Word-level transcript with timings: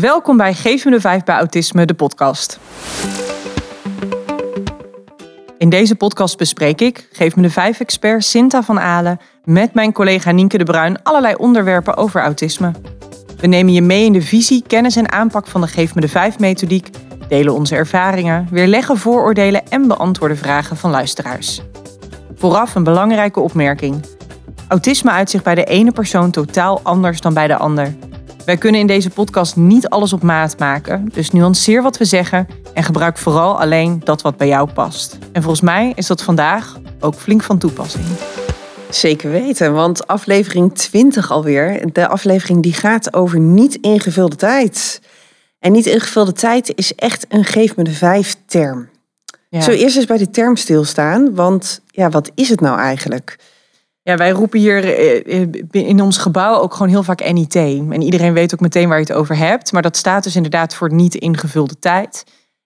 Welkom 0.00 0.36
bij 0.36 0.54
Geef 0.54 0.84
me 0.84 0.90
de 0.90 1.00
5 1.00 1.24
bij 1.24 1.36
Autisme, 1.36 1.84
de 1.84 1.94
podcast. 1.94 2.58
In 5.58 5.68
deze 5.68 5.94
podcast 5.94 6.38
bespreek 6.38 6.80
ik, 6.80 7.08
Geef 7.12 7.36
me 7.36 7.42
de 7.42 7.50
5 7.50 7.80
expert 7.80 8.24
Sinta 8.24 8.62
van 8.62 8.80
Alen, 8.80 9.20
met 9.44 9.74
mijn 9.74 9.92
collega 9.92 10.30
Nienke 10.30 10.58
de 10.58 10.64
Bruin 10.64 11.02
allerlei 11.02 11.34
onderwerpen 11.34 11.96
over 11.96 12.20
autisme. 12.20 12.72
We 13.36 13.46
nemen 13.46 13.72
je 13.72 13.82
mee 13.82 14.04
in 14.04 14.12
de 14.12 14.22
visie, 14.22 14.64
kennis 14.66 14.96
en 14.96 15.12
aanpak 15.12 15.46
van 15.46 15.60
de 15.60 15.66
Geef 15.66 15.94
me 15.94 16.00
de 16.00 16.08
5 16.08 16.38
methodiek, 16.38 16.90
delen 17.28 17.54
onze 17.54 17.76
ervaringen, 17.76 18.48
weerleggen 18.50 18.96
vooroordelen 18.96 19.68
en 19.68 19.88
beantwoorden 19.88 20.36
vragen 20.36 20.76
van 20.76 20.90
luisteraars. 20.90 21.62
Vooraf 22.34 22.74
een 22.74 22.84
belangrijke 22.84 23.40
opmerking. 23.40 24.04
Autisme 24.68 25.10
uit 25.10 25.30
zich 25.30 25.42
bij 25.42 25.54
de 25.54 25.64
ene 25.64 25.92
persoon 25.92 26.30
totaal 26.30 26.80
anders 26.82 27.20
dan 27.20 27.34
bij 27.34 27.46
de 27.46 27.56
ander. 27.56 27.94
Wij 28.46 28.56
kunnen 28.56 28.80
in 28.80 28.86
deze 28.86 29.10
podcast 29.10 29.56
niet 29.56 29.88
alles 29.88 30.12
op 30.12 30.22
maat 30.22 30.58
maken, 30.58 31.08
dus 31.12 31.30
nuanceer 31.30 31.82
wat 31.82 31.98
we 31.98 32.04
zeggen 32.04 32.46
en 32.74 32.82
gebruik 32.82 33.18
vooral 33.18 33.60
alleen 33.60 34.00
dat 34.04 34.22
wat 34.22 34.36
bij 34.36 34.46
jou 34.46 34.72
past. 34.72 35.18
En 35.32 35.42
volgens 35.42 35.62
mij 35.62 35.92
is 35.94 36.06
dat 36.06 36.22
vandaag 36.22 36.78
ook 37.00 37.14
flink 37.14 37.42
van 37.42 37.58
toepassing. 37.58 38.04
Zeker 38.90 39.30
weten, 39.30 39.72
want 39.72 40.06
aflevering 40.06 40.74
20 40.74 41.30
alweer. 41.30 41.92
De 41.92 42.08
aflevering 42.08 42.62
die 42.62 42.72
gaat 42.72 43.14
over 43.14 43.38
niet 43.38 43.74
ingevulde 43.74 44.36
tijd. 44.36 45.00
En 45.58 45.72
niet 45.72 45.86
ingevulde 45.86 46.32
tijd 46.32 46.72
is 46.74 46.94
echt 46.94 47.26
een 47.28 47.44
geef 47.44 47.76
me 47.76 47.84
de 47.84 47.90
vijf 47.90 48.36
term. 48.46 48.88
Ja. 49.48 49.60
Zo 49.60 49.70
eerst 49.70 49.96
eens 49.96 50.06
bij 50.06 50.18
de 50.18 50.30
term 50.30 50.56
stilstaan, 50.56 51.34
want 51.34 51.80
ja, 51.86 52.10
wat 52.10 52.30
is 52.34 52.48
het 52.48 52.60
nou 52.60 52.78
eigenlijk? 52.78 53.38
Ja, 54.06 54.16
wij 54.16 54.30
roepen 54.30 54.58
hier 54.58 54.84
eh, 54.84 55.42
eh, 55.42 55.48
in 55.70 56.00
ons 56.00 56.18
gebouw 56.18 56.60
ook 56.60 56.72
gewoon 56.72 56.88
heel 56.88 57.02
vaak 57.02 57.32
NIT. 57.32 57.54
En 57.54 58.02
iedereen 58.02 58.32
weet 58.32 58.54
ook 58.54 58.60
meteen 58.60 58.88
waar 58.88 58.98
je 58.98 59.04
het 59.04 59.12
over 59.12 59.36
hebt. 59.36 59.72
Maar 59.72 59.82
dat 59.82 59.96
staat 59.96 60.22
dus 60.22 60.36
inderdaad 60.36 60.74
voor 60.74 60.92
niet 60.92 61.14
ingevulde 61.14 61.78
tijd. 61.78 62.24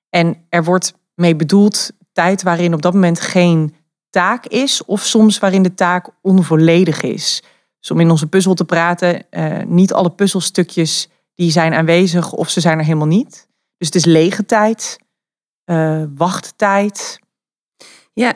En 0.08 0.46
er 0.48 0.64
wordt 0.64 0.94
mee 1.14 1.36
bedoeld 1.36 1.90
tijd 2.12 2.42
waarin 2.42 2.74
op 2.74 2.82
dat 2.82 2.92
moment 2.94 3.20
geen 3.20 3.74
taak 4.10 4.46
is. 4.46 4.84
Of 4.84 5.04
soms 5.04 5.38
waarin 5.38 5.62
de 5.62 5.74
taak 5.74 6.08
onvolledig 6.22 7.02
is. 7.02 7.42
Dus 7.78 7.90
om 7.90 8.00
in 8.00 8.10
onze 8.10 8.26
puzzel 8.26 8.54
te 8.54 8.64
praten, 8.64 9.30
eh, 9.30 9.62
niet 9.66 9.92
alle 9.92 10.10
puzzelstukjes 10.10 11.08
die 11.34 11.50
zijn 11.50 11.74
aanwezig 11.74 12.32
of 12.32 12.50
ze 12.50 12.60
zijn 12.60 12.78
er 12.78 12.84
helemaal 12.84 13.06
niet. 13.06 13.48
Dus 13.76 13.86
het 13.86 13.94
is 13.94 14.04
lege 14.04 14.44
tijd, 14.44 14.98
eh, 15.64 16.02
wachttijd. 16.14 17.18
Ja, 18.12 18.32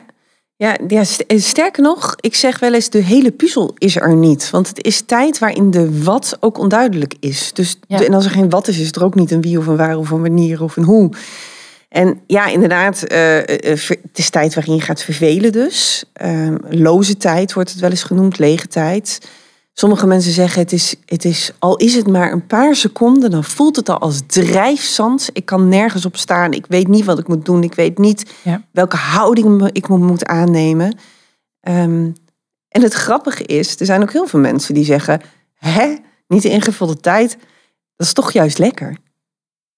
ja, 0.57 0.77
ja, 0.87 1.03
eh, 1.27 1.39
sterker 1.39 1.83
nog, 1.83 2.15
ik 2.19 2.35
zeg 2.35 2.59
wel 2.59 2.73
eens, 2.73 2.89
de 2.89 2.97
hele 3.01 3.31
puzzel 3.31 3.73
is 3.77 3.95
er 3.95 4.15
niet. 4.15 4.49
Want 4.49 4.67
het 4.67 4.83
is 4.83 5.01
tijd 5.01 5.39
waarin 5.39 5.71
de 5.71 6.03
wat 6.03 6.37
ook 6.39 6.57
onduidelijk 6.57 7.13
is. 7.19 7.53
Dus 7.53 7.79
Ja. 7.87 8.05
en 8.05 8.13
als 8.13 8.25
er 8.25 8.31
geen 8.31 8.49
wat 8.49 8.67
is, 8.67 8.79
is 8.79 8.91
er 8.91 9.03
ook 9.03 9.15
niet 9.15 9.31
een 9.31 9.41
wie 9.41 9.57
of 9.57 9.67
een 9.67 9.77
waar 9.77 9.97
of 9.97 10.09
een 10.09 10.21
wanneer 10.21 10.63
of 10.63 10.77
een 10.77 10.83
hoe. 10.83 11.09
En 11.89 12.19
ja, 12.27 12.47
inderdaad, 12.47 13.03
eh, 13.03 13.37
eh, 13.37 13.79
het 13.89 14.17
is 14.17 14.29
tijd 14.29 14.53
waarin 14.53 14.75
je 14.75 14.81
gaat 14.81 15.03
vervelen 15.03 15.51
dus. 15.51 16.03
Ehm, 16.13 16.55
loze 16.69 17.17
tijd 17.17 17.53
wordt 17.53 17.71
het 17.71 17.79
wel 17.79 17.89
eens 17.89 18.03
genoemd, 18.03 18.39
lege 18.39 18.67
tijd. 18.67 19.19
Sommige 19.77 20.07
mensen 20.07 20.31
zeggen, 20.31 20.61
het 20.61 20.71
is, 20.71 20.95
het 21.05 21.25
is, 21.25 21.51
al 21.59 21.75
is 21.75 21.95
het 21.95 22.07
maar 22.07 22.31
een 22.31 22.47
paar 22.47 22.75
seconden, 22.75 23.31
dan 23.31 23.43
voelt 23.43 23.75
het 23.75 23.89
al 23.89 23.99
als 23.99 24.21
drijfzand. 24.27 25.29
Ik 25.33 25.45
kan 25.45 25.69
nergens 25.69 26.05
op 26.05 26.17
staan, 26.17 26.51
ik 26.53 26.65
weet 26.67 26.87
niet 26.87 27.05
wat 27.05 27.19
ik 27.19 27.27
moet 27.27 27.45
doen, 27.45 27.63
ik 27.63 27.73
weet 27.73 27.97
niet 27.97 28.33
Ja. 28.43 28.61
welke 28.71 28.95
houding 28.97 29.69
ik 29.71 29.89
me 29.89 29.97
moet 29.97 30.25
aannemen. 30.25 30.97
Ehm, 31.59 32.11
en 32.69 32.81
het 32.81 32.93
grappige 32.93 33.43
is, 33.43 33.79
er 33.79 33.85
zijn 33.85 34.01
ook 34.01 34.11
heel 34.11 34.27
veel 34.27 34.39
mensen 34.39 34.73
die 34.73 34.85
zeggen, 34.85 35.21
hè, 35.53 35.95
niet 36.27 36.41
de 36.41 36.49
ingevulde 36.49 36.99
tijd, 36.99 37.37
dat 37.95 38.07
is 38.07 38.13
toch 38.13 38.31
juist 38.31 38.57
lekker. 38.57 38.97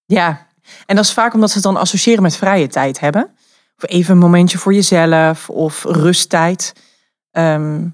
Ja, 0.06 0.48
en 0.86 0.96
dat 0.96 1.06
is 1.06 1.14
vaak 1.14 1.34
omdat 1.34 1.50
ze 1.50 1.56
het 1.56 1.64
dan 1.64 1.78
associëren 1.78 2.22
met 2.24 2.36
vrije 2.36 2.68
tijd 2.68 3.00
hebben. 3.00 3.30
Of 3.78 3.90
even 3.90 4.14
een 4.14 4.20
momentje 4.20 4.58
voor 4.58 4.74
jezelf 4.74 5.50
of 5.50 5.84
rusttijd. 5.84 6.74
Ehm, 7.32 7.88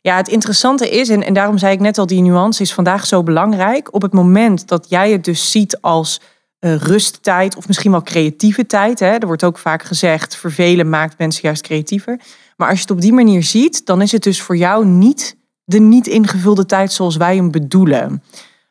ja, 0.00 0.16
het 0.16 0.28
interessante 0.28 0.90
is, 0.90 1.08
en, 1.08 1.24
en 1.24 1.34
daarom 1.34 1.58
zei 1.58 1.72
ik 1.72 1.80
net 1.80 1.98
al, 1.98 2.06
die 2.06 2.22
nuance 2.22 2.62
is 2.62 2.74
vandaag 2.74 3.06
zo 3.06 3.22
belangrijk. 3.22 3.94
Op 3.94 4.02
het 4.02 4.12
moment 4.12 4.68
dat 4.68 4.86
jij 4.88 5.10
het 5.12 5.24
dus 5.24 5.50
ziet 5.50 5.80
als 5.80 6.20
eh, 6.58 6.74
rusttijd 6.76 7.56
of 7.56 7.66
misschien 7.66 7.90
wel 7.90 8.02
creatieve 8.02 8.66
tijd. 8.66 9.00
Hè, 9.00 9.06
er 9.06 9.26
wordt 9.26 9.44
ook 9.44 9.58
vaak 9.58 9.82
gezegd, 9.82 10.36
vervelen 10.36 10.88
maakt 10.88 11.18
mensen 11.18 11.42
juist 11.42 11.62
creatiever. 11.62 12.20
Maar 12.56 12.68
als 12.68 12.76
je 12.76 12.82
het 12.82 12.92
op 12.92 13.00
die 13.00 13.12
manier 13.12 13.42
ziet, 13.42 13.86
dan 13.86 14.02
is 14.02 14.12
het 14.12 14.22
dus 14.22 14.42
voor 14.42 14.56
jou 14.56 14.86
niet 14.86 15.36
de 15.64 15.78
niet 15.78 16.06
ingevulde 16.06 16.66
tijd 16.66 16.92
zoals 16.92 17.16
wij 17.16 17.36
hem 17.36 17.50
bedoelen. 17.50 18.22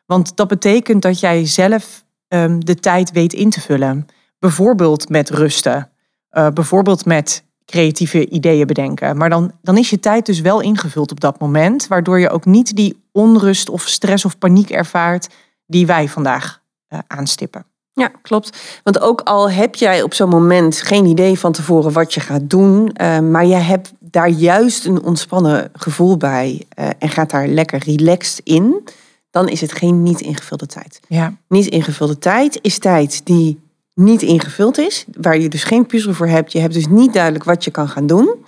Want 0.06 0.36
dat 0.36 0.48
betekent 0.48 1.02
dat 1.02 1.20
jij 1.20 1.46
zelf 1.46 2.04
ehm, 2.28 2.58
de 2.58 2.74
tijd 2.74 3.10
weet 3.10 3.32
in 3.32 3.50
te 3.50 3.60
vullen. 3.60 4.06
Bijvoorbeeld 4.38 5.08
met 5.08 5.30
rusten. 5.30 5.90
Eh, 6.28 6.48
bijvoorbeeld 6.48 7.04
met 7.04 7.44
creatieve 7.70 8.28
ideeën 8.28 8.66
bedenken. 8.66 9.16
Maar 9.16 9.30
dan, 9.30 9.52
dan 9.62 9.76
is 9.76 9.90
je 9.90 10.00
tijd 10.00 10.26
dus 10.26 10.40
wel 10.40 10.60
ingevuld 10.60 11.10
op 11.10 11.20
dat 11.20 11.40
moment. 11.40 11.86
Waardoor 11.86 12.18
je 12.18 12.30
ook 12.30 12.44
niet 12.44 12.76
die 12.76 13.02
onrust 13.12 13.68
of 13.68 13.82
stress 13.82 14.24
of 14.24 14.38
paniek 14.38 14.70
ervaart 14.70 15.28
die 15.66 15.86
wij 15.86 16.08
vandaag 16.08 16.62
eh, 16.86 16.98
aanstippen. 17.06 17.64
Ja, 17.92 18.10
klopt. 18.22 18.80
Want 18.82 19.00
ook 19.00 19.20
al 19.20 19.50
heb 19.50 19.74
jij 19.74 20.02
op 20.02 20.14
zo'n 20.14 20.28
moment 20.28 20.80
geen 20.80 21.04
idee 21.04 21.38
van 21.38 21.52
tevoren 21.52 21.92
wat 21.92 22.14
je 22.14 22.20
gaat 22.20 22.50
doen, 22.50 22.92
eh, 22.92 23.18
maar 23.18 23.46
je 23.46 23.54
hebt 23.54 23.92
daar 24.00 24.28
juist 24.28 24.84
een 24.84 25.02
ontspannen 25.02 25.70
gevoel 25.72 26.16
bij 26.16 26.66
eh, 26.68 26.88
en 26.98 27.08
gaat 27.08 27.30
daar 27.30 27.48
lekker 27.48 27.82
relaxed 27.84 28.40
in, 28.44 28.88
dan 29.30 29.48
is 29.48 29.60
het 29.60 29.72
geen 29.72 30.02
niet 30.02 30.20
ingevulde 30.20 30.66
tijd. 30.66 31.00
Ja, 31.08 31.36
Niet 31.48 31.66
ingevulde 31.66 32.18
tijd 32.18 32.58
is 32.62 32.78
tijd 32.78 33.26
die 33.26 33.60
niet 33.98 34.22
ingevuld 34.22 34.78
is, 34.78 35.04
waar 35.20 35.38
je 35.38 35.48
dus 35.48 35.64
geen 35.64 35.86
puzzel 35.86 36.14
voor 36.14 36.26
hebt. 36.26 36.52
Je 36.52 36.60
hebt 36.60 36.74
dus 36.74 36.86
niet 36.86 37.12
duidelijk 37.12 37.44
wat 37.44 37.64
je 37.64 37.70
kan 37.70 37.88
gaan 37.88 38.06
doen. 38.06 38.44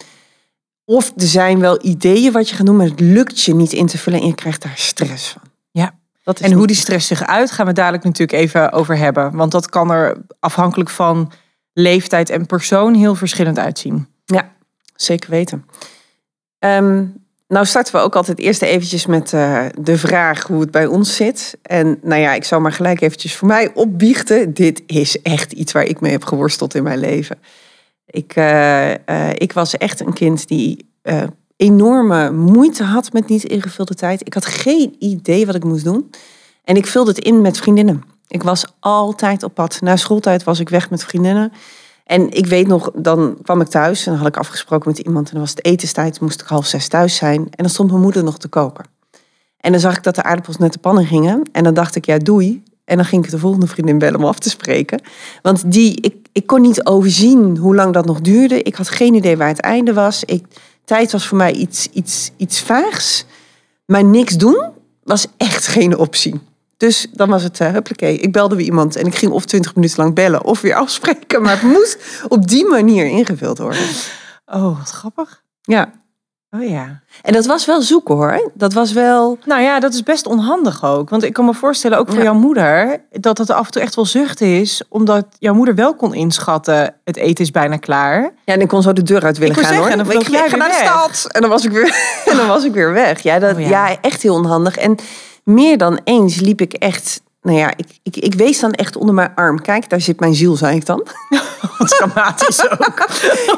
Of 0.85 1.13
er 1.17 1.27
zijn 1.27 1.61
wel 1.61 1.85
ideeën 1.87 2.33
wat 2.33 2.49
je 2.49 2.57
gaat 2.57 2.67
doen, 2.67 2.77
maar 2.77 2.87
het 2.87 3.01
lukt 3.01 3.41
je 3.41 3.55
niet 3.55 3.73
in 3.73 3.87
te 3.87 3.99
vullen 3.99 4.21
en 4.21 4.27
je 4.27 4.35
krijgt 4.35 4.63
daar 4.63 4.77
stress 4.77 5.29
van. 5.29 5.43
ja. 5.71 5.99
Dat 6.23 6.41
is 6.41 6.47
En 6.47 6.53
hoe 6.53 6.67
die 6.67 6.77
stress 6.77 7.07
zich 7.07 7.27
uit, 7.27 7.51
gaan 7.51 7.67
we 7.67 7.73
dadelijk 7.73 8.05
natuurlijk 8.05 8.39
even 8.39 8.73
over 8.73 8.97
hebben. 8.97 9.37
Want 9.37 9.53
dat 9.53 9.69
kan 9.69 9.91
er 9.91 10.17
afhankelijk 10.41 10.91
van 10.91 11.33
leeftijd 11.73 12.31
en 12.31 12.47
persoon 12.47 12.95
heel 12.95 13.15
verschillend 13.15 13.59
uitzien. 13.59 14.09
Ja, 14.25 14.53
zeker 14.95 15.31
weten. 15.31 15.67
Ehm, 16.59 17.05
nou 17.51 17.67
starten 17.67 17.95
we 17.95 18.01
ook 18.01 18.17
altijd 18.17 18.39
eerst 18.39 18.63
eventjes 18.63 19.07
met 19.07 19.33
eh, 19.33 19.65
de 19.81 19.99
vraag 19.99 20.43
hoe 20.43 20.61
het 20.61 20.71
bij 20.71 20.87
ons 20.87 21.17
zit. 21.17 21.59
En 21.63 21.99
nou 22.03 22.21
ja, 22.21 22.33
ik 22.33 22.45
zou 22.45 22.63
maar 22.63 22.73
gelijk 22.73 23.01
eventjes 23.01 23.37
voor 23.37 23.49
mij 23.49 23.71
opbiechten. 23.75 24.55
Dit 24.55 24.83
is 24.87 25.23
echt 25.23 25.53
iets 25.53 25.73
waar 25.73 25.85
ik 25.85 26.01
mee 26.01 26.13
heb 26.13 26.25
geworsteld 26.25 26.75
in 26.75 26.83
mijn 26.83 26.99
leven. 26.99 27.39
Ik, 28.07 28.33
eh, 28.35 28.91
eh, 28.93 29.33
ik 29.35 29.53
was 29.53 29.77
echt 29.77 30.01
een 30.01 30.13
kind 30.13 30.49
die 30.49 30.89
enorme 31.57 32.31
moeite 32.31 32.83
had 32.83 33.13
met 33.13 33.29
niet 33.29 33.45
ingevulde 33.45 33.95
tijd. 33.95 34.27
Ik 34.27 34.35
had 34.35 34.47
geen 34.47 34.97
idee 34.99 35.47
wat 35.47 35.55
ik 35.55 35.65
moest 35.65 35.85
doen. 35.85 36.11
En 36.65 36.77
ik 36.77 36.87
vulde 36.87 37.11
het 37.11 37.25
in 37.25 37.41
met 37.41 37.59
vriendinnen. 37.59 38.03
Ik 38.29 38.43
was 38.43 38.65
altijd 38.81 39.43
op 39.43 39.55
pad. 39.55 39.81
Na 39.81 39.97
schooltijd 39.97 40.45
was 40.45 40.61
ik 40.61 40.69
weg 40.69 40.91
met 40.91 41.05
vriendinnen. 41.05 41.53
En 42.11 42.31
ik 42.31 42.47
weet 42.47 42.67
nog, 42.67 42.91
dan 42.95 43.39
kwam 43.43 43.61
ik 43.61 43.67
thuis 43.67 44.07
en 44.07 44.13
dan 44.13 44.21
had 44.21 44.29
ik 44.29 44.37
afgesproken 44.37 44.89
met 44.89 44.99
iemand. 44.99 45.27
En 45.27 45.33
dan 45.33 45.41
was 45.41 45.51
het 45.51 45.65
etenstijd, 45.65 46.21
moest 46.21 46.41
ik 46.41 46.47
half 46.47 46.67
zes 46.67 46.89
thuis 46.89 47.17
zijn. 47.17 47.41
En 47.41 47.51
dan 47.57 47.69
stond 47.69 47.91
mijn 47.91 48.03
moeder 48.03 48.25
nog 48.25 48.39
te 48.39 48.49
koken. 48.49 48.85
En 49.57 49.73
dan 49.73 49.81
zag 49.81 49.97
ik 49.97 50.03
dat 50.03 50.15
de 50.15 50.23
aardappels 50.23 50.57
net 50.57 50.73
de 50.73 50.79
pannen 50.79 51.07
gingen. 51.07 51.43
En 51.53 51.65
dan 51.65 51.75
dacht 51.75 51.97
ik, 51.97 52.07
ja, 52.07 52.19
doei. 52.19 52.63
En 52.85 52.97
dan 52.97 53.05
ging 53.05 53.25
ik 53.25 53.31
de 53.31 53.39
volgende 53.39 53.67
vriendin 53.67 53.99
bellen 53.99 54.19
om 54.19 54.25
af 54.25 54.39
te 54.39 54.49
spreken. 54.49 55.03
Want 55.43 55.73
die, 55.73 56.01
ik, 56.01 56.15
ik 56.33 56.47
kon 56.47 56.61
niet 56.61 56.87
overzien 56.87 57.57
hoe 57.57 57.75
lang 57.75 57.93
dat 57.93 58.07
nog 58.07 58.21
duurde. 58.21 58.63
Ik 58.63 58.75
had 58.75 58.89
geen 58.89 59.15
idee 59.15 59.37
waar 59.37 59.49
het 59.49 59.61
einde 59.61 59.93
was. 59.93 60.25
Ik, 60.25 60.45
tijd 60.85 61.13
was 61.13 61.27
voor 61.27 61.39
mij 61.39 61.53
iets, 61.53 61.89
iets, 61.93 62.31
iets 62.37 62.61
vaags. 62.61 63.25
Maar 63.87 64.05
niks 64.05 64.37
doen 64.37 64.65
was 65.03 65.27
echt 65.37 65.67
geen 65.67 65.99
optie. 65.99 66.41
Dus 66.81 67.07
dan 67.13 67.29
was 67.29 67.43
het, 67.43 67.61
uh, 67.61 67.71
huppakee, 67.71 68.17
ik 68.19 68.33
belde 68.33 68.57
weer 68.57 68.65
iemand 68.67 68.97
en 68.97 69.07
ik 69.07 69.15
ging 69.15 69.33
of 69.33 69.45
twintig 69.45 69.75
minuten 69.75 70.03
lang 70.03 70.15
bellen 70.15 70.45
of 70.45 70.61
weer 70.61 70.75
afspreken. 70.85 71.43
Maar 71.43 71.53
het 71.53 71.63
moest 71.63 71.99
op 72.29 72.49
die 72.49 72.69
manier 72.69 73.07
ingevuld 73.07 73.59
worden. 73.59 73.83
Oh, 74.47 74.79
wat 74.79 74.91
grappig. 74.91 75.43
Ja, 75.61 75.99
Oh 76.57 76.69
ja. 76.69 77.03
en 77.23 77.33
dat 77.33 77.47
was 77.47 77.67
wel 77.67 77.83
zoeken 77.83 78.15
hoor. 78.15 78.51
Dat 78.55 78.73
was 78.73 78.93
wel, 78.93 79.39
Nou 79.45 79.63
ja, 79.63 79.81
dat 79.81 79.95
is 79.95 80.03
best 80.03 80.27
onhandig 80.27 80.85
ook. 80.85 81.11
Want 81.11 81.23
ik 81.23 81.33
kan 81.33 81.45
me 81.45 81.55
voorstellen, 81.55 81.99
ook 81.99 82.09
voor 82.09 82.17
Ja. 82.19 82.23
jouw 82.25 82.35
moeder, 82.35 83.01
dat 83.11 83.39
het 83.39 83.51
af 83.51 83.67
en 83.67 83.73
toe 83.73 83.83
echt 83.83 83.95
wel 83.95 84.05
zucht 84.07 84.41
is. 84.41 84.83
Omdat 84.89 85.27
jouw 85.39 85.55
moeder 85.55 85.75
wel 85.75 85.95
kon 85.95 86.15
inschatten, 86.15 86.95
het 87.05 87.17
eten 87.17 87.45
is 87.45 87.51
bijna 87.51 87.77
klaar. 87.77 88.23
ja, 88.45 88.55
en 88.55 88.61
ik 88.61 88.69
kon 88.69 88.83
zo 88.83 88.93
de 88.93 89.03
deur 89.03 89.25
uit 89.25 89.39
willen 89.39 89.57
Ik 89.57 89.61
gaan 89.63 89.73
zeggen, 89.75 89.99
hoor. 89.99 90.05
dan 90.05 90.21
ik 90.21 90.29
jij 90.29 90.49
ga 90.49 90.57
naar 90.57 90.69
de 90.69 90.75
stad. 90.75 91.27
En 91.33 91.41
dan 91.41 91.51
was 91.51 91.65
ik 91.65 91.71
weer, 91.73 91.95
en 92.31 92.37
dan 92.37 92.47
was 92.47 92.65
ik 92.65 92.73
weer 92.73 92.93
weg. 92.93 93.21
Ja, 93.21 93.39
dat, 93.39 93.55
Oh 93.55 93.61
ja. 93.61 93.69
ja. 93.89 93.97
echt 94.01 94.23
heel 94.23 94.35
onhandig. 94.35 94.77
En 94.77 94.97
meer 95.55 95.79
dan 95.79 96.01
eens 96.05 96.41
liep 96.41 96.61
ik 96.61 96.73
echt, 96.73 97.21
nou 97.43 97.59
ja, 97.59 97.73
ik, 97.77 97.87
ik, 98.03 98.17
ik 98.17 98.35
wees 98.35 98.61
dan 98.61 98.73
echt 98.73 98.97
onder 98.97 99.15
mijn 99.15 99.33
arm. 99.35 99.61
Kijk, 99.61 99.89
daar 99.91 100.01
zit 100.01 100.21
mijn 100.21 100.35
ziel, 100.35 100.57
zei 100.57 100.77
ik 100.77 100.87
dan. 100.87 101.07
Wat 101.79 101.89
dramatisch 101.89 102.71
ook. 102.71 103.09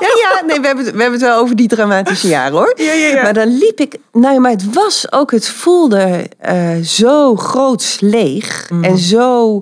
Ja, 0.00 0.08
ja, 0.40 0.44
nee, 0.46 0.60
we 0.60 0.66
hebben, 0.66 0.84
het, 0.84 0.94
we 0.94 1.00
hebben 1.02 1.20
het 1.20 1.28
wel 1.28 1.38
over 1.40 1.56
die 1.56 1.68
dramatische 1.68 2.28
jaren 2.28 2.52
hoor. 2.52 2.72
Ja, 2.76 2.92
ja, 2.92 3.06
ja. 3.08 3.22
Maar 3.22 3.34
dan 3.34 3.48
liep 3.58 3.80
ik, 3.80 3.96
nou 4.12 4.34
ja, 4.34 4.40
maar 4.40 4.50
het 4.50 4.72
was 4.72 5.12
ook, 5.12 5.30
het 5.30 5.48
voelde 5.48 6.26
eh, 6.38 6.76
zo 6.76 7.36
groots 7.36 8.00
leeg 8.00 8.70
Mhm. 8.70 8.84
en 8.84 8.98
zo 8.98 9.60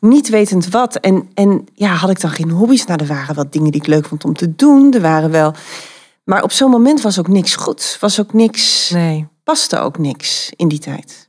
niet 0.00 0.28
wetend 0.28 0.68
wat. 0.68 0.96
En, 0.96 1.28
en 1.34 1.66
ja, 1.74 1.88
had 1.94 2.10
ik 2.10 2.20
dan 2.20 2.30
geen 2.30 2.50
hobby's? 2.50 2.84
Nou, 2.84 3.00
er 3.00 3.06
waren 3.06 3.34
wel 3.34 3.44
dingen 3.50 3.70
die 3.72 3.80
ik 3.80 3.86
leuk 3.86 4.06
vond 4.06 4.24
om 4.24 4.34
te 4.36 4.54
doen. 4.56 4.92
Er 4.92 5.00
waren 5.00 5.30
wel. 5.30 5.54
Maar 6.24 6.42
op 6.42 6.52
zo'n 6.52 6.70
moment 6.70 7.00
was 7.02 7.18
ook 7.18 7.28
niks 7.28 7.56
goed. 7.56 7.96
Was 8.00 8.20
ook 8.20 8.32
niks. 8.32 8.90
Nee. 8.90 9.26
Paste 9.44 9.78
ook 9.78 9.98
niks 9.98 10.52
in 10.56 10.68
die 10.68 10.78
tijd. 10.78 11.28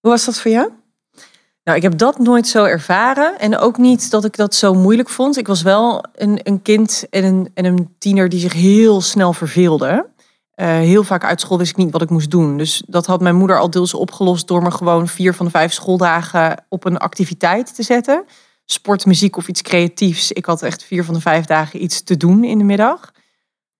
Hoe 0.00 0.10
was 0.10 0.24
dat 0.24 0.40
voor 0.40 0.50
jou? 0.50 0.70
Nou, 1.64 1.78
ik 1.78 1.82
heb 1.82 1.98
dat 1.98 2.18
nooit 2.18 2.48
zo 2.48 2.64
ervaren. 2.64 3.38
En 3.38 3.58
ook 3.58 3.78
niet 3.78 4.10
dat 4.10 4.24
ik 4.24 4.36
dat 4.36 4.54
zo 4.54 4.74
moeilijk 4.74 5.08
vond. 5.08 5.36
Ik 5.36 5.46
was 5.46 5.62
wel 5.62 6.04
een, 6.14 6.40
een 6.42 6.62
kind 6.62 7.06
en 7.10 7.24
een, 7.24 7.50
en 7.54 7.64
een 7.64 7.94
tiener 7.98 8.28
die 8.28 8.40
zich 8.40 8.52
heel 8.52 9.00
snel 9.00 9.32
verveelde. 9.32 10.08
Uh, 10.56 10.66
heel 10.66 11.04
vaak 11.04 11.24
uit 11.24 11.40
school 11.40 11.58
wist 11.58 11.70
ik 11.70 11.76
niet 11.76 11.92
wat 11.92 12.02
ik 12.02 12.10
moest 12.10 12.30
doen. 12.30 12.56
Dus 12.56 12.82
dat 12.86 13.06
had 13.06 13.20
mijn 13.20 13.36
moeder 13.36 13.58
al 13.58 13.70
deels 13.70 13.94
opgelost 13.94 14.48
door 14.48 14.62
me 14.62 14.70
gewoon 14.70 15.08
vier 15.08 15.34
van 15.34 15.46
de 15.46 15.52
vijf 15.52 15.72
schooldagen 15.72 16.64
op 16.68 16.84
een 16.84 16.96
activiteit 16.96 17.74
te 17.74 17.82
zetten. 17.82 18.24
Sport, 18.64 19.06
muziek 19.06 19.36
of 19.36 19.48
iets 19.48 19.62
creatiefs. 19.62 20.32
Ik 20.32 20.44
had 20.44 20.62
echt 20.62 20.84
vier 20.84 21.04
van 21.04 21.14
de 21.14 21.20
vijf 21.20 21.44
dagen 21.44 21.82
iets 21.82 22.02
te 22.02 22.16
doen 22.16 22.44
in 22.44 22.58
de 22.58 22.64
middag. 22.64 23.12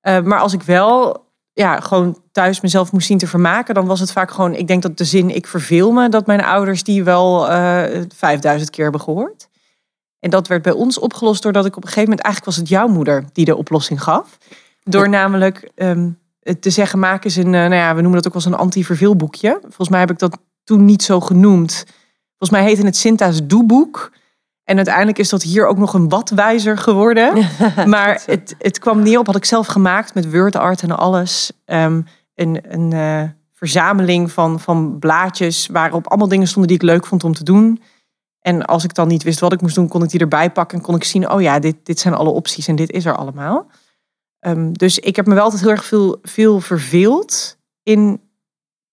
Uh, 0.03 0.21
maar 0.21 0.39
als 0.41 0.53
ik 0.53 0.63
wel 0.63 1.26
ja, 1.57 1.81
gewoon 1.81 2.23
thuis 2.33 2.61
mezelf 2.61 2.93
moest 2.93 3.07
zien 3.07 3.19
te 3.19 3.27
vermaken, 3.27 3.75
dan 3.75 3.87
was 3.87 4.01
het 4.01 4.13
vaak 4.13 4.31
gewoon, 4.31 4.55
ik 4.55 4.67
denk 4.67 4.83
dat 4.83 4.99
de 4.99 5.05
zin 5.05 5.31
ik 5.31 5.47
verveel 5.47 5.93
me, 5.93 6.09
dat 6.09 6.27
mijn 6.27 6.45
ouders 6.45 6.83
die 6.83 7.05
wel 7.05 7.51
uh, 7.51 8.03
5000 8.15 8.71
keer 8.71 8.83
hebben 8.83 9.01
gehoord. 9.01 9.49
En 10.21 10.31
dat 10.31 10.49
werd 10.49 10.63
bij 10.63 10.73
ons 10.73 10.99
opgelost 10.99 11.43
doordat 11.43 11.67
ik 11.67 11.77
op 11.77 11.83
een 11.83 11.89
gegeven 11.89 12.09
moment, 12.09 12.27
eigenlijk 12.27 12.57
was 12.57 12.65
het 12.65 12.73
jouw 12.73 12.89
moeder 12.89 13.25
die 13.33 13.45
de 13.45 13.57
oplossing 13.57 14.03
gaf. 14.03 14.39
Door 14.83 15.09
namelijk 15.09 15.71
um, 15.75 16.19
te 16.61 16.71
zeggen, 16.71 16.99
maak 16.99 17.25
eens 17.25 17.37
een, 17.37 17.47
uh, 17.47 17.53
nou 17.53 17.75
ja, 17.75 17.95
we 17.95 18.01
noemen 18.01 18.23
dat 18.23 18.27
ook 18.27 18.35
wel 18.35 18.43
eens 18.43 18.53
een 18.53 18.65
anti-verveelboekje. 18.65 19.59
Volgens 19.61 19.89
mij 19.89 20.01
heb 20.01 20.11
ik 20.11 20.19
dat 20.19 20.39
toen 20.65 20.85
niet 20.85 21.03
zo 21.03 21.21
genoemd. 21.21 21.85
Volgens 22.39 22.51
mij 22.51 22.63
heette 22.63 22.87
het 22.87 22.97
Sinta's 22.97 23.47
Doeboek. 23.47 24.13
En 24.67 24.77
uiteindelijk 24.77 25.19
is 25.19 25.29
dat 25.29 25.43
hier 25.43 25.67
ook 25.67 25.79
nog 25.79 25.95
een 25.95 26.09
watwijzer 26.09 26.79
geworden. 26.79 27.47
maar 27.87 28.23
het, 28.27 28.55
het 28.59 28.79
kwam 28.79 29.03
neer 29.03 29.19
op, 29.19 29.27
had 29.27 29.37
ik 29.37 29.45
zelf 29.45 29.67
gemaakt 29.67 30.15
met 30.15 30.31
WordArt 30.31 30.83
en 30.83 30.91
alles. 30.91 31.53
Um, 31.65 32.07
een 32.35 32.61
een 32.69 32.91
uh, 32.91 33.23
verzameling 33.53 34.33
van, 34.33 34.61
van 34.61 34.99
blaadjes 34.99 35.67
waarop 35.67 36.09
allemaal 36.09 36.29
dingen 36.29 36.47
stonden 36.47 36.69
die 36.69 36.77
ik 36.77 36.83
leuk 36.83 37.07
vond 37.07 37.25
om 37.25 37.33
te 37.33 37.45
doen. 37.45 37.83
En 38.41 38.65
als 38.65 38.85
ik 38.85 38.95
dan 38.95 39.09
niet 39.09 39.23
wist 39.23 39.41
wat 39.41 39.53
ik 39.53 39.61
moest 39.61 39.75
doen, 39.75 39.89
kon 39.89 40.03
ik 40.03 40.11
die 40.11 40.21
erbij 40.21 40.51
pakken 40.51 40.79
en 40.79 40.85
kon 40.85 40.95
ik 40.95 41.05
zien, 41.05 41.31
oh 41.31 41.43
ja, 41.43 41.59
dit, 41.59 41.77
dit 41.83 41.99
zijn 41.99 42.15
alle 42.15 42.31
opties 42.31 42.69
en 42.69 42.77
dit 42.77 42.91
is 42.91 43.05
er 43.05 43.17
allemaal. 43.17 43.67
Um, 44.47 44.73
dus 44.73 44.99
ik 44.99 45.17
heb 45.17 45.27
me 45.27 45.35
wel 45.35 45.43
altijd 45.43 45.63
heel 45.63 45.71
erg 45.71 45.85
veel, 45.85 46.19
veel 46.23 46.61
verveeld 46.61 47.59
in 47.83 48.21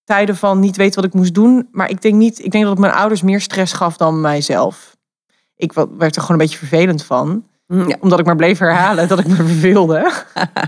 tijden 0.04 0.36
van 0.36 0.60
niet 0.60 0.76
weten 0.76 0.94
wat 0.94 1.04
ik 1.04 1.14
moest 1.14 1.34
doen. 1.34 1.68
Maar 1.70 1.90
ik 1.90 2.02
denk 2.02 2.14
niet, 2.14 2.38
ik 2.38 2.50
denk 2.50 2.64
dat 2.64 2.72
het 2.72 2.82
mijn 2.82 2.92
ouders 2.92 3.22
meer 3.22 3.40
stress 3.40 3.72
gaf 3.72 3.96
dan 3.96 4.20
mijzelf. 4.20 4.96
Ik 5.56 5.72
werd 5.72 6.16
er 6.16 6.22
gewoon 6.22 6.40
een 6.40 6.46
beetje 6.46 6.58
vervelend 6.58 7.04
van. 7.04 7.44
Ja. 7.66 7.96
Omdat 8.00 8.18
ik 8.18 8.26
maar 8.26 8.36
bleef 8.36 8.58
herhalen 8.58 9.08
dat 9.08 9.18
ik 9.18 9.26
me 9.26 9.34
verveelde. 9.34 10.12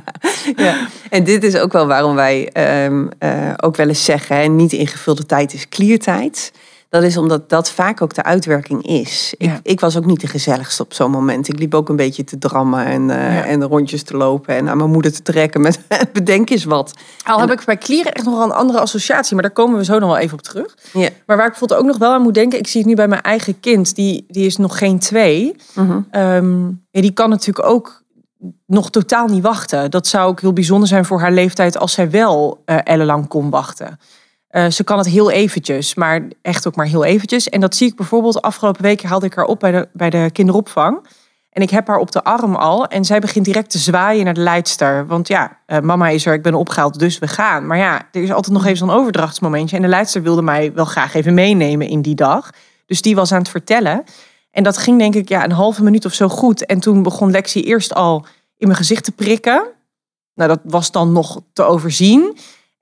ja. 0.57 0.87
En 1.11 1.25
dit 1.25 1.45
is 1.45 1.57
ook 1.57 1.73
wel 1.73 1.87
waarom 1.87 2.15
wij 2.15 2.51
um, 2.85 3.09
uh, 3.19 3.53
ook 3.57 3.77
wel 3.77 3.89
eens 3.89 4.05
zeggen: 4.05 4.37
hè, 4.37 4.47
niet 4.47 4.73
ingevulde 4.73 5.27
tijd 5.27 5.53
is 5.53 5.69
kliertijd. 5.69 6.53
Dat 6.89 7.03
is 7.03 7.17
omdat 7.17 7.49
dat 7.49 7.71
vaak 7.71 8.03
ook 8.03 8.15
de 8.15 8.23
uitwerking 8.23 8.87
is. 8.87 9.35
Ik, 9.39 9.51
ik 9.63 9.81
was 9.81 9.97
ook 9.97 10.05
niet 10.05 10.21
de 10.21 10.27
gezelligste 10.27 10.83
op 10.83 10.95
zo'n 10.95 11.11
moment. 11.11 11.49
Ik 11.49 11.59
liep 11.59 11.75
ook 11.75 11.89
een 11.89 11.97
beetje 11.97 12.25
te 12.25 12.39
drammen 12.39 12.85
en, 12.85 13.09
uh, 13.09 13.51
en 13.51 13.65
rondjes 13.65 14.03
te 14.03 14.17
lopen 14.17 14.55
en 14.55 14.69
aan 14.69 14.77
mijn 14.77 14.91
moeder 14.91 15.13
te 15.13 15.23
trekken 15.23 15.61
met 15.61 15.81
bedenk 16.13 16.51
eens 16.51 16.65
wat. 16.65 16.95
Al 17.25 17.41
heb 17.41 17.51
ik 17.51 17.65
bij 17.65 17.77
klieren 17.77 18.13
echt 18.13 18.25
nog 18.25 18.35
wel 18.35 18.45
een 18.45 18.53
andere 18.53 18.81
associatie, 18.81 19.35
maar 19.35 19.43
daar 19.43 19.53
komen 19.53 19.79
we 19.79 19.85
zo 19.85 19.99
nog 19.99 20.09
wel 20.09 20.19
even 20.19 20.39
op 20.39 20.43
terug. 20.43 20.77
Ja. 20.93 21.09
Maar 21.27 21.37
waar 21.37 21.47
ik 21.47 21.51
bijvoorbeeld 21.51 21.81
ook 21.81 21.87
nog 21.87 21.99
wel 21.99 22.13
aan 22.13 22.23
moet 22.23 22.35
denken, 22.35 22.59
ik 22.59 22.67
zie 22.67 22.81
het 22.81 22.89
nu 22.89 22.97
bij 22.97 23.09
mijn 23.09 23.23
eigen 23.23 23.61
kind, 23.61 23.95
die, 23.95 24.25
die 24.29 24.47
is 24.47 24.57
nog 24.57 24.79
geen 24.79 24.99
twee. 24.99 25.57
Um, 26.13 26.85
die 26.91 27.13
kan 27.13 27.31
natuurlijk 27.31 27.69
ook 27.69 28.05
nog 28.67 28.91
totaal 28.91 29.27
niet 29.27 29.43
wachten. 29.43 29.91
Dat 29.91 30.07
zou 30.07 30.29
ook 30.29 30.41
heel 30.41 30.53
bijzonder 30.53 30.89
zijn 30.89 31.05
voor 31.05 31.21
haar 31.21 31.33
leeftijd 31.33 31.79
als 31.79 31.93
zij 31.93 32.11
wel 32.11 32.63
uh, 32.67 32.79
ellenlang 32.85 33.29
kon 33.29 33.51
wachten. 33.51 33.99
Uh, 34.57 34.71
ze 34.71 34.85
kan 34.85 34.99
het 34.99 35.07
heel 35.07 35.31
eventjes, 35.31 35.95
maar 35.95 36.29
echt 36.43 36.67
ook 36.67 36.77
maar 36.77 36.87
heel 36.87 37.05
eventjes. 37.05 37.49
En 37.49 37.61
dat 37.61 37.77
zie 37.77 37.89
ik 37.89 37.97
bijvoorbeeld, 37.97 38.43
afgelopen 38.43 38.83
week 38.83 39.03
haalde 39.03 39.27
ik 39.27 39.35
haar 39.35 39.45
op 39.45 39.61
bij 39.61 39.71
de, 39.71 39.89
bij 39.93 40.11
de 40.11 40.31
kinderopvang. 40.33 41.07
En 41.51 41.63
ik 41.63 41.71
heb 41.71 41.87
haar 41.87 41.99
op 41.99 42.13
de 42.13 42.25
arm 42.25 42.55
al. 42.55 42.87
En 42.87 43.05
zij 43.05 43.21
begint 43.21 43.45
direct 43.45 43.71
te 43.71 43.79
zwaaien 43.79 44.25
naar 44.25 44.35
de 44.35 44.41
leidster. 44.41 45.07
Want 45.07 45.29
ja, 45.29 45.59
uh, 45.67 45.79
mama 45.79 46.09
is 46.09 46.27
er, 46.27 46.35
ik 46.35 46.43
ben 46.43 46.55
opgehaald, 46.55 46.99
dus 46.99 47.19
we 47.19 47.29
gaan. 47.29 47.67
Maar 47.67 47.79
ja, 47.79 48.09
er 48.13 48.23
is 48.23 48.33
altijd 48.33 48.55
nog 48.55 48.65
even 48.65 48.77
zo'n 48.77 48.91
overdrachtsmomentje. 48.91 49.77
En 49.77 49.83
de 49.83 49.89
leidster 49.89 50.23
wilde 50.23 50.43
mij 50.43 50.73
wel 50.73 50.85
graag 50.85 51.15
even 51.15 51.35
meenemen 51.35 51.89
in 51.89 52.03
die 52.03 52.15
dag. 52.15 52.51
Dus 52.87 53.03
die 53.03 53.15
was 53.15 53.33
aan 53.33 53.39
het 53.39 53.49
vertellen. 53.49 54.05
En 54.51 54.63
dat 54.63 54.79
ging 54.79 54.99
denk 54.99 55.15
ik 55.15 55.29
ja, 55.29 55.45
een 55.45 55.53
halve 55.53 55.83
minuut 55.83 56.05
of 56.05 56.13
zo 56.13 56.29
goed. 56.29 56.67
En 56.67 56.81
toen 56.81 57.03
begon 57.03 57.31
Lexie 57.31 57.63
eerst 57.63 57.95
al 57.95 58.27
in 58.57 58.67
mijn 58.67 58.79
gezicht 58.79 59.05
te 59.05 59.13
prikken. 59.13 59.67
Nou, 60.35 60.49
dat 60.49 60.61
was 60.65 60.91
dan 60.91 61.13
nog 61.13 61.41
te 61.53 61.63
overzien. 61.63 62.37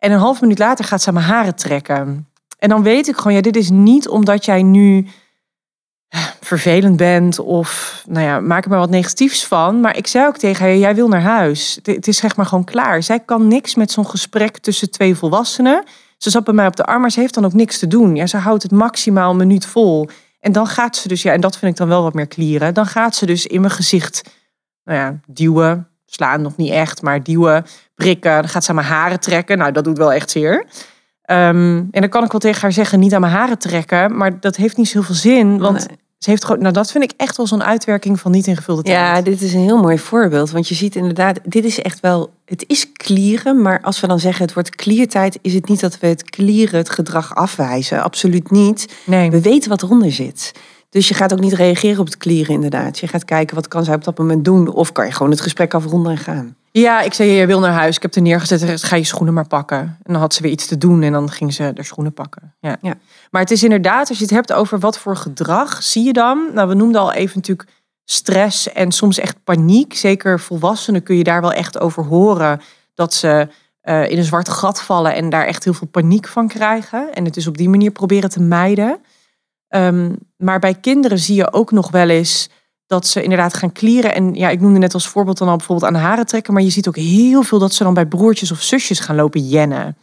En 0.04 0.12
een 0.12 0.18
half 0.18 0.40
minuut 0.40 0.58
later 0.58 0.84
gaat 0.84 1.02
ze 1.02 1.12
mijn 1.12 1.24
haren 1.24 1.54
trekken. 1.54 2.28
En 2.58 2.68
dan 2.68 2.82
weet 2.82 3.08
ik 3.08 3.16
gewoon, 3.16 3.32
ja, 3.32 3.40
dit 3.40 3.56
is 3.56 3.70
niet 3.70 4.08
omdat 4.08 4.44
jij 4.44 4.62
nu 4.62 5.06
eh, 6.08 6.20
vervelend 6.40 6.96
bent 6.96 7.38
of, 7.38 8.02
nou 8.08 8.26
ja, 8.26 8.40
maak 8.40 8.64
er 8.64 8.70
maar 8.70 8.78
wat 8.78 8.90
negatiefs 8.90 9.46
van. 9.46 9.80
Maar 9.80 9.96
ik 9.96 10.06
zei 10.06 10.26
ook 10.26 10.36
tegen 10.36 10.64
haar, 10.64 10.76
jij 10.76 10.94
wil 10.94 11.08
naar 11.08 11.22
huis. 11.22 11.78
Het 11.82 12.08
is 12.08 12.16
zeg 12.16 12.36
maar 12.36 12.46
gewoon 12.46 12.64
klaar. 12.64 13.02
Zij 13.02 13.20
kan 13.20 13.48
niks 13.48 13.74
met 13.74 13.90
zo'n 13.90 14.06
gesprek 14.06 14.58
tussen 14.58 14.90
twee 14.90 15.14
volwassenen. 15.14 15.84
Ze 16.18 16.30
zat 16.30 16.44
bij 16.44 16.54
mij 16.54 16.66
op 16.66 16.76
de 16.76 16.84
arm, 16.84 17.00
maar 17.00 17.10
ze 17.10 17.20
heeft 17.20 17.34
dan 17.34 17.44
ook 17.44 17.52
niks 17.52 17.78
te 17.78 17.86
doen. 17.86 18.16
Ja, 18.16 18.26
ze 18.26 18.36
houdt 18.36 18.62
het 18.62 18.72
maximaal 18.72 19.30
een 19.30 19.36
minuut 19.36 19.66
vol. 19.66 20.08
En 20.40 20.52
dan 20.52 20.66
gaat 20.66 20.96
ze 20.96 21.08
dus, 21.08 21.22
ja, 21.22 21.32
en 21.32 21.40
dat 21.40 21.58
vind 21.58 21.72
ik 21.72 21.78
dan 21.78 21.88
wel 21.88 22.02
wat 22.02 22.14
meer 22.14 22.26
klieren. 22.26 22.74
Dan 22.74 22.86
gaat 22.86 23.14
ze 23.14 23.26
dus 23.26 23.46
in 23.46 23.60
mijn 23.60 23.72
gezicht, 23.72 24.22
nou 24.84 24.98
ja, 24.98 25.20
duwen, 25.26 25.88
slaan 26.14 26.42
nog 26.42 26.56
niet 26.56 26.70
echt, 26.70 27.02
maar 27.02 27.22
duwen, 27.22 27.64
prikken. 27.94 28.32
Dan 28.32 28.48
gaat 28.48 28.64
ze 28.64 28.70
aan 28.70 28.76
mijn 28.76 28.86
haren 28.86 29.20
trekken. 29.20 29.58
Nou, 29.58 29.72
dat 29.72 29.84
doet 29.84 29.98
wel 29.98 30.12
echt 30.12 30.30
zeer. 30.30 30.64
Um, 31.30 31.88
en 31.90 32.00
dan 32.00 32.08
kan 32.08 32.24
ik 32.24 32.30
wel 32.30 32.40
tegen 32.40 32.60
haar 32.60 32.72
zeggen, 32.72 33.00
niet 33.00 33.14
aan 33.14 33.20
mijn 33.20 33.32
haren 33.32 33.58
trekken. 33.58 34.16
Maar 34.16 34.40
dat 34.40 34.56
heeft 34.56 34.76
niet 34.76 34.88
zoveel 34.88 35.14
zin, 35.14 35.58
want... 35.58 35.86
Ze 36.18 36.30
heeft 36.30 36.44
gewoon, 36.44 36.60
nou, 36.60 36.72
dat 36.72 36.90
vind 36.90 37.04
ik 37.04 37.12
echt 37.16 37.36
wel 37.36 37.46
zo'n 37.46 37.64
uitwerking 37.64 38.20
van 38.20 38.30
niet 38.30 38.46
ingevulde 38.46 38.82
tijd. 38.82 38.96
Ja, 38.96 39.22
dit 39.22 39.40
is 39.40 39.52
een 39.54 39.60
heel 39.60 39.80
mooi 39.80 39.98
voorbeeld. 39.98 40.50
Want 40.50 40.68
je 40.68 40.74
ziet 40.74 40.96
inderdaad, 40.96 41.40
dit 41.42 41.64
is 41.64 41.82
echt 41.82 42.00
wel, 42.00 42.34
het 42.44 42.64
is 42.66 42.92
klieren. 42.92 43.62
Maar 43.62 43.80
als 43.80 44.00
we 44.00 44.06
dan 44.06 44.20
zeggen 44.20 44.44
het 44.44 44.54
wordt 44.54 44.70
kliertijd, 44.70 45.38
is 45.42 45.54
het 45.54 45.68
niet 45.68 45.80
dat 45.80 45.98
we 45.98 46.06
het 46.06 46.30
klieren, 46.30 46.78
het 46.78 46.90
gedrag 46.90 47.34
afwijzen. 47.34 48.02
Absoluut 48.02 48.50
niet. 48.50 48.94
Nee. 49.04 49.30
We 49.30 49.40
weten 49.40 49.70
wat 49.70 49.82
eronder 49.82 50.12
zit. 50.12 50.52
Dus 50.94 51.08
je 51.08 51.14
gaat 51.14 51.32
ook 51.32 51.40
niet 51.40 51.52
reageren 51.52 52.00
op 52.00 52.06
het 52.06 52.16
klieren 52.16 52.54
inderdaad. 52.54 52.98
Je 52.98 53.08
gaat 53.08 53.24
kijken 53.24 53.54
wat 53.54 53.68
kan 53.68 53.84
zij 53.84 53.94
op 53.94 54.04
dat 54.04 54.18
moment 54.18 54.44
doen. 54.44 54.68
Of 54.68 54.92
kan 54.92 55.06
je 55.06 55.12
gewoon 55.12 55.30
het 55.30 55.40
gesprek 55.40 55.74
afronden 55.74 56.12
en 56.12 56.18
gaan. 56.18 56.56
Ja, 56.70 57.00
ik 57.00 57.14
zei, 57.14 57.30
je 57.30 57.46
wil 57.46 57.60
naar 57.60 57.72
huis. 57.72 57.96
Ik 57.96 58.02
heb 58.02 58.14
er 58.14 58.22
neergezet, 58.22 58.82
ga 58.82 58.96
je 58.96 59.04
schoenen 59.04 59.34
maar 59.34 59.46
pakken. 59.46 59.78
En 59.78 60.12
dan 60.12 60.20
had 60.20 60.34
ze 60.34 60.42
weer 60.42 60.50
iets 60.50 60.66
te 60.66 60.78
doen 60.78 61.02
en 61.02 61.12
dan 61.12 61.30
ging 61.30 61.54
ze 61.54 61.72
er 61.74 61.84
schoenen 61.84 62.12
pakken. 62.12 62.54
Ja. 62.60 62.76
ja. 62.80 62.94
Maar 63.30 63.40
het 63.40 63.50
is 63.50 63.62
inderdaad, 63.62 64.08
als 64.08 64.18
je 64.18 64.24
het 64.24 64.32
hebt 64.32 64.52
over 64.52 64.78
wat 64.78 64.98
voor 64.98 65.16
gedrag 65.16 65.82
zie 65.82 66.04
je 66.04 66.12
dan? 66.12 66.48
Nou, 66.52 66.68
we 66.68 66.74
noemden 66.74 67.00
al 67.00 67.12
even 67.12 67.36
natuurlijk 67.36 67.68
stress 68.04 68.72
en 68.72 68.92
soms 68.92 69.18
echt 69.18 69.44
paniek. 69.44 69.94
Zeker 69.94 70.40
volwassenen 70.40 71.02
kun 71.02 71.16
je 71.16 71.24
daar 71.24 71.40
wel 71.40 71.52
echt 71.52 71.80
over 71.80 72.04
horen 72.04 72.60
dat 72.94 73.14
ze 73.14 73.48
uh, 73.82 74.10
in 74.10 74.18
een 74.18 74.24
zwart 74.24 74.48
gat 74.48 74.82
vallen 74.82 75.14
en 75.14 75.30
daar 75.30 75.46
echt 75.46 75.64
heel 75.64 75.74
veel 75.74 75.88
paniek 75.88 76.28
van 76.28 76.48
krijgen. 76.48 77.14
En 77.14 77.24
het 77.24 77.36
is 77.36 77.46
op 77.46 77.56
die 77.56 77.68
manier 77.68 77.90
proberen 77.90 78.30
te 78.30 78.40
mijden. 78.40 78.98
Um, 79.76 80.16
maar 80.36 80.58
bij 80.58 80.74
kinderen 80.74 81.18
zie 81.18 81.34
je 81.34 81.52
ook 81.52 81.70
nog 81.70 81.90
wel 81.90 82.08
eens 82.08 82.48
dat 82.86 83.06
ze 83.06 83.22
inderdaad 83.22 83.54
gaan 83.54 83.72
klieren. 83.72 84.14
En 84.14 84.34
ja, 84.34 84.48
ik 84.48 84.60
noemde 84.60 84.78
net 84.78 84.94
als 84.94 85.08
voorbeeld 85.08 85.38
dan 85.38 85.48
al 85.48 85.56
bijvoorbeeld 85.56 85.92
aan 85.92 86.00
haren 86.00 86.26
trekken. 86.26 86.54
Maar 86.54 86.62
je 86.62 86.70
ziet 86.70 86.88
ook 86.88 86.96
heel 86.96 87.42
veel 87.42 87.58
dat 87.58 87.74
ze 87.74 87.84
dan 87.84 87.94
bij 87.94 88.06
broertjes 88.06 88.50
of 88.50 88.62
zusjes 88.62 88.98
gaan 88.98 89.16
lopen 89.16 89.48
jennen. 89.48 89.96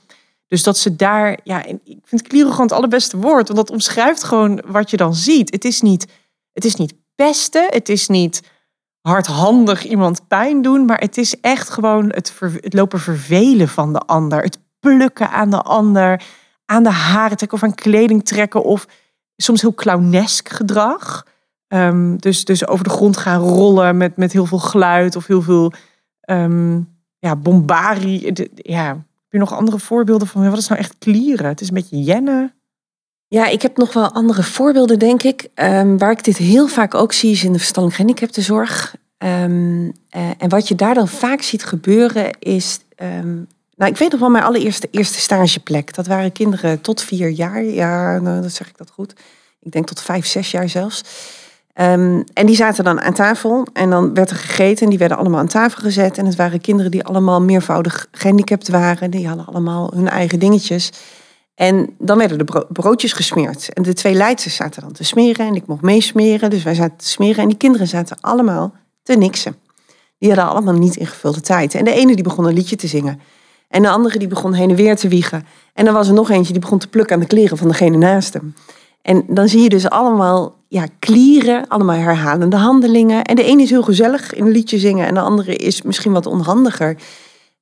Dus 0.48 0.64
dat 0.64 0.78
ze 0.78 0.96
daar, 0.96 1.40
ja, 1.44 1.66
ik 1.66 2.00
vind 2.04 2.22
klieren 2.22 2.52
gewoon 2.52 2.66
het 2.66 2.76
allerbeste 2.76 3.18
woord. 3.18 3.48
Want 3.48 3.60
dat 3.60 3.72
omschrijft 3.72 4.24
gewoon 4.24 4.64
wat 4.66 4.90
je 4.90 4.98
dan 4.98 5.16
ziet. 5.16 5.52
Het 5.52 5.66
is 5.66 5.82
niet, 5.82 6.08
het 6.54 6.66
is 6.66 6.76
niet 6.76 6.94
pesten, 7.16 7.68
het 7.70 7.90
is 7.90 8.08
niet 8.08 8.42
hardhandig 9.02 9.84
iemand 9.84 10.28
pijn 10.28 10.62
doen. 10.62 10.86
Maar 10.86 11.00
het 11.00 11.18
is 11.18 11.40
echt 11.40 11.70
gewoon 11.70 12.10
het, 12.10 12.34
het 12.40 12.74
lopen 12.74 13.00
vervelen 13.00 13.68
van 13.68 13.94
de 13.94 14.00
ander. 14.00 14.44
Het 14.44 14.60
plukken 14.80 15.30
aan 15.30 15.50
de 15.50 15.62
ander, 15.62 16.24
aan 16.66 16.84
de 16.84 16.90
haren 16.90 17.38
trekken 17.38 17.58
of 17.58 17.64
aan 17.64 17.76
kleding 17.76 18.26
trekken. 18.26 18.64
Of 18.64 18.88
soms 19.42 19.62
heel 19.62 19.74
clownesk 19.74 20.50
gedrag. 20.50 21.26
Um, 21.68 22.18
dus, 22.18 22.46
dus 22.46 22.68
over 22.68 22.84
de 22.84 22.90
grond 22.90 23.18
gaan 23.18 23.42
rollen 23.42 23.98
met, 23.98 24.18
met 24.18 24.32
heel 24.32 24.46
veel 24.46 24.60
geluid 24.60 25.16
of 25.16 25.28
heel 25.28 25.42
veel 25.42 25.74
um, 26.30 26.90
ja, 27.20 27.36
bombarie. 27.36 28.50
Ja, 28.56 28.88
heb 28.88 29.30
je 29.30 29.38
nog 29.38 29.54
andere 29.54 29.80
voorbeelden 29.80 30.28
van 30.28 30.50
wat 30.50 30.58
is 30.58 30.68
nou 30.68 30.82
echt 30.82 30.96
klieren? 30.98 31.46
Het 31.46 31.62
is 31.62 31.68
een 31.68 31.74
beetje 31.74 32.04
jennen. 32.04 32.54
Ja, 33.28 33.48
ik 33.48 33.62
heb 33.62 33.78
nog 33.78 33.94
wel 33.94 34.12
andere 34.12 34.44
voorbeelden, 34.44 35.00
denk 35.00 35.24
ik. 35.24 35.48
Um, 35.56 35.98
waar 35.98 36.12
ik 36.12 36.24
dit 36.24 36.38
heel 36.38 36.68
vaak 36.68 36.94
ook 36.94 37.14
zie, 37.14 37.32
is 37.32 37.44
in 37.44 37.52
de 37.52 37.58
verstandelijk 37.58 38.02
gehandicaptenzorg. 38.02 38.96
Um, 39.18 39.94
en 40.38 40.50
wat 40.50 40.68
je 40.68 40.76
daar 40.76 40.94
dan 40.94 41.08
vaak 41.08 41.42
ziet 41.42 41.64
gebeuren, 41.64 42.40
is. 42.40 42.80
Nou, 43.82 43.94
ik 43.94 44.00
weet 44.00 44.12
nog 44.12 44.20
wel 44.20 44.30
mijn 44.30 44.44
allereerste 44.44 44.88
eerste 44.92 45.20
stageplek. 45.20 45.94
Dat 45.94 46.08
waren 46.08 46.32
kinderen 46.32 46.82
tot 46.82 47.02
vier 47.02 47.30
jaar. 47.30 47.64
Ja, 47.64 48.20
nou, 48.20 48.42
dat 48.42 48.52
zeg 48.52 48.68
ik 48.68 48.78
dat 48.78 48.92
goed 48.92 49.14
Ik 49.60 49.72
denk 49.72 49.88
tot 49.88 50.02
vijf, 50.02 50.26
zes 50.26 50.52
jaar 50.52 50.70
zelfs. 50.70 51.04
Ehm, 51.74 52.22
en 52.34 52.46
die 52.46 52.56
zaten 52.56 52.84
dan 52.84 53.02
aan 53.02 53.14
tafel 53.14 53.68
en 53.74 53.90
dan 53.90 54.14
werd 54.14 54.30
er 54.30 54.36
gegeten. 54.36 54.84
En 54.84 54.90
die 54.90 55.00
werden 55.00 55.18
allemaal 55.18 55.40
aan 55.40 55.48
tafel 55.48 55.82
gezet. 55.82 56.18
En 56.18 56.26
het 56.26 56.36
waren 56.36 56.62
kinderen 56.62 56.92
die 56.92 57.04
allemaal 57.04 57.42
meervoudig 57.42 58.08
gehandicapt 58.12 58.70
waren. 58.70 59.12
Die 59.12 59.28
hadden 59.28 59.46
allemaal 59.46 59.92
hun 59.96 60.10
eigen 60.10 60.40
dingetjes. 60.40 60.92
En 61.56 61.96
dan 62.00 62.18
werden 62.18 62.46
de 62.46 62.66
broodjes 62.70 63.14
gesmeerd. 63.14 63.74
En 63.74 63.84
de 63.84 63.94
twee 63.94 64.14
leidsters 64.14 64.56
zaten 64.56 64.82
dan 64.82 64.92
te 64.92 65.04
smeren. 65.04 65.48
En 65.48 65.56
ik 65.56 65.68
mocht 65.68 65.82
meesmeren. 65.82 66.50
Dus 66.50 66.64
wij 66.64 66.76
zaten 66.76 66.98
te 66.98 67.08
smeren. 67.08 67.42
En 67.42 67.48
die 67.48 67.58
kinderen 67.58 67.88
zaten 67.88 68.18
allemaal 68.20 68.74
te 69.04 69.14
niksen. 69.14 69.56
Die 70.18 70.30
hadden 70.30 70.50
allemaal 70.50 70.74
niet 70.74 70.96
ingevulde 70.96 71.42
tijd. 71.42 71.76
En 71.76 71.86
de 71.86 71.94
ene 71.94 72.16
die 72.16 72.24
begon 72.24 72.46
een 72.46 72.54
liedje 72.54 72.76
te 72.76 72.88
zingen. 72.88 73.20
En 73.72 73.82
de 73.82 73.90
andere 73.90 74.20
die 74.20 74.28
begon 74.28 74.54
heen 74.54 74.70
en 74.70 74.76
weer 74.76 74.96
te 74.96 75.08
wiegen. 75.08 75.46
En 75.74 75.86
dan 75.86 75.94
was 75.94 76.08
er 76.08 76.14
nog 76.14 76.30
eentje 76.30 76.52
die 76.52 76.62
begon 76.62 76.80
te 76.80 76.88
plukken 76.88 77.16
aan 77.16 77.22
de 77.22 77.28
kleren 77.28 77.58
van 77.58 77.68
degene 77.68 77.98
naast 77.98 78.34
hem. 78.34 78.54
En 79.02 79.24
dan 79.28 79.48
zie 79.48 79.62
je 79.62 79.70
dus 79.70 79.90
allemaal 79.90 80.56
ja, 80.68 80.86
klieren, 81.00 81.68
allemaal 81.68 81.96
herhalende 81.96 82.56
handelingen. 82.56 83.24
En 83.24 83.36
de 83.36 83.44
ene 83.44 83.62
is 83.62 83.70
heel 83.70 83.84
gezellig 83.84 84.34
in 84.34 84.46
een 84.46 84.52
liedje 84.52 84.80
zingen 84.80 85.08
en 85.08 85.14
de 85.14 85.20
andere 85.20 85.56
is 85.56 85.82
misschien 85.82 86.12
wat 86.12 86.26
onhandiger. 86.26 86.98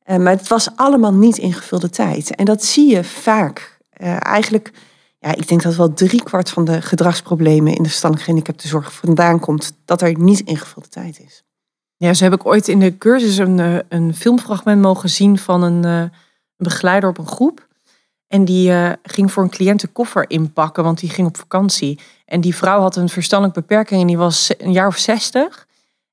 Uh, 0.06 0.18
maar 0.18 0.34
het 0.34 0.48
was 0.48 0.70
allemaal 0.76 1.14
niet 1.14 1.38
ingevulde 1.38 1.90
tijd. 1.90 2.36
En 2.36 2.46
dat 2.46 2.64
zie 2.64 2.90
je 2.90 3.04
vaak. 3.04 3.78
Uh, 4.02 4.26
eigenlijk, 4.26 4.72
ja, 5.20 5.36
ik 5.36 5.48
denk 5.48 5.64
dat 5.64 5.76
wel 5.76 5.94
driekwart 5.94 6.50
van 6.50 6.66
de 6.66 6.82
gedragsproblemen 6.82 7.76
in 7.76 7.84
de 7.84 7.90
verstandelijk 7.90 8.28
gehandicaptenzorg 8.28 8.94
vandaan 8.94 9.40
komt. 9.40 9.74
Dat 9.86 10.02
er 10.02 10.20
niet 10.20 10.40
ingevulde 10.40 10.90
tijd 10.90 11.20
is. 11.26 11.44
Ja, 12.00 12.14
zo 12.14 12.24
heb 12.24 12.34
ik 12.34 12.46
ooit 12.46 12.68
in 12.68 12.80
de 12.80 12.98
cursus 12.98 13.38
een, 13.38 13.60
eh, 13.60 13.78
een 13.90 14.16
filmfragment 14.16 14.82
mogen 14.82 15.10
zien 15.10 15.38
van 15.38 15.64
een, 15.64 15.84
een 15.84 16.12
begeleider 16.58 17.10
op 17.10 17.18
een 17.18 17.28
groep. 17.28 17.68
En 18.28 18.46
die 18.46 18.70
uh, 18.70 18.92
ging 19.04 19.32
voor 19.32 19.44
een 19.44 19.50
cliënt 19.50 19.84
een 19.84 19.92
koffer 19.92 20.30
inpakken, 20.30 20.84
want 20.84 21.00
die 21.00 21.10
ging 21.10 21.28
op 21.28 21.38
vakantie. 21.38 22.00
En 22.26 22.42
die 22.42 22.56
vrouw 22.56 22.80
had 22.80 22.96
een 22.96 23.10
verstandelijke 23.10 23.62
beperking 23.62 24.02
en 24.02 24.08
die 24.08 24.18
was 24.18 24.54
een 24.58 24.72
jaar 24.72 24.88
of 24.88 24.98
zestig. 24.98 25.68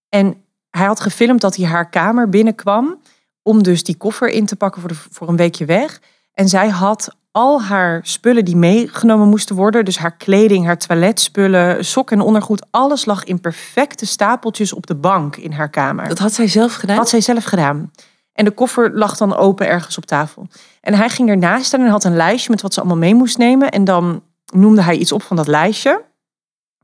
En 0.08 0.42
hij 0.70 0.86
had 0.86 1.00
gefilmd 1.00 1.40
dat 1.40 1.56
hij 1.56 1.66
haar 1.66 1.88
kamer 1.88 2.28
binnenkwam 2.28 3.00
om 3.42 3.62
dus 3.62 3.84
die 3.84 3.96
koffer 3.96 4.28
in 4.28 4.46
te 4.46 4.56
pakken 4.56 4.80
voor, 4.80 4.90
de, 4.90 4.96
voor 5.10 5.28
een 5.28 5.36
weekje 5.36 5.64
weg. 5.64 6.00
En 6.32 6.48
zij 6.48 6.68
had 6.68 7.16
al 7.36 7.62
haar 7.62 8.00
spullen 8.02 8.44
die 8.44 8.56
meegenomen 8.56 9.28
moesten 9.28 9.56
worden, 9.56 9.84
dus 9.84 9.98
haar 9.98 10.16
kleding, 10.16 10.64
haar 10.64 10.78
toiletspullen, 10.78 11.84
sok 11.84 12.10
en 12.10 12.20
ondergoed, 12.20 12.66
alles 12.70 13.04
lag 13.04 13.24
in 13.24 13.40
perfecte 13.40 14.06
stapeltjes 14.06 14.72
op 14.72 14.86
de 14.86 14.94
bank 14.94 15.36
in 15.36 15.52
haar 15.52 15.70
kamer. 15.70 16.08
Dat 16.08 16.18
had 16.18 16.32
zij 16.32 16.48
zelf 16.48 16.74
gedaan? 16.74 16.96
Had 16.96 17.08
zij 17.08 17.20
zelf 17.20 17.44
gedaan. 17.44 17.90
En 18.32 18.44
de 18.44 18.50
koffer 18.50 18.96
lag 18.96 19.16
dan 19.16 19.36
open 19.36 19.68
ergens 19.68 19.96
op 19.98 20.06
tafel. 20.06 20.48
En 20.80 20.94
hij 20.94 21.08
ging 21.08 21.28
ernaast 21.28 21.66
staan 21.66 21.80
en 21.80 21.86
had 21.86 22.04
een 22.04 22.16
lijstje 22.16 22.50
met 22.50 22.62
wat 22.62 22.74
ze 22.74 22.80
allemaal 22.80 22.98
mee 22.98 23.14
moest 23.14 23.38
nemen. 23.38 23.70
En 23.70 23.84
dan 23.84 24.22
noemde 24.52 24.82
hij 24.82 24.96
iets 24.96 25.12
op 25.12 25.22
van 25.22 25.36
dat 25.36 25.46
lijstje. 25.46 26.04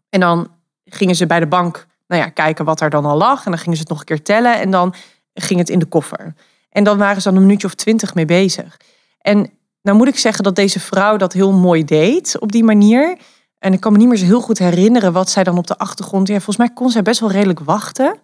En 0.08 0.20
dan 0.20 0.48
gingen 0.84 1.14
ze 1.14 1.26
bij 1.26 1.40
de 1.40 1.46
bank 1.46 1.86
nou 2.06 2.22
ja, 2.22 2.28
kijken 2.28 2.64
wat 2.64 2.80
er 2.80 2.90
dan 2.90 3.04
al 3.04 3.16
lag. 3.16 3.44
En 3.44 3.50
dan 3.50 3.60
gingen 3.60 3.76
ze 3.76 3.82
het 3.82 3.90
nog 3.90 4.00
een 4.00 4.06
keer 4.06 4.22
tellen. 4.22 4.60
En 4.60 4.70
dan 4.70 4.94
ging 5.34 5.60
het 5.60 5.68
in 5.68 5.78
de 5.78 5.86
koffer. 5.86 6.34
En 6.70 6.84
dan 6.84 6.98
waren 6.98 7.22
ze 7.22 7.28
dan 7.28 7.36
een 7.36 7.44
minuutje 7.46 7.66
of 7.66 7.74
twintig 7.74 8.14
mee 8.14 8.24
bezig. 8.24 8.76
En 9.18 9.50
nou 9.82 9.96
moet 9.96 10.08
ik 10.08 10.18
zeggen 10.18 10.44
dat 10.44 10.56
deze 10.56 10.80
vrouw 10.80 11.16
dat 11.16 11.32
heel 11.32 11.52
mooi 11.52 11.84
deed 11.84 12.38
op 12.38 12.52
die 12.52 12.64
manier. 12.64 13.18
En 13.58 13.72
ik 13.72 13.80
kan 13.80 13.92
me 13.92 13.98
niet 13.98 14.08
meer 14.08 14.16
zo 14.16 14.24
heel 14.24 14.40
goed 14.40 14.58
herinneren 14.58 15.12
wat 15.12 15.30
zij 15.30 15.44
dan 15.44 15.58
op 15.58 15.66
de 15.66 15.78
achtergrond. 15.78 16.28
Ja, 16.28 16.34
volgens 16.34 16.56
mij 16.56 16.70
kon 16.70 16.90
zij 16.90 17.02
best 17.02 17.20
wel 17.20 17.30
redelijk 17.30 17.60
wachten. 17.60 18.18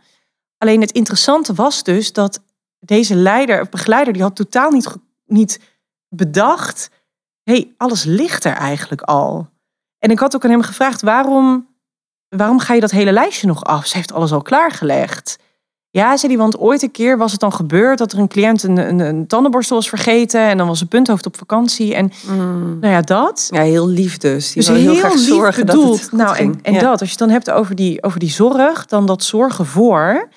Alleen 0.59 0.81
het 0.81 0.93
interessante 0.93 1.55
was 1.55 1.83
dus 1.83 2.13
dat 2.13 2.41
deze 2.79 3.15
leider 3.15 3.69
begeleider 3.69 4.13
die 4.13 4.23
had 4.23 4.37
totaal 4.37 4.71
niet, 4.71 4.97
niet 5.27 5.61
bedacht. 6.09 6.91
hey, 7.43 7.75
alles 7.77 8.05
ligt 8.05 8.45
er 8.45 8.55
eigenlijk 8.55 9.03
al. 9.03 9.49
En 9.99 10.11
ik 10.11 10.19
had 10.19 10.35
ook 10.35 10.45
aan 10.45 10.51
hem 10.51 10.63
gevraagd: 10.63 11.03
waarom, 11.03 11.69
waarom 12.29 12.59
ga 12.59 12.75
je 12.75 12.81
dat 12.81 12.91
hele 12.91 13.13
lijstje 13.13 13.47
nog 13.47 13.65
af? 13.65 13.87
Ze 13.87 13.97
heeft 13.97 14.13
alles 14.13 14.33
al 14.33 14.43
klaargelegd. 14.43 15.39
Ja, 15.99 16.17
zei 16.17 16.33
hij, 16.33 16.41
want 16.41 16.59
ooit 16.59 16.83
een 16.83 16.91
keer 16.91 17.19
was 17.19 17.33
het 17.33 17.41
dan 17.41 17.53
gebeurd 17.53 17.99
dat 17.99 18.13
er 18.13 18.19
een 18.19 18.29
cliënt 18.29 18.63
een, 18.63 18.77
een, 18.77 18.99
een 18.99 19.27
tandenborstel 19.27 19.77
was 19.77 19.89
vergeten 19.89 20.41
en 20.41 20.59
dan 20.59 20.67
was 20.67 20.81
een 20.81 20.89
punthoofd 20.89 21.27
op 21.27 21.37
vakantie. 21.37 21.95
En 21.95 22.13
mm. 22.27 22.79
nou 22.81 22.93
ja, 22.93 23.01
dat. 23.01 23.49
Ja, 23.51 23.63
heel 23.63 23.89
lief 23.89 24.17
dus. 24.17 24.53
Die 24.53 24.55
dus 24.55 24.67
heel, 24.69 24.93
heel 24.93 24.95
graag 24.95 25.19
zorgen 25.19 25.67
bedoeld. 25.67 25.91
dat 25.91 26.01
het 26.01 26.13
Nou, 26.13 26.37
en, 26.37 26.59
en 26.63 26.75
dat, 26.75 27.01
als 27.01 27.01
je 27.01 27.07
het 27.09 27.19
dan 27.19 27.31
hebt 27.31 27.51
over 27.51 27.75
die, 27.75 28.03
over 28.03 28.19
die 28.19 28.31
zorg, 28.31 28.87
dan 28.87 29.07
dat 29.07 29.23
zorgen 29.23 29.67
voor. 29.67 30.29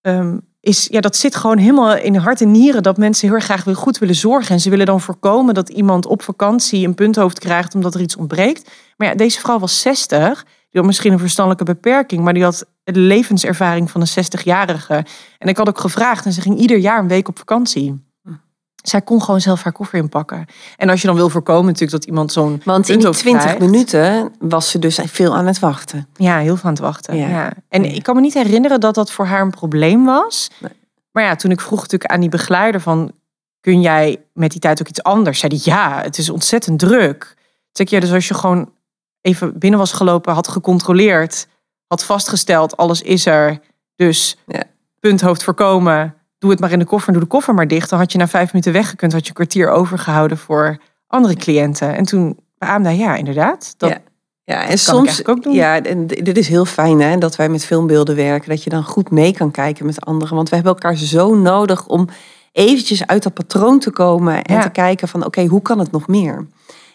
Ehm, 0.00 0.36
is, 0.60 0.86
ja, 0.90 1.00
dat 1.00 1.16
zit 1.16 1.36
gewoon 1.36 1.58
helemaal 1.58 1.96
in 1.96 2.14
hart 2.14 2.40
en 2.40 2.50
nieren 2.50 2.82
dat 2.82 2.96
mensen 2.96 3.26
heel 3.26 3.36
erg 3.36 3.44
graag 3.44 3.64
goed 3.74 3.98
willen 3.98 4.14
zorgen. 4.14 4.54
En 4.54 4.60
ze 4.60 4.70
willen 4.70 4.86
dan 4.86 5.00
voorkomen 5.00 5.54
dat 5.54 5.68
iemand 5.68 6.06
op 6.06 6.22
vakantie 6.22 6.86
een 6.86 6.94
punthoofd 6.94 7.38
krijgt 7.38 7.74
omdat 7.74 7.94
er 7.94 8.00
iets 8.00 8.16
ontbreekt. 8.16 8.70
Maar 8.96 9.08
ja, 9.08 9.14
deze 9.14 9.40
vrouw 9.40 9.58
was 9.58 9.80
60. 9.80 10.46
Die 10.70 10.80
had 10.80 10.84
misschien 10.84 11.12
een 11.12 11.18
verstandelijke 11.18 11.64
beperking, 11.64 12.22
maar 12.22 12.34
die 12.34 12.42
had 12.42 12.66
de 12.84 12.98
levenservaring 12.98 13.90
van 13.90 14.00
een 14.00 14.24
60-jarige. 14.24 15.04
En 15.38 15.48
ik 15.48 15.56
had 15.56 15.68
ook 15.68 15.78
gevraagd 15.78 16.24
en 16.24 16.32
ze 16.32 16.40
ging 16.40 16.58
ieder 16.58 16.78
jaar 16.78 16.98
een 16.98 17.08
week 17.08 17.28
op 17.28 17.38
vakantie. 17.38 18.06
Zij 18.82 19.02
kon 19.02 19.22
gewoon 19.22 19.40
zelf 19.40 19.62
haar 19.62 19.72
koffer 19.72 19.98
inpakken. 19.98 20.46
En 20.76 20.88
als 20.88 21.00
je 21.00 21.06
dan 21.06 21.16
wil 21.16 21.28
voorkomen 21.28 21.64
natuurlijk 21.64 21.92
dat 21.92 22.04
iemand 22.04 22.32
zo'n 22.32 22.60
Want 22.64 22.88
in 22.88 22.98
die 22.98 23.10
20 23.10 23.58
minuten 23.58 24.32
was 24.38 24.70
ze 24.70 24.78
dus 24.78 24.98
veel 25.04 25.36
aan 25.36 25.46
het 25.46 25.58
wachten. 25.58 26.08
Ja, 26.16 26.38
heel 26.38 26.56
veel 26.56 26.64
aan 26.64 26.70
het 26.70 26.82
wachten. 26.82 27.16
Ja. 27.16 27.52
En 27.68 27.84
ik 27.84 28.02
kan 28.02 28.14
me 28.14 28.20
niet 28.20 28.34
herinneren 28.34 28.80
dat 28.80 28.94
dat 28.94 29.12
voor 29.12 29.26
haar 29.26 29.40
een 29.40 29.50
probleem 29.50 30.04
was. 30.04 30.50
Nee. 30.60 30.72
Maar 31.12 31.24
ja, 31.24 31.36
toen 31.36 31.50
ik 31.50 31.60
vroeg 31.60 31.80
natuurlijk 31.80 32.10
aan 32.12 32.20
die 32.20 32.28
begeleider 32.28 32.80
van... 32.80 33.12
kun 33.60 33.80
jij 33.80 34.22
met 34.32 34.50
die 34.50 34.60
tijd 34.60 34.80
ook 34.80 34.88
iets 34.88 35.02
anders? 35.02 35.38
Zei 35.38 35.56
die 35.56 35.62
ja, 35.64 36.00
het 36.02 36.18
is 36.18 36.30
ontzettend 36.30 36.78
druk. 36.78 37.36
Zeg 37.72 37.90
je, 37.90 38.00
dus 38.00 38.12
als 38.12 38.28
je 38.28 38.34
gewoon 38.34 38.70
even 39.28 39.58
binnen 39.58 39.78
was 39.78 39.92
gelopen, 39.92 40.32
had 40.32 40.48
gecontroleerd... 40.48 41.46
had 41.86 42.04
vastgesteld, 42.04 42.76
alles 42.76 43.02
is 43.02 43.26
er, 43.26 43.60
dus 43.96 44.36
ja. 44.46 44.62
punthoofd 45.00 45.42
voorkomen 45.42 46.14
doe 46.38 46.50
het 46.50 46.60
maar 46.60 46.72
in 46.72 46.78
de 46.78 46.84
koffer 46.84 47.08
en 47.08 47.14
doe 47.14 47.22
de 47.22 47.28
koffer 47.28 47.54
maar 47.54 47.68
dicht. 47.68 47.90
Dan 47.90 47.98
had 47.98 48.12
je 48.12 48.18
na 48.18 48.28
vijf 48.28 48.52
minuten 48.52 48.72
weggekund, 48.72 49.12
had 49.12 49.22
je 49.22 49.28
een 49.28 49.34
kwartier 49.34 49.70
overgehouden 49.70 50.38
voor 50.38 50.78
andere 51.06 51.34
cliënten. 51.34 51.96
En 51.96 52.04
toen 52.04 52.38
beaamde 52.58 52.88
hij, 52.88 52.98
ja, 52.98 53.14
inderdaad. 53.14 53.74
Dat, 53.76 53.90
ja. 53.90 53.98
Ja, 54.44 54.66
en 54.66 54.78
soms, 54.78 55.26
ook 55.26 55.42
doen. 55.42 55.52
ja, 55.52 55.82
en 55.82 56.06
dit 56.06 56.38
is 56.38 56.48
heel 56.48 56.64
fijn 56.64 57.00
hè, 57.00 57.18
dat 57.18 57.36
wij 57.36 57.48
met 57.48 57.64
filmbeelden 57.64 58.16
werken, 58.16 58.48
dat 58.48 58.62
je 58.62 58.70
dan 58.70 58.84
goed 58.84 59.10
mee 59.10 59.32
kan 59.32 59.50
kijken 59.50 59.86
met 59.86 60.04
anderen. 60.04 60.36
Want 60.36 60.48
we 60.48 60.54
hebben 60.54 60.72
elkaar 60.72 60.96
zo 60.96 61.34
nodig 61.34 61.86
om 61.86 62.08
eventjes 62.52 63.06
uit 63.06 63.22
dat 63.22 63.34
patroon 63.34 63.78
te 63.78 63.90
komen 63.90 64.42
en 64.42 64.60
te 64.60 64.70
kijken 64.70 65.08
van, 65.08 65.24
oké, 65.24 65.46
hoe 65.46 65.62
kan 65.62 65.78
het 65.78 65.90
nog 65.90 66.06
meer? 66.06 66.46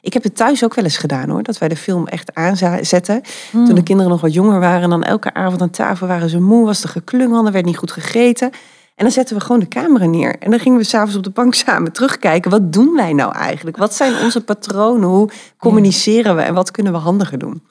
Ik 0.04 0.14
heb 0.14 0.24
het 0.24 0.36
thuis 0.36 0.64
ook 0.64 0.74
wel 0.74 0.84
eens 0.84 0.98
gedaan 0.98 1.30
hoor, 1.30 1.44
dat 1.44 1.58
wij 1.58 1.68
de 1.68 1.76
film 1.76 2.08
echt 2.08 2.36
aanzetten. 2.36 3.22
Hmm. 3.52 3.66
Toen 3.66 3.76
de 3.76 3.84
kinderen 3.84 4.12
nog 4.12 4.22
wat 4.22 4.34
jonger 4.34 4.60
waren, 4.60 4.90
dan 4.90 5.04
elke 5.04 5.34
avond 5.34 5.62
aan 5.62 5.70
tafel 5.70 6.08
waren 6.08 6.30
ze 6.30 6.40
moe, 6.40 6.66
was 6.66 6.84
er 6.84 6.90
geklungel, 6.90 7.46
er 7.46 7.52
werd 7.52 7.66
niet 7.66 7.78
goed 7.78 7.92
gegeten. 7.92 8.52
En 8.96 9.04
dan 9.04 9.12
zetten 9.12 9.36
we 9.36 9.42
gewoon 9.42 9.60
de 9.60 9.68
camera 9.68 10.06
neer. 10.06 10.36
En 10.40 10.52
dan 10.52 10.60
gingen 10.60 10.78
we 10.78 10.84
s'avonds 10.84 11.16
op 11.16 11.24
de 11.24 11.30
bank 11.30 11.54
samen 11.54 11.92
terugkijken. 11.92 12.52
Wat 12.52 12.74
doen 12.74 12.96
wij 12.96 13.14
nou 13.14 13.36
eigenlijk? 13.36 13.78
Wat 13.78 13.94
zijn 13.94 14.24
onze 14.24 14.42
patronen? 14.42 15.10
Hoe 15.10 15.30
communiceren 15.58 16.36
we? 16.36 16.42
En 16.42 16.54
wat 16.54 16.72
kunnen 16.72 16.94
we 16.94 16.98
handiger 16.98 17.38
doen? 17.38 17.64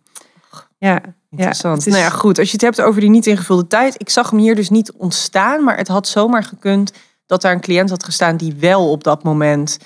Ja, 0.78 1.00
interessant. 1.30 1.86
Nou 1.86 1.98
ja, 1.98 2.08
goed. 2.08 2.38
Als 2.38 2.46
je 2.46 2.52
het 2.52 2.62
hebt 2.62 2.80
over 2.80 3.00
die 3.00 3.10
niet 3.10 3.26
ingevulde 3.26 3.66
tijd. 3.66 4.00
Ik 4.00 4.08
zag 4.08 4.30
hem 4.30 4.38
hier 4.38 4.54
dus 4.54 4.70
niet 4.70 4.92
ontstaan. 4.92 5.64
Maar 5.64 5.76
het 5.76 5.88
had 5.88 6.08
zomaar 6.08 6.44
gekund 6.44 6.92
dat 7.26 7.42
daar 7.42 7.52
een 7.52 7.60
cliënt 7.60 7.90
had 7.90 8.04
gestaan 8.04 8.36
die 8.36 8.54
wel 8.58 8.90
op 8.90 9.04
dat 9.04 9.22
moment 9.22 9.78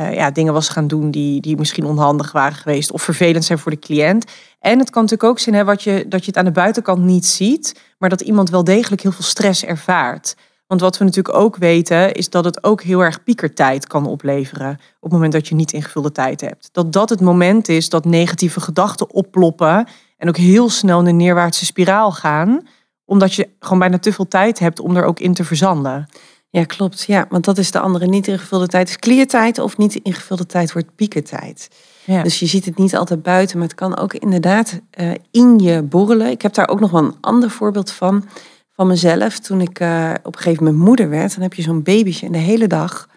uh, 0.00 0.14
ja, 0.14 0.30
dingen 0.30 0.52
was 0.52 0.68
gaan 0.68 0.86
doen 0.86 1.10
die, 1.10 1.40
die 1.40 1.56
misschien 1.56 1.84
onhandig 1.84 2.32
waren 2.32 2.56
geweest. 2.56 2.92
Of 2.92 3.02
vervelend 3.02 3.44
zijn 3.44 3.58
voor 3.58 3.70
de 3.70 3.78
cliënt. 3.78 4.24
En 4.60 4.78
het 4.78 4.90
kan 4.90 5.02
natuurlijk 5.02 5.30
ook 5.30 5.38
zijn 5.38 5.54
hè, 5.54 5.64
wat 5.64 5.82
je, 5.82 6.04
dat 6.08 6.20
je 6.20 6.26
het 6.26 6.36
aan 6.36 6.44
de 6.44 6.50
buitenkant 6.50 7.02
niet 7.02 7.26
ziet. 7.26 7.80
Maar 7.98 8.08
dat 8.08 8.20
iemand 8.20 8.50
wel 8.50 8.64
degelijk 8.64 9.02
heel 9.02 9.12
veel 9.12 9.24
stress 9.24 9.64
ervaart. 9.64 10.36
Want 10.66 10.82
wat 10.82 10.98
we 10.98 11.04
natuurlijk 11.04 11.36
ook 11.36 11.56
weten, 11.56 12.12
is 12.12 12.30
dat 12.30 12.44
het 12.44 12.64
ook 12.64 12.82
heel 12.82 13.00
erg 13.00 13.22
piekertijd 13.24 13.86
kan 13.86 14.06
opleveren. 14.06 14.70
Op 14.72 15.02
het 15.02 15.12
moment 15.12 15.32
dat 15.32 15.48
je 15.48 15.54
niet 15.54 15.72
ingevulde 15.72 16.12
tijd 16.12 16.40
hebt. 16.40 16.68
Dat 16.72 16.92
dat 16.92 17.08
het 17.08 17.20
moment 17.20 17.68
is 17.68 17.88
dat 17.88 18.04
negatieve 18.04 18.60
gedachten 18.60 19.10
opploppen. 19.14 19.86
En 20.16 20.28
ook 20.28 20.36
heel 20.36 20.68
snel 20.68 21.00
in 21.00 21.06
een 21.06 21.16
neerwaartse 21.16 21.64
spiraal 21.64 22.12
gaan. 22.12 22.66
Omdat 23.04 23.34
je 23.34 23.48
gewoon 23.58 23.78
bijna 23.78 23.98
te 23.98 24.12
veel 24.12 24.28
tijd 24.28 24.58
hebt 24.58 24.80
om 24.80 24.96
er 24.96 25.04
ook 25.04 25.20
in 25.20 25.34
te 25.34 25.44
verzanden. 25.44 26.08
Ja, 26.50 26.64
klopt. 26.64 27.02
Ja, 27.02 27.26
want 27.28 27.44
dat 27.44 27.58
is 27.58 27.70
de 27.70 27.80
andere 27.80 28.06
niet 28.06 28.26
ingevulde 28.26 28.66
tijd. 28.66 28.88
Is 28.88 28.98
kliertijd 28.98 29.58
of 29.58 29.76
niet 29.76 29.94
ingevulde 29.94 30.46
tijd 30.46 30.72
wordt 30.72 30.94
piekertijd. 30.94 31.68
Ja. 32.04 32.22
Dus 32.22 32.38
je 32.38 32.46
ziet 32.46 32.64
het 32.64 32.76
niet 32.76 32.96
altijd 32.96 33.22
buiten, 33.22 33.58
maar 33.58 33.66
het 33.66 33.76
kan 33.76 33.96
ook 33.96 34.14
inderdaad 34.14 34.80
uh, 35.00 35.10
in 35.30 35.58
je 35.58 35.82
borrelen. 35.82 36.30
Ik 36.30 36.42
heb 36.42 36.54
daar 36.54 36.68
ook 36.68 36.80
nog 36.80 36.90
wel 36.90 37.04
een 37.04 37.16
ander 37.20 37.50
voorbeeld 37.50 37.90
van 37.90 38.28
van 38.70 38.86
mezelf. 38.86 39.38
Toen 39.38 39.60
ik 39.60 39.80
uh, 39.80 40.14
op 40.22 40.34
een 40.34 40.42
gegeven 40.42 40.64
moment 40.64 40.82
moeder 40.82 41.08
werd, 41.08 41.34
dan 41.34 41.42
heb 41.42 41.54
je 41.54 41.62
zo'n 41.62 41.82
babytje 41.82 42.26
en 42.26 42.32
de 42.32 42.38
hele 42.38 42.66
dag 42.66 43.08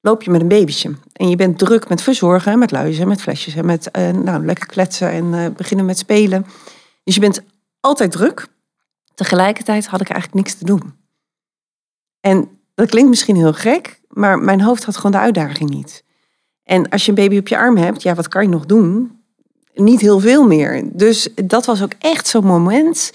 loop 0.00 0.22
je 0.22 0.30
met 0.30 0.40
een 0.40 0.48
babytje. 0.48 0.94
En 1.12 1.28
je 1.28 1.36
bent 1.36 1.58
druk 1.58 1.88
met 1.88 2.02
verzorgen, 2.02 2.58
met 2.58 2.70
luizen, 2.70 3.08
met 3.08 3.22
flesjes 3.22 3.54
en 3.54 3.66
met 3.66 3.88
uh, 3.98 4.10
nou, 4.10 4.44
lekker 4.44 4.66
kletsen 4.66 5.10
en 5.10 5.54
beginnen 5.56 5.86
met 5.86 5.98
spelen. 5.98 6.46
Dus 7.04 7.14
je 7.14 7.20
bent 7.20 7.42
altijd 7.80 8.10
druk. 8.10 8.46
Tegelijkertijd 9.14 9.86
had 9.86 10.00
ik 10.00 10.08
eigenlijk 10.08 10.44
niks 10.44 10.58
te 10.58 10.64
doen. 10.64 10.94
En 12.20 12.48
dat 12.74 12.88
klinkt 12.88 13.08
misschien 13.08 13.36
heel 13.36 13.52
gek, 13.52 14.00
maar 14.08 14.38
mijn 14.38 14.60
hoofd 14.60 14.84
had 14.84 14.96
gewoon 14.96 15.12
de 15.12 15.18
uitdaging 15.18 15.70
niet. 15.70 16.04
En 16.62 16.88
als 16.88 17.04
je 17.04 17.08
een 17.08 17.14
baby 17.14 17.38
op 17.38 17.48
je 17.48 17.56
arm 17.56 17.76
hebt, 17.76 18.02
ja, 18.02 18.14
wat 18.14 18.28
kan 18.28 18.42
je 18.42 18.48
nog 18.48 18.66
doen? 18.66 19.22
niet 19.74 20.00
heel 20.00 20.20
veel 20.20 20.46
meer. 20.46 20.82
Dus 20.92 21.28
dat 21.44 21.66
was 21.66 21.82
ook 21.82 21.92
echt 21.98 22.26
zo'n 22.26 22.44
moment, 22.44 23.12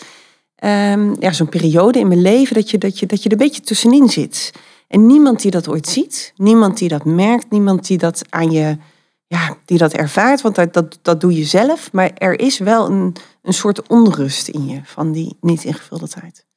ehm, 0.56 1.16
ja, 1.20 1.32
zo'n 1.32 1.50
periode 1.50 2.00
in 2.00 2.08
mijn 2.08 2.22
leven 2.22 2.56
dat 2.56 2.70
je, 2.70 2.78
dat, 2.78 3.00
je, 3.00 3.06
dat 3.06 3.24
je 3.24 3.30
er 3.30 3.32
een 3.32 3.48
beetje 3.48 3.62
tussenin 3.62 4.10
zit. 4.10 4.52
En 4.88 5.06
niemand 5.06 5.42
die 5.42 5.52
dat 5.52 5.68
ooit 5.68 5.88
ziet, 5.88 6.34
niemand 6.36 6.78
die 6.78 6.90
dat 6.90 7.06
merkt, 7.06 7.52
niemand 7.52 7.88
die 7.88 7.98
dat 7.98 8.22
aan 8.30 8.52
je, 8.52 8.78
ja, 9.28 9.58
die 9.66 9.78
dat 9.78 9.94
ervaart, 9.94 10.42
want 10.42 10.56
dat, 10.56 10.74
dat, 10.74 11.00
dat 11.02 11.22
doe 11.22 11.36
je 11.36 11.44
zelf. 11.44 11.92
Maar 11.92 12.12
er 12.14 12.40
is 12.40 12.58
wel 12.58 12.86
een, 12.86 13.16
een 13.42 13.54
soort 13.54 13.88
onrust 13.88 14.48
in 14.48 14.68
je 14.68 14.80
van 14.84 15.12
die 15.12 15.38
niet 15.42 15.64
ingevulde 15.64 16.08
tijd. 16.08 16.48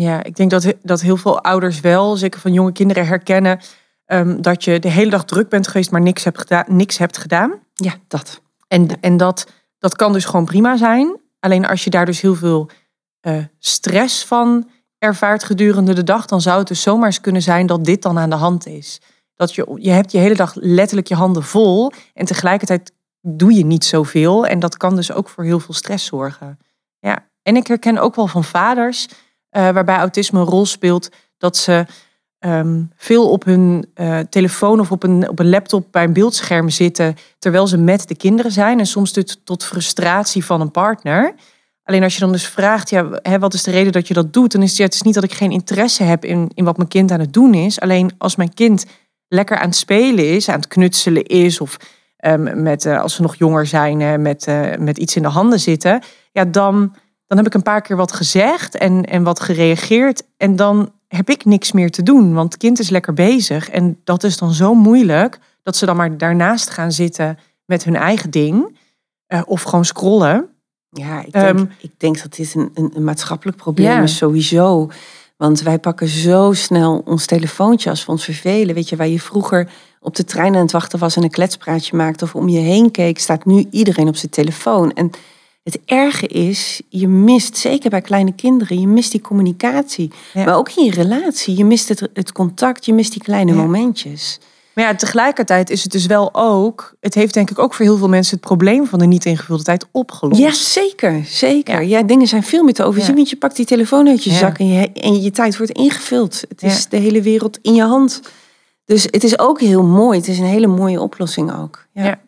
Ja, 0.00 0.22
ik 0.22 0.36
denk 0.36 0.50
dat, 0.50 0.74
dat 0.82 1.00
heel 1.00 1.16
veel 1.16 1.42
ouders 1.42 1.80
wel, 1.80 2.16
zeker 2.16 2.40
van 2.40 2.52
jonge 2.52 2.72
kinderen, 2.72 3.06
herkennen 3.06 3.60
ehm, 4.04 4.40
dat 4.40 4.64
je 4.64 4.78
de 4.78 4.90
hele 4.90 5.10
dag 5.10 5.24
druk 5.24 5.48
bent 5.48 5.68
geweest, 5.68 5.90
maar 5.90 6.00
niks 6.00 6.24
hebt, 6.24 6.38
gedaan, 6.38 6.64
niks 6.68 6.98
hebt 6.98 7.18
gedaan. 7.18 7.52
Ja, 7.74 7.94
dat. 8.08 8.40
En, 8.68 9.00
en 9.00 9.16
dat, 9.16 9.46
dat 9.78 9.96
kan 9.96 10.12
dus 10.12 10.24
gewoon 10.24 10.44
prima 10.44 10.76
zijn. 10.76 11.20
Alleen 11.40 11.66
als 11.66 11.84
je 11.84 11.90
daar 11.90 12.06
dus 12.06 12.20
heel 12.20 12.34
veel 12.34 12.70
uh, 13.22 13.44
stress 13.58 14.24
van 14.24 14.68
ervaart 14.98 15.44
gedurende 15.44 15.92
de 15.92 16.04
dag, 16.04 16.26
dan 16.26 16.40
zou 16.40 16.58
het 16.58 16.68
dus 16.68 16.82
zomaar 16.82 17.06
eens 17.06 17.20
kunnen 17.20 17.42
zijn 17.42 17.66
dat 17.66 17.84
dit 17.84 18.02
dan 18.02 18.18
aan 18.18 18.30
de 18.30 18.36
hand 18.36 18.66
is. 18.66 19.00
Dat 19.34 19.54
je, 19.54 19.76
je 19.80 19.90
hebt 19.90 20.12
je 20.12 20.18
hele 20.18 20.34
dag 20.34 20.54
letterlijk 20.54 21.08
je 21.08 21.14
handen 21.14 21.42
vol 21.42 21.92
en 22.14 22.26
tegelijkertijd 22.26 22.92
doe 23.20 23.54
je 23.54 23.64
niet 23.64 23.84
zoveel. 23.84 24.46
En 24.46 24.58
dat 24.58 24.76
kan 24.76 24.96
dus 24.96 25.12
ook 25.12 25.28
voor 25.28 25.44
heel 25.44 25.60
veel 25.60 25.74
stress 25.74 26.06
zorgen. 26.06 26.58
Ja. 26.98 27.26
En 27.42 27.56
ik 27.56 27.66
herken 27.66 27.98
ook 27.98 28.14
wel 28.14 28.26
van 28.26 28.44
vaders, 28.44 29.08
waarbij 29.50 29.96
autisme 29.96 30.40
een 30.40 30.46
rol 30.46 30.66
speelt, 30.66 31.08
dat 31.38 31.56
ze 31.56 31.86
um, 32.40 32.90
veel 32.96 33.30
op 33.30 33.44
hun 33.44 33.90
uh, 33.94 34.18
telefoon 34.18 34.80
of 34.80 34.90
op 34.90 35.02
een, 35.02 35.28
op 35.28 35.38
een 35.38 35.48
laptop 35.48 35.86
bij 35.90 36.04
een 36.04 36.12
beeldscherm 36.12 36.68
zitten, 36.68 37.16
terwijl 37.38 37.66
ze 37.66 37.78
met 37.78 38.08
de 38.08 38.16
kinderen 38.16 38.52
zijn. 38.52 38.78
En 38.78 38.86
soms 38.86 39.12
tot, 39.12 39.46
tot 39.46 39.64
frustratie 39.64 40.44
van 40.44 40.60
een 40.60 40.70
partner. 40.70 41.34
Alleen 41.82 42.02
als 42.02 42.14
je 42.14 42.20
dan 42.20 42.32
dus 42.32 42.46
vraagt, 42.46 42.90
ja, 42.90 43.08
hè, 43.22 43.38
wat 43.38 43.54
is 43.54 43.62
de 43.62 43.70
reden 43.70 43.92
dat 43.92 44.08
je 44.08 44.14
dat 44.14 44.32
doet? 44.32 44.52
Dan 44.52 44.62
is 44.62 44.78
het, 44.78 45.04
niet 45.04 45.14
dat 45.14 45.24
ik 45.24 45.32
geen 45.32 45.50
interesse 45.50 46.02
heb 46.02 46.24
in, 46.24 46.50
in 46.54 46.64
wat 46.64 46.76
mijn 46.76 46.88
kind 46.88 47.10
aan 47.10 47.20
het 47.20 47.32
doen 47.32 47.54
is. 47.54 47.80
Alleen 47.80 48.10
als 48.18 48.36
mijn 48.36 48.54
kind 48.54 48.84
lekker 49.28 49.58
aan 49.58 49.68
het 49.68 49.76
spelen 49.76 50.34
is, 50.34 50.48
aan 50.48 50.60
het 50.60 50.68
knutselen 50.68 51.22
is, 51.22 51.60
of 51.60 51.76
um, 52.24 52.62
met, 52.62 52.84
uh, 52.84 53.00
als 53.00 53.14
ze 53.14 53.22
nog 53.22 53.34
jonger 53.34 53.66
zijn, 53.66 54.00
uh, 54.00 54.14
met, 54.14 54.46
met 54.78 54.98
iets 54.98 55.16
in 55.16 55.22
de 55.22 55.28
handen 55.28 55.60
zitten, 55.60 56.02
ja, 56.32 56.44
dan, 56.44 56.94
dan 57.28 57.36
heb 57.36 57.46
ik 57.46 57.54
een 57.54 57.62
paar 57.62 57.80
keer 57.82 57.96
wat 57.96 58.12
gezegd 58.12 58.76
en, 58.76 59.04
en 59.04 59.22
wat 59.22 59.40
gereageerd. 59.40 60.22
En 60.36 60.56
dan 60.56 60.92
heb 61.08 61.30
ik 61.30 61.44
niks 61.44 61.72
meer 61.72 61.90
te 61.90 62.02
doen, 62.02 62.34
want 62.34 62.52
het 62.52 62.62
kind 62.62 62.78
is 62.78 62.90
lekker 62.90 63.12
bezig. 63.12 63.70
En 63.70 64.00
dat 64.04 64.24
is 64.24 64.36
dan 64.36 64.52
zo 64.52 64.74
moeilijk 64.74 65.38
dat 65.62 65.76
ze 65.76 65.86
dan 65.86 65.96
maar 65.96 66.16
daarnaast 66.18 66.70
gaan 66.70 66.92
zitten 66.92 67.38
met 67.64 67.84
hun 67.84 67.96
eigen 67.96 68.30
ding. 68.30 68.76
of 69.46 69.62
gewoon 69.62 69.84
scrollen. 69.84 70.48
Ja, 70.90 71.24
ik 71.24 71.32
denk, 71.32 71.58
um, 71.58 71.70
ik 71.80 71.92
denk 71.96 72.22
dat 72.22 72.34
dit 72.34 72.54
een, 72.54 72.70
een, 72.74 72.90
een 72.94 73.04
maatschappelijk 73.04 73.56
probleem 73.56 74.02
is 74.02 74.16
sowieso. 74.16 74.90
Want 75.36 75.62
wij 75.62 75.78
pakken 75.78 76.08
zo 76.08 76.52
snel 76.52 77.02
ons 77.04 77.26
telefoontje 77.26 77.90
als 77.90 78.04
we 78.04 78.12
ons 78.12 78.24
vervelen. 78.24 78.74
Weet 78.74 78.88
je, 78.88 78.96
waar 78.96 79.08
je 79.08 79.20
vroeger 79.20 79.70
op 80.00 80.16
de 80.16 80.24
trein 80.24 80.54
aan 80.54 80.62
het 80.62 80.72
wachten 80.72 80.98
was 80.98 81.16
en 81.16 81.22
een 81.22 81.30
kletspraatje 81.30 81.96
maakte 81.96 82.24
of 82.24 82.34
om 82.34 82.48
je 82.48 82.58
heen 82.58 82.90
keek, 82.90 83.18
staat 83.18 83.44
nu 83.44 83.66
iedereen 83.70 84.08
op 84.08 84.16
zijn 84.16 84.30
telefoon. 84.30 84.92
En 84.92 85.10
het 85.68 85.80
erge 85.84 86.26
is, 86.26 86.82
je 86.88 87.08
mist, 87.08 87.56
zeker 87.56 87.90
bij 87.90 88.00
kleine 88.00 88.32
kinderen, 88.32 88.80
je 88.80 88.86
mist 88.86 89.10
die 89.10 89.20
communicatie. 89.20 90.10
Ja. 90.34 90.44
Maar 90.44 90.56
ook 90.56 90.70
in 90.70 90.84
je 90.84 90.90
relatie, 90.90 91.56
je 91.56 91.64
mist 91.64 91.88
het, 91.88 92.08
het 92.12 92.32
contact, 92.32 92.84
je 92.84 92.94
mist 92.94 93.12
die 93.12 93.22
kleine 93.22 93.52
ja. 93.52 93.56
momentjes. 93.58 94.38
Maar 94.74 94.84
ja, 94.84 94.94
tegelijkertijd 94.94 95.70
is 95.70 95.82
het 95.82 95.92
dus 95.92 96.06
wel 96.06 96.34
ook, 96.34 96.94
het 97.00 97.14
heeft 97.14 97.34
denk 97.34 97.50
ik 97.50 97.58
ook 97.58 97.74
voor 97.74 97.84
heel 97.84 97.96
veel 97.96 98.08
mensen 98.08 98.36
het 98.36 98.46
probleem 98.46 98.86
van 98.86 98.98
de 98.98 99.06
niet 99.06 99.24
ingevulde 99.24 99.62
tijd 99.62 99.86
opgelost. 99.90 100.40
Ja, 100.40 100.52
zeker, 100.52 101.24
zeker. 101.24 101.74
Ja, 101.74 101.80
ja 101.80 102.02
dingen 102.02 102.26
zijn 102.26 102.42
veel 102.42 102.64
meer 102.64 102.74
te 102.74 102.84
overzien, 102.84 103.14
want 103.14 103.30
je 103.30 103.36
pakt 103.36 103.56
die 103.56 103.66
telefoon 103.66 104.08
uit 104.08 104.24
je 104.24 104.30
zak 104.30 104.58
en 104.58 104.68
je, 104.68 104.92
en 104.92 105.22
je 105.22 105.30
tijd 105.30 105.56
wordt 105.56 105.72
ingevuld. 105.72 106.44
Het 106.48 106.62
is 106.62 106.88
de 106.88 106.96
hele 106.96 107.22
wereld 107.22 107.58
in 107.62 107.74
je 107.74 107.82
hand. 107.82 108.20
Dus 108.84 109.02
het 109.02 109.24
is 109.24 109.38
ook 109.38 109.60
heel 109.60 109.82
mooi. 109.82 110.18
Het 110.18 110.28
is 110.28 110.38
een 110.38 110.44
hele 110.44 110.66
mooie 110.66 111.00
oplossing 111.00 111.52
ook. 111.60 111.86
Ja. 111.92 112.20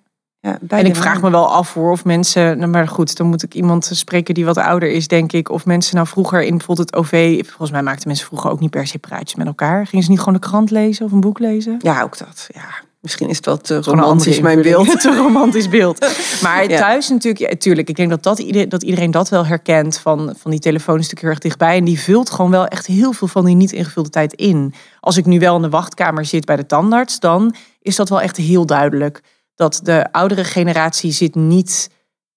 Ja, 0.42 0.58
en 0.68 0.86
ik 0.86 0.96
vraag 0.96 1.22
me 1.22 1.30
wel 1.30 1.52
af 1.52 1.74
hoor, 1.74 1.90
of 1.90 2.04
mensen, 2.04 2.58
nou 2.58 2.70
maar 2.70 2.88
goed, 2.88 3.16
dan 3.16 3.26
moet 3.26 3.42
ik 3.42 3.54
iemand 3.54 3.90
spreken 3.92 4.34
die 4.34 4.44
wat 4.44 4.56
ouder 4.56 4.90
is, 4.90 5.08
denk 5.08 5.32
ik. 5.32 5.50
Of 5.50 5.66
mensen 5.66 5.94
nou 5.94 6.06
vroeger 6.06 6.42
in 6.42 6.56
bijvoorbeeld 6.56 6.90
het 6.90 6.98
OV, 6.98 7.44
volgens 7.46 7.70
mij 7.70 7.82
maakten 7.82 8.08
mensen 8.08 8.26
vroeger 8.26 8.50
ook 8.50 8.60
niet 8.60 8.70
per 8.70 8.86
se 8.86 8.98
praatjes 8.98 9.34
met 9.34 9.46
elkaar. 9.46 9.86
Gingen 9.86 10.04
ze 10.04 10.10
niet 10.10 10.18
gewoon 10.18 10.34
de 10.34 10.40
krant 10.40 10.70
lezen 10.70 11.04
of 11.04 11.12
een 11.12 11.20
boek 11.20 11.38
lezen? 11.38 11.76
Ja, 11.78 12.02
ook 12.02 12.18
dat. 12.18 12.48
Ja. 12.52 12.68
Misschien 13.00 13.28
is 13.28 13.40
wel 13.40 13.56
te 13.56 13.80
romantisch, 13.80 14.40
mijn 14.40 14.62
beeld. 14.62 15.00
te 15.00 15.16
romantisch 15.16 15.68
beeld. 15.68 15.98
Maar 16.42 16.68
ja. 16.68 16.78
thuis 16.78 17.08
natuurlijk, 17.08 17.50
ja, 17.50 17.56
tuurlijk, 17.58 17.88
ik 17.88 17.96
denk 17.96 18.10
dat, 18.10 18.22
dat, 18.22 18.38
iedereen, 18.38 18.68
dat 18.68 18.82
iedereen 18.82 19.10
dat 19.10 19.28
wel 19.28 19.46
herkent 19.46 19.98
van, 19.98 20.34
van 20.38 20.50
die 20.50 20.60
telefoon 20.60 20.98
is 20.98 21.08
natuurlijk 21.08 21.20
heel 21.20 21.30
erg 21.30 21.38
dichtbij. 21.38 21.76
En 21.76 21.84
die 21.84 22.00
vult 22.00 22.30
gewoon 22.30 22.50
wel 22.50 22.66
echt 22.66 22.86
heel 22.86 23.12
veel 23.12 23.28
van 23.28 23.44
die 23.44 23.54
niet 23.54 23.72
ingevulde 23.72 24.08
tijd 24.08 24.32
in. 24.32 24.74
Als 25.00 25.16
ik 25.16 25.26
nu 25.26 25.38
wel 25.38 25.56
in 25.56 25.62
de 25.62 25.68
wachtkamer 25.68 26.24
zit 26.24 26.44
bij 26.44 26.56
de 26.56 26.66
tandarts, 26.66 27.20
dan 27.20 27.54
is 27.82 27.96
dat 27.96 28.08
wel 28.08 28.20
echt 28.20 28.36
heel 28.36 28.66
duidelijk 28.66 29.22
dat 29.60 29.80
de 29.82 30.12
oudere 30.12 30.44
generatie 30.44 31.12
zit 31.12 31.34
niet 31.34 31.90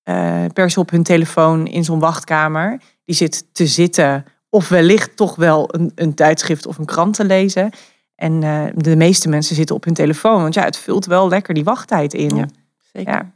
uh, 0.09 0.45
per 0.53 0.69
se 0.69 0.79
op 0.79 0.89
hun 0.89 1.03
telefoon 1.03 1.67
in 1.67 1.83
zo'n 1.83 1.99
wachtkamer. 1.99 2.81
Die 3.05 3.15
zit 3.15 3.45
te 3.51 3.67
zitten 3.67 4.25
of 4.49 4.69
wellicht 4.69 5.15
toch 5.15 5.35
wel 5.35 5.75
een, 5.75 5.91
een 5.95 6.13
tijdschrift 6.13 6.65
of 6.65 6.77
een 6.77 6.85
krant 6.85 7.13
te 7.15 7.25
lezen. 7.25 7.69
En 8.15 8.41
uh, 8.41 8.63
de 8.75 8.95
meeste 8.95 9.29
mensen 9.29 9.55
zitten 9.55 9.75
op 9.75 9.83
hun 9.83 9.93
telefoon. 9.93 10.41
Want 10.41 10.53
ja, 10.53 10.63
het 10.63 10.77
vult 10.77 11.05
wel 11.05 11.27
lekker 11.27 11.53
die 11.53 11.63
wachttijd 11.63 12.13
in. 12.13 12.35
Ja, 12.35 12.45
zeker. 12.93 13.13
Ja. 13.13 13.31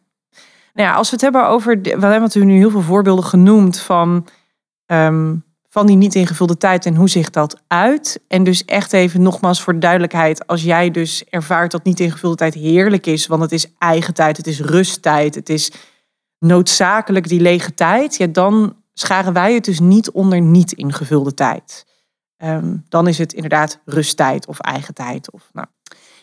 Nou 0.74 0.90
ja, 0.90 0.94
als 0.94 1.10
we 1.10 1.14
het 1.14 1.24
hebben 1.24 1.48
over... 1.48 1.82
We 1.82 2.06
hebben 2.06 2.48
nu 2.48 2.58
heel 2.58 2.72
veel 2.72 2.82
voorbeelden 2.82 3.26
genoemd 3.26 3.80
van... 3.80 4.28
Um, 4.86 5.46
van 5.78 5.86
die 5.86 5.96
niet 5.96 6.16
ingevulde 6.16 6.58
tijd 6.58 6.86
en 6.86 6.96
hoe 6.96 7.10
zich 7.10 7.30
dat 7.30 7.62
uit. 7.68 8.20
En 8.28 8.44
dus 8.44 8.66
echt 8.66 8.94
even 8.94 9.22
nogmaals 9.22 9.62
voor 9.62 9.74
de 9.74 9.80
duidelijkheid, 9.80 10.48
als 10.48 10.64
jij 10.64 10.92
dus 10.92 11.24
ervaart 11.30 11.72
dat 11.72 11.84
niet 11.84 12.00
ingevulde 12.00 12.36
tijd 12.36 12.54
heerlijk 12.54 13.06
is, 13.06 13.28
want 13.28 13.42
het 13.42 13.52
is 13.52 13.68
eigen 13.78 14.14
tijd, 14.14 14.38
het 14.38 14.48
is 14.48 14.60
rusttijd, 14.60 15.36
het 15.36 15.50
is 15.50 15.72
noodzakelijk 16.40 17.28
die 17.28 17.40
lege 17.40 17.74
tijd, 17.74 18.18
ja, 18.18 18.28
dan 18.28 18.76
scharen 18.94 19.34
wij 19.34 19.54
het 19.54 19.66
dus 19.66 19.80
niet 19.80 20.12
onder 20.12 20.42
niet 20.42 20.72
ingevulde 20.72 21.34
tijd. 21.34 21.86
Um, 22.44 22.86
dan 22.90 23.08
is 23.08 23.18
het 23.18 23.34
inderdaad 23.34 23.80
rusttijd 23.86 24.48
of 24.48 24.60
eigen 24.60 24.94
tijd. 24.94 25.32
Of, 25.32 25.50
nou. 25.54 25.68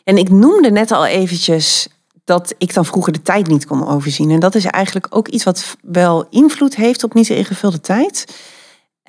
En 0.04 0.16
ik 0.16 0.30
noemde 0.30 0.70
net 0.70 0.90
al 0.90 1.06
eventjes 1.06 1.88
dat 2.24 2.54
ik 2.58 2.74
dan 2.74 2.84
vroeger 2.84 3.12
de 3.12 3.22
tijd 3.22 3.46
niet 3.46 3.66
kon 3.66 3.88
overzien. 3.88 4.30
En 4.30 4.40
dat 4.40 4.54
is 4.54 4.64
eigenlijk 4.64 5.06
ook 5.10 5.28
iets 5.28 5.44
wat 5.44 5.76
wel 5.82 6.26
invloed 6.30 6.76
heeft 6.76 7.04
op 7.04 7.14
niet 7.14 7.28
ingevulde 7.28 7.80
tijd. 7.80 8.26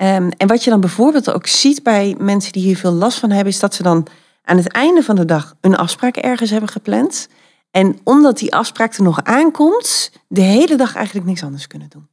Um, 0.02 0.30
en 0.30 0.46
wat 0.46 0.64
je 0.64 0.70
dan 0.70 0.80
bijvoorbeeld 0.80 1.32
ook 1.32 1.46
ziet 1.46 1.82
bij 1.82 2.16
mensen 2.18 2.52
die 2.52 2.62
hier 2.62 2.76
veel 2.76 2.92
last 2.92 3.18
van 3.18 3.30
hebben, 3.30 3.52
is 3.52 3.60
dat 3.60 3.74
ze 3.74 3.82
dan 3.82 4.06
aan 4.42 4.56
het 4.56 4.72
einde 4.72 5.02
van 5.02 5.16
de 5.16 5.24
dag 5.24 5.54
een 5.60 5.76
afspraak 5.76 6.16
ergens 6.16 6.50
hebben 6.50 6.70
gepland. 6.70 7.28
En 7.70 7.98
omdat 8.04 8.38
die 8.38 8.54
afspraak 8.54 8.94
er 8.94 9.02
nog 9.02 9.24
aankomt, 9.24 10.12
de 10.28 10.40
hele 10.40 10.76
dag 10.76 10.94
eigenlijk 10.94 11.26
niks 11.26 11.42
anders 11.42 11.66
kunnen 11.66 11.88
doen. 11.88 12.08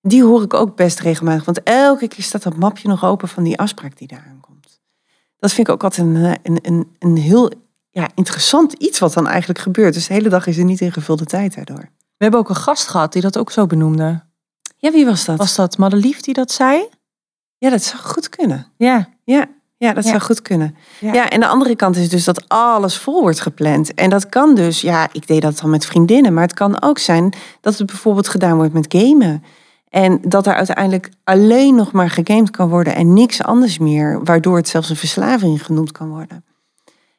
Die 0.00 0.24
hoor 0.24 0.42
ik 0.42 0.54
ook 0.54 0.76
best 0.76 1.00
regelmatig, 1.00 1.44
want 1.44 1.62
elke 1.62 2.08
keer 2.08 2.24
staat 2.24 2.42
dat 2.42 2.56
mapje 2.56 2.88
nog 2.88 3.04
open 3.04 3.28
van 3.28 3.42
die 3.42 3.58
afspraak 3.58 3.98
die 3.98 4.08
daar 4.08 4.26
aankomt. 4.28 4.80
Dat 5.38 5.52
vind 5.52 5.68
ik 5.68 5.74
ook 5.74 5.84
altijd 5.84 6.06
een, 6.06 6.38
een, 6.42 6.58
een, 6.62 6.96
een 6.98 7.16
heel 7.16 7.50
ja, 7.90 8.08
interessant 8.14 8.72
iets 8.72 8.98
wat 8.98 9.12
dan 9.12 9.28
eigenlijk 9.28 9.58
gebeurt. 9.58 9.94
Dus 9.94 10.06
de 10.06 10.14
hele 10.14 10.28
dag 10.28 10.46
is 10.46 10.58
er 10.58 10.64
niet 10.64 10.80
ingevulde 10.80 11.24
tijd 11.24 11.54
daardoor. 11.54 11.90
We 12.16 12.26
hebben 12.26 12.40
ook 12.40 12.48
een 12.48 12.56
gast 12.56 12.88
gehad 12.88 13.12
die 13.12 13.22
dat 13.22 13.38
ook 13.38 13.50
zo 13.50 13.66
benoemde. 13.66 14.22
Ja, 14.76 14.90
wie 14.90 15.06
was 15.06 15.24
dat? 15.24 15.38
Was 15.38 15.54
dat 15.54 15.78
Madelief 15.78 16.20
die 16.20 16.34
dat 16.34 16.52
zei? 16.52 16.88
Ja, 17.60 17.70
dat 17.70 17.82
zou 17.82 18.02
goed 18.02 18.28
kunnen. 18.28 18.66
Ja. 18.76 19.08
Ja, 19.24 19.46
ja 19.76 19.92
dat 19.92 20.04
zou 20.04 20.20
goed 20.20 20.42
kunnen. 20.42 20.76
Ja. 21.00 21.12
ja. 21.12 21.30
en 21.30 21.40
de 21.40 21.46
andere 21.46 21.76
kant 21.76 21.96
is 21.96 22.08
dus 22.08 22.24
dat 22.24 22.48
alles 22.48 22.98
vol 22.98 23.20
wordt 23.20 23.40
gepland. 23.40 23.94
En 23.94 24.10
dat 24.10 24.28
kan 24.28 24.54
dus, 24.54 24.80
ja, 24.80 25.08
ik 25.12 25.26
deed 25.26 25.42
dat 25.42 25.58
dan 25.58 25.70
met 25.70 25.86
vriendinnen, 25.86 26.34
maar 26.34 26.42
het 26.42 26.54
kan 26.54 26.82
ook 26.82 26.98
zijn 26.98 27.34
dat 27.60 27.78
het 27.78 27.86
bijvoorbeeld 27.86 28.28
gedaan 28.28 28.56
wordt 28.56 28.72
met 28.72 28.94
gamen. 28.96 29.44
En 29.88 30.20
dat 30.22 30.46
er 30.46 30.54
uiteindelijk 30.54 31.10
alleen 31.24 31.74
nog 31.74 31.92
maar 31.92 32.10
gegamed 32.10 32.50
kan 32.50 32.68
worden 32.68 32.94
en 32.94 33.12
niks 33.12 33.42
anders 33.42 33.78
meer, 33.78 34.24
waardoor 34.24 34.56
het 34.56 34.68
zelfs 34.68 34.90
een 34.90 34.96
verslaving 34.96 35.64
genoemd 35.64 35.92
kan 35.92 36.08
worden. 36.08 36.44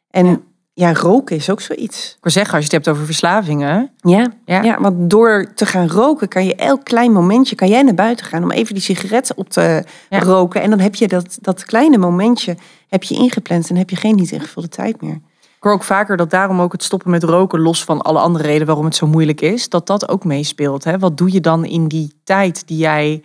En 0.10 0.26
ja, 0.26 0.40
roken 0.90 1.36
is 1.36 1.50
ook 1.50 1.62
zoiets. 1.62 2.10
Ik 2.18 2.24
wil 2.24 2.32
zeggen, 2.32 2.54
als 2.54 2.66
je 2.66 2.76
het 2.76 2.86
hebt 2.86 2.96
over 2.96 3.06
verslavingen. 3.06 3.92
Ja, 3.98 4.32
ja. 4.46 4.62
ja, 4.62 4.80
want 4.80 5.10
door 5.10 5.52
te 5.56 5.66
gaan 5.66 5.90
roken 5.90 6.28
kan 6.28 6.46
je 6.46 6.56
elk 6.56 6.84
klein 6.84 7.12
momentje, 7.12 7.56
kan 7.56 7.68
jij 7.68 7.82
naar 7.82 7.94
buiten 7.94 8.26
gaan 8.26 8.44
om 8.44 8.52
even 8.52 8.74
die 8.74 8.84
sigaretten 8.84 9.38
op 9.38 9.50
te 9.50 9.84
roken. 10.10 10.62
En 10.62 10.70
dan 10.70 10.80
heb 10.80 10.96
je 10.96 11.08
dat, 11.08 11.38
dat 11.42 11.66
kleine 11.66 11.98
momentje 11.98 12.58
heb 12.88 13.04
je 13.04 13.16
ingepland 13.16 13.70
en 13.70 13.76
heb 13.76 13.90
je 13.90 13.96
geen 13.96 14.16
niet 14.16 14.32
ingevulde 14.32 14.70
tijd 14.70 15.02
meer. 15.02 15.20
Ik 15.42 15.68
hoor 15.68 15.76
ook 15.76 15.84
vaker 15.84 16.18
dat 16.18 16.30
daarom 16.30 16.62
ook 16.62 16.72
het 16.72 16.84
stoppen 16.84 17.12
met 17.12 17.24
roken, 17.24 17.60
los 17.60 17.84
van 17.84 18.02
alle 18.02 18.20
andere 18.20 18.44
redenen 18.44 18.68
waarom 18.68 18.86
het 18.86 18.96
zo 18.96 19.08
moeilijk 19.08 19.42
is, 19.42 19.70
dat 19.70 19.88
dat 19.88 20.10
ook 20.10 20.24
meespeelt. 20.26 20.84
Hè? 20.84 21.00
Wat 21.00 21.18
doe 21.18 21.32
je 21.32 21.42
dan 21.42 21.66
in 21.66 21.88
die 21.88 22.20
tijd 22.24 22.68
die 22.68 22.78
jij 22.78 23.24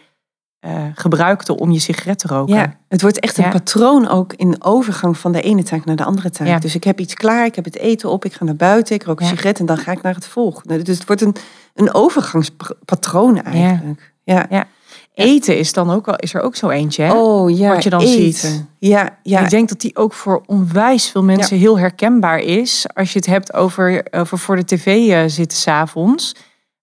eh, 0.66 0.82
gebruikte 0.94 1.56
om 1.58 1.70
je 1.70 1.78
sigaret 1.78 2.18
te 2.18 2.28
roken. 2.28 2.54
Ja, 2.54 2.76
het 2.88 3.02
wordt 3.02 3.20
echt 3.20 3.38
een 3.38 3.44
Ja. 3.44 3.50
patroon 3.50 4.08
ook 4.08 4.32
in 4.32 4.50
de 4.50 4.56
overgang 4.60 5.18
van 5.18 5.32
de 5.32 5.40
ene 5.42 5.62
taak 5.62 5.84
naar 5.84 5.96
de 5.96 6.04
andere 6.04 6.30
taak. 6.30 6.46
Ja. 6.46 6.58
Dus 6.58 6.74
ik 6.74 6.84
heb 6.84 7.00
iets 7.00 7.14
klaar, 7.14 7.44
ik 7.44 7.54
heb 7.54 7.64
het 7.64 7.76
eten 7.78 8.10
op, 8.10 8.24
ik 8.24 8.32
ga 8.32 8.44
naar 8.44 8.56
buiten, 8.56 8.94
ik 8.94 9.02
rook 9.04 9.20
een 9.20 9.26
sigaret 9.26 9.58
en 9.58 9.66
dan 9.66 9.78
ga 9.78 9.92
ik 9.92 10.02
naar 10.02 10.14
het 10.14 10.26
volgende. 10.26 10.82
Dus 10.82 10.98
het 10.98 11.06
wordt 11.06 11.22
een, 11.22 11.34
een 11.74 11.94
overgangspatroon 11.94 13.42
eigenlijk. 13.42 14.12
Ja. 14.24 14.66
Eten 15.14 15.58
is 15.58 15.72
dan 15.72 15.90
ook 15.90 16.06
wel, 16.06 16.16
is 16.16 16.34
er 16.34 16.40
ook 16.40 16.56
zo 16.56 16.68
eentje. 16.68 17.02
Hè? 17.02 17.12
Oh 17.12 17.56
ja, 17.58 17.68
Wat 17.74 17.82
je 17.82 17.90
dan 17.90 18.00
eten. 18.00 18.32
ziet. 18.32 18.64
Ja, 18.78 19.18
ja. 19.22 19.40
Ik 19.40 19.50
denk 19.50 19.68
dat 19.68 19.80
die 19.80 19.96
ook 19.96 20.12
voor 20.12 20.42
onwijs 20.46 21.10
veel 21.10 21.22
mensen 21.22 21.56
heel 21.58 21.78
herkenbaar 21.78 22.38
is. 22.38 22.86
Als 22.94 23.12
je 23.12 23.18
het 23.18 23.28
hebt 23.28 23.54
over, 23.54 24.06
over 24.10 24.38
voor 24.38 24.56
de 24.56 24.64
tv 24.64 25.08
eh, 25.10 25.22
zitten 25.26 25.58
s'avonds. 25.58 26.34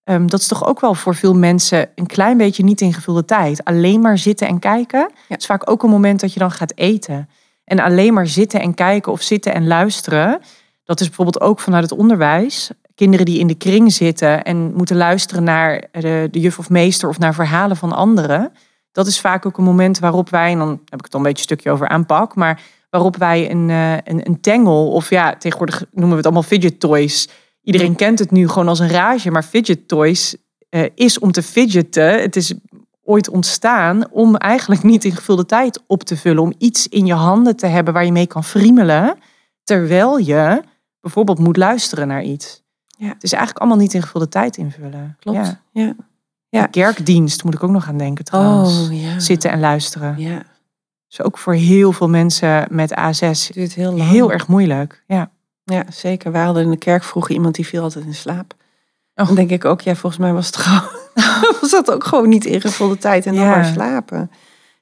Um, 0.05 0.29
dat 0.29 0.39
is 0.39 0.47
toch 0.47 0.65
ook 0.65 0.79
wel 0.79 0.93
voor 0.93 1.15
veel 1.15 1.33
mensen 1.33 1.89
een 1.95 2.05
klein 2.05 2.37
beetje 2.37 2.63
niet 2.63 2.81
ingevulde 2.81 3.25
tijd. 3.25 3.63
Alleen 3.63 4.01
maar 4.01 4.17
zitten 4.17 4.47
en 4.47 4.59
kijken. 4.59 5.11
Het 5.27 5.39
is 5.39 5.45
vaak 5.45 5.69
ook 5.69 5.83
een 5.83 5.89
moment 5.89 6.19
dat 6.19 6.33
je 6.33 6.39
dan 6.39 6.51
gaat 6.51 6.73
eten. 6.75 7.29
En 7.65 7.79
alleen 7.79 8.13
maar 8.13 8.27
zitten 8.27 8.61
en 8.61 8.73
kijken 8.73 9.11
of 9.11 9.21
zitten 9.21 9.53
en 9.53 9.67
luisteren. 9.67 10.39
Dat 10.83 10.99
is 10.99 11.07
bijvoorbeeld 11.07 11.41
ook 11.41 11.59
vanuit 11.59 11.83
het 11.83 11.99
onderwijs. 11.99 12.69
Kinderen 12.95 13.25
die 13.25 13.39
in 13.39 13.47
de 13.47 13.55
kring 13.55 13.93
zitten 13.93 14.43
en 14.43 14.73
moeten 14.73 14.95
luisteren 14.95 15.43
naar 15.43 15.83
de, 15.91 16.27
de 16.31 16.39
juf 16.39 16.59
of 16.59 16.69
meester 16.69 17.09
of 17.09 17.19
naar 17.19 17.33
verhalen 17.33 17.77
van 17.77 17.91
anderen. 17.91 18.51
Dat 18.91 19.07
is 19.07 19.19
vaak 19.19 19.45
ook 19.45 19.57
een 19.57 19.63
moment 19.63 19.99
waarop 19.99 20.29
wij, 20.29 20.51
en 20.51 20.57
dan 20.57 20.69
heb 20.69 20.99
ik 20.99 21.05
het 21.05 21.13
al 21.13 21.19
een 21.19 21.25
beetje 21.25 21.37
een 21.37 21.55
stukje 21.57 21.71
over 21.71 21.87
aanpak, 21.87 22.35
maar 22.35 22.61
waarop 22.89 23.17
wij 23.17 23.51
een, 23.51 23.69
uh, 23.69 23.93
een, 23.93 24.27
een 24.27 24.41
tengel, 24.41 24.91
of 24.91 25.09
ja, 25.09 25.35
tegenwoordig 25.35 25.85
noemen 25.91 26.09
we 26.09 26.15
het 26.15 26.25
allemaal 26.25 26.43
fidget 26.43 26.79
toys. 26.79 27.29
Iedereen 27.63 27.95
kent 27.95 28.19
het 28.19 28.31
nu 28.31 28.47
gewoon 28.47 28.67
als 28.67 28.79
een 28.79 28.89
rage, 28.89 29.31
maar 29.31 29.43
fidget 29.43 29.87
toys 29.87 30.35
uh, 30.69 30.85
is 30.95 31.19
om 31.19 31.31
te 31.31 31.43
fidgeten. 31.43 32.21
Het 32.21 32.35
is 32.35 32.53
ooit 33.03 33.29
ontstaan 33.29 34.11
om 34.11 34.35
eigenlijk 34.35 34.83
niet 34.83 35.03
in 35.03 35.15
gevulde 35.15 35.45
tijd 35.45 35.83
op 35.87 36.03
te 36.03 36.17
vullen. 36.17 36.43
Om 36.43 36.53
iets 36.57 36.87
in 36.87 37.05
je 37.05 37.13
handen 37.13 37.55
te 37.55 37.65
hebben 37.65 37.93
waar 37.93 38.05
je 38.05 38.11
mee 38.11 38.27
kan 38.27 38.43
friemelen. 38.43 39.17
Terwijl 39.63 40.17
je 40.17 40.63
bijvoorbeeld 41.01 41.39
moet 41.39 41.57
luisteren 41.57 42.07
naar 42.07 42.23
iets. 42.23 42.63
Ja. 42.87 43.07
Het 43.07 43.23
is 43.23 43.31
eigenlijk 43.31 43.61
allemaal 43.61 43.81
niet 43.81 43.93
in 43.93 44.01
gevulde 44.01 44.29
tijd 44.29 44.57
invullen. 44.57 45.17
Klopt. 45.19 45.37
Ja. 45.37 45.61
Ja. 45.71 45.95
Ja. 46.49 46.65
Kerkdienst 46.65 47.43
moet 47.43 47.53
ik 47.53 47.63
ook 47.63 47.69
nog 47.71 47.87
aan 47.87 47.97
denken 47.97 48.25
trouwens. 48.25 48.89
Oh, 48.89 49.01
ja. 49.01 49.19
Zitten 49.19 49.51
en 49.51 49.59
luisteren. 49.59 50.17
Ja. 50.17 50.43
Dus 51.07 51.21
ook 51.21 51.37
voor 51.37 51.53
heel 51.53 51.91
veel 51.91 52.09
mensen 52.09 52.67
met 52.69 52.91
A6 52.91 53.53
duurt 53.53 53.73
heel 53.73 53.93
lang. 53.93 54.09
heel 54.09 54.31
erg 54.31 54.47
moeilijk. 54.47 55.03
Ja. 55.07 55.31
Ja, 55.63 55.83
zeker. 55.89 56.31
We 56.31 56.37
hadden 56.37 56.63
in 56.63 56.69
de 56.71 56.77
kerk 56.77 57.03
vroeger 57.03 57.33
iemand 57.35 57.55
die 57.55 57.65
viel 57.67 57.81
altijd 57.81 58.05
in 58.05 58.13
slaap. 58.13 58.53
Oh. 59.15 59.25
Dan 59.25 59.35
denk 59.35 59.49
ik 59.49 59.65
ook, 59.65 59.81
ja, 59.81 59.95
volgens 59.95 60.21
mij 60.21 60.33
was 60.33 60.45
het 60.45 60.55
gewoon, 60.61 60.89
was 61.61 61.71
dat 61.71 61.91
ook 61.91 62.03
gewoon 62.03 62.29
niet 62.29 62.45
ingevulde 62.45 62.97
tijd 62.97 63.25
en 63.25 63.35
dan 63.35 63.43
Ja. 63.43 63.49
maar 63.49 63.65
slapen. 63.65 64.31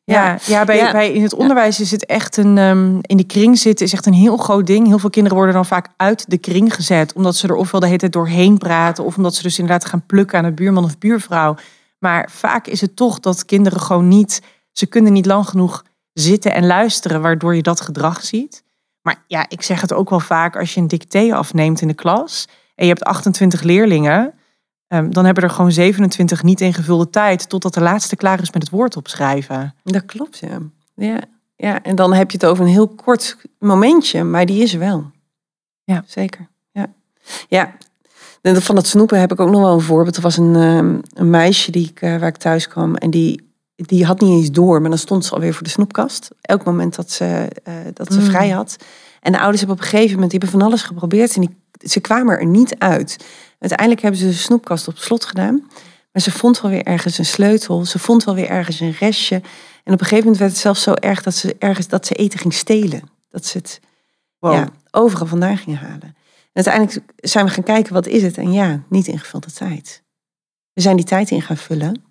Ja, 0.04 0.38
ja, 0.46 0.63
bij, 0.65 0.78
Ja. 0.78 0.91
bij 0.91 1.12
in 1.13 1.24
het 1.24 1.34
onderwijs 1.34 1.80
is 1.80 1.91
het 1.91 2.06
echt 2.06 2.38
een. 2.38 2.58
ehm, 2.58 2.98
in 3.02 3.17
de 3.17 3.24
kring 3.24 3.58
zitten 3.58 3.86
is 3.86 3.94
echt 3.94 4.06
een 4.06 4.13
heel 4.13 4.38
groot 4.38 4.67
ding. 4.67 4.88
Heel 4.88 5.00
veel 5.00 5.10
kinderen 5.10 5.38
worden 5.38 5.56
dan 5.56 5.65
vaak 5.65 5.88
uit 5.98 6.30
de 6.30 6.38
kring 6.38 6.76
gezet. 6.76 7.13
Omdat 7.13 7.36
ze 7.36 7.48
er 7.48 7.56
ofwel 7.56 7.80
de 7.80 7.86
hele 7.86 7.98
tijd 7.98 8.13
doorheen 8.13 8.58
praten. 8.58 9.04
Of 9.04 9.17
omdat 9.17 9.36
ze 9.36 9.41
dus 9.41 9.60
inderdaad 9.60 9.86
gaan 9.89 10.06
plukken 10.06 10.38
aan 10.38 10.44
de 10.46 10.52
buurman 10.52 10.84
of 10.84 10.98
buurvrouw. 10.98 11.56
Maar 12.00 12.30
vaak 12.32 12.67
is 12.67 12.82
het 12.82 12.96
toch 12.96 13.20
dat 13.20 13.46
kinderen 13.46 13.80
gewoon 13.80 14.08
niet. 14.08 14.41
Ze 14.72 14.86
kunnen 14.86 15.13
niet 15.13 15.26
lang 15.26 15.48
genoeg 15.48 15.84
zitten 16.13 16.54
en 16.54 16.65
luisteren. 16.65 17.22
Waardoor 17.22 17.56
je 17.56 17.62
dat 17.62 17.82
gedrag 17.82 18.24
ziet. 18.24 18.63
Maar 19.02 19.24
ja, 19.28 19.46
ik 19.50 19.62
zeg 19.62 19.82
het 19.82 19.94
ook 19.94 20.10
wel 20.10 20.20
vaak 20.20 20.56
als 20.56 20.74
je 20.74 20.80
een 20.80 20.88
dicté 20.88 21.36
afneemt 21.36 21.82
in 21.82 21.88
de 21.88 21.94
klas. 21.94 22.48
En 22.76 22.86
je 22.86 22.92
hebt 22.92 23.04
28 23.04 23.62
leerlingen. 23.62 24.34
ehm, 24.88 25.10
dan 25.10 25.26
hebben 25.26 25.44
er 25.44 25.50
gewoon 25.50 25.72
27 25.72 26.44
niet 26.44 26.62
ingevulde 26.62 27.10
tijd. 27.10 27.50
Totdat 27.50 27.74
de 27.74 27.82
laatste 27.82 28.16
klaar 28.16 28.42
is 28.42 28.52
met 28.52 28.62
het 28.62 28.72
woord 28.72 28.98
opschrijven. 28.98 29.76
Dat 29.84 30.06
klopt, 30.06 30.38
ja. 30.38 30.58
ja. 30.96 31.20
Ja, 31.56 31.84
en 31.84 31.96
dan 31.96 32.14
heb 32.14 32.32
je 32.32 32.38
het 32.38 32.46
over 32.46 32.64
een 32.66 32.72
heel 32.72 32.88
kort 32.88 33.38
momentje, 33.60 34.24
maar 34.24 34.46
die 34.46 34.64
is 34.64 34.74
er 34.74 34.80
wel. 34.80 35.12
Ja. 35.84 36.04
Zeker. 36.08 36.48
Ja. 36.72 36.88
Ja. 37.48 37.76
En 38.42 38.62
van 38.62 38.76
dat 38.76 38.88
snoepen 38.88 39.20
heb 39.20 39.32
ik 39.32 39.40
ook 39.40 39.50
nog 39.50 39.62
wel 39.62 39.74
een 39.74 39.82
voorbeeld. 39.82 40.16
Er 40.16 40.22
was 40.22 40.38
een, 40.38 40.56
ehm, 40.56 41.00
een 41.14 41.30
meisje 41.30 41.72
die 41.72 41.90
ik, 41.90 42.02
eh, 42.02 42.18
waar 42.18 42.28
ik 42.28 42.38
thuis 42.38 42.68
kwam 42.68 42.96
en 42.96 43.10
die, 43.10 43.51
die 43.88 44.06
had 44.06 44.22
niet 44.22 44.30
eens 44.32 44.52
door, 44.52 44.82
maar 44.82 44.89
dan 44.89 45.00
stond 45.00 45.26
ze 45.26 45.34
alweer 45.34 45.54
voor 45.54 45.63
de 45.63 45.70
snoepkast. 45.70 46.30
Elk 46.41 46.63
moment 46.65 46.96
dat 46.96 47.12
ze, 47.12 47.48
eh, 47.63 47.74
dat 47.94 48.13
ze 48.13 48.20
Mm. 48.20 48.26
vrij 48.26 48.50
had. 48.50 48.76
En 49.22 49.32
de 49.32 49.38
ouders 49.39 49.60
hebben 49.60 49.78
op 49.78 49.84
een 49.84 49.89
gegeven 49.89 50.13
moment 50.13 50.32
die 50.32 50.39
hebben 50.39 50.60
van 50.60 50.67
alles 50.67 50.82
geprobeerd 50.82 51.36
en 51.36 51.41
die, 51.41 51.89
ze 51.89 52.00
kwamen 52.00 52.38
er 52.39 52.46
niet 52.46 52.76
uit. 52.80 53.17
Uiteindelijk 53.60 54.02
hebben 54.02 54.20
ze 54.20 54.26
de 54.28 54.34
snoepkast 54.34 54.88
op 54.88 54.98
slot 54.98 55.26
gedaan. 55.26 55.67
Maar 56.12 56.22
ze 56.22 56.32
vond 56.32 56.62
wel 56.62 56.72
weer 56.72 56.84
ergens 56.84 57.17
een 57.17 57.26
sleutel. 57.26 57.86
Ze 57.86 58.00
vond 58.00 58.24
wel 58.24 58.36
weer 58.36 58.48
ergens 58.50 58.80
een 58.80 58.96
restje. 59.00 59.36
En 59.84 59.94
op 59.94 60.00
een 60.00 60.06
gegeven 60.06 60.17
moment 60.17 60.38
werd 60.38 60.52
het 60.52 60.60
zelfs 60.62 60.82
zo 60.84 60.94
erg 60.94 61.24
dat 61.24 61.36
ze 61.36 61.56
ergens 61.60 61.88
dat 61.88 62.06
ze 62.06 62.13
eten 62.13 62.39
ging 62.39 62.54
stelen. 62.54 63.02
Dat 63.30 63.46
ze 63.46 63.58
het 63.58 63.80
Wow. 64.39 64.54
ja, 64.54 64.67
overal 64.91 65.28
vandaan 65.28 65.58
ging 65.58 65.80
halen. 65.80 66.02
En 66.54 66.63
uiteindelijk 66.65 67.00
zijn 67.15 67.46
we 67.46 67.52
gaan 67.52 67.63
kijken 67.63 67.94
wat 67.94 68.08
is 68.08 68.22
het. 68.24 68.38
En 68.38 68.52
ja, 68.52 68.82
niet 68.89 69.08
ingevulde 69.08 69.52
tijd. 69.52 70.04
We 70.74 70.82
zijn 70.82 70.96
die 70.96 71.06
tijd 71.06 71.30
in 71.32 71.41
gaan 71.41 71.58
vullen. 71.58 72.04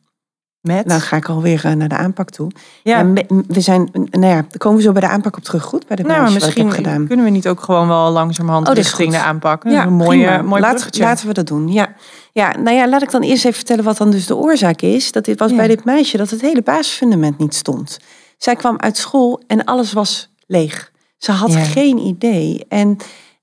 Met? 0.60 0.86
Nou 0.86 1.00
ga 1.00 1.16
ik 1.16 1.28
alweer 1.28 1.64
eh, 1.64 1.72
naar 1.72 1.88
de 1.88 1.96
aanpak 1.96 2.30
toe. 2.30 2.50
ja. 2.82 3.06
We 3.46 3.60
zijn, 3.60 3.88
nou 3.92 4.26
ja, 4.26 4.34
dan 4.34 4.58
komen 4.58 4.78
we 4.78 4.84
zo 4.84 4.92
bij 4.92 5.00
de 5.00 5.08
aanpak 5.08 5.36
op 5.36 5.42
terug. 5.42 5.62
Goed, 5.62 5.86
bij 5.86 5.96
de 5.96 6.02
Nou, 6.02 6.22
maar 6.22 6.32
misschien 6.32 6.64
heb 6.66 6.74
gedaan. 6.74 7.06
kunnen 7.06 7.24
we 7.24 7.30
niet 7.30 7.48
ook 7.48 7.60
gewoon 7.62 7.88
wel 7.88 8.10
langzamerhand 8.10 8.68
Oh, 8.68 8.74
richting 8.74 9.12
de 9.12 9.18
aanpakken. 9.18 9.70
Ja, 9.70 9.86
een 9.86 9.92
mooie, 9.92 10.42
mooi 10.42 10.60
Laat- 10.62 10.98
laten 10.98 11.26
we 11.26 11.32
dat 11.34 11.46
doen. 11.46 11.72
Ja. 11.72 11.94
ja, 12.32 12.54
nou 12.58 12.76
ja, 12.76 12.88
laat 12.88 13.02
ik 13.02 13.10
dan 13.10 13.22
eerst 13.22 13.44
even 13.44 13.56
vertellen 13.56 13.84
wat 13.84 13.96
dan 13.96 14.10
dus 14.10 14.26
de 14.26 14.36
oorzaak 14.36 14.80
is. 14.80 15.12
Dat 15.12 15.24
dit 15.24 15.38
was 15.38 15.50
Ja. 15.50 15.56
bij 15.56 15.66
dit 15.68 15.84
meisje 15.84 16.16
dat 16.16 16.30
het 16.30 16.40
hele 16.40 16.62
basisfundament 16.62 17.38
niet 17.38 17.54
stond. 17.54 17.98
Zij 18.38 18.56
kwam 18.56 18.78
uit 18.78 18.96
school 18.96 19.42
en 19.46 19.64
alles 19.64 19.92
was 19.92 20.30
leeg. 20.46 20.92
Ze 21.18 21.32
had 21.32 21.52
Ja. 21.52 21.58
geen 21.64 21.98
idee. 21.98 22.64
En 22.68 22.96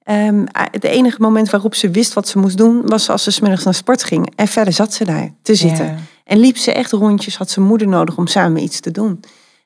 ehm, 0.08 0.46
het 0.52 0.84
enige 0.84 1.22
moment 1.22 1.50
waarop 1.50 1.76
ze 1.76 1.90
wist 1.90 2.14
wat 2.14 2.28
ze 2.28 2.40
moest 2.40 2.58
doen, 2.58 2.82
was 2.86 3.10
als 3.10 3.24
ze 3.24 3.32
's 3.32 3.40
middags 3.40 3.64
naar 3.64 3.74
sport 3.74 4.04
ging. 4.04 4.34
En 4.36 4.48
verder 4.48 4.74
zat 4.74 4.94
ze 4.94 5.06
daar 5.06 5.34
te 5.42 5.56
zitten. 5.56 5.86
Ja. 5.86 5.96
En 6.24 6.38
liep 6.38 6.58
ze 6.58 6.72
echt 6.72 6.92
rondjes, 6.92 7.38
had 7.38 7.50
ze 7.50 7.62
moeder 7.62 7.88
nodig 7.88 8.18
om 8.18 8.28
samen 8.28 8.64
iets 8.64 8.80
te 8.80 8.92
doen. 8.92 9.20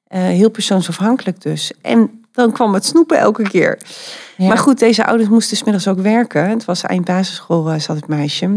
Eh, 0.08 0.21
heel 0.21 0.49
persoonsafhankelijk 0.49 1.41
dus. 1.41 1.71
En 1.82 2.25
dan 2.32 2.51
kwam 2.51 2.73
het 2.73 2.86
snoepen 2.86 3.17
elke 3.17 3.43
keer. 3.43 3.80
Ja. 4.38 4.47
Maar 4.47 4.58
goed, 4.58 4.80
deze 4.80 5.06
ouders 5.06 5.30
moesten 5.30 5.58
smiddags 5.58 5.88
ook 5.88 5.99
werken. 5.99 6.49
Het 6.49 6.65
was 6.65 6.82
eind 6.82 7.06
basisschool, 7.06 7.69
eh, 7.69 7.80
zat 7.80 7.95
het 7.95 8.08
meisje. 8.08 8.56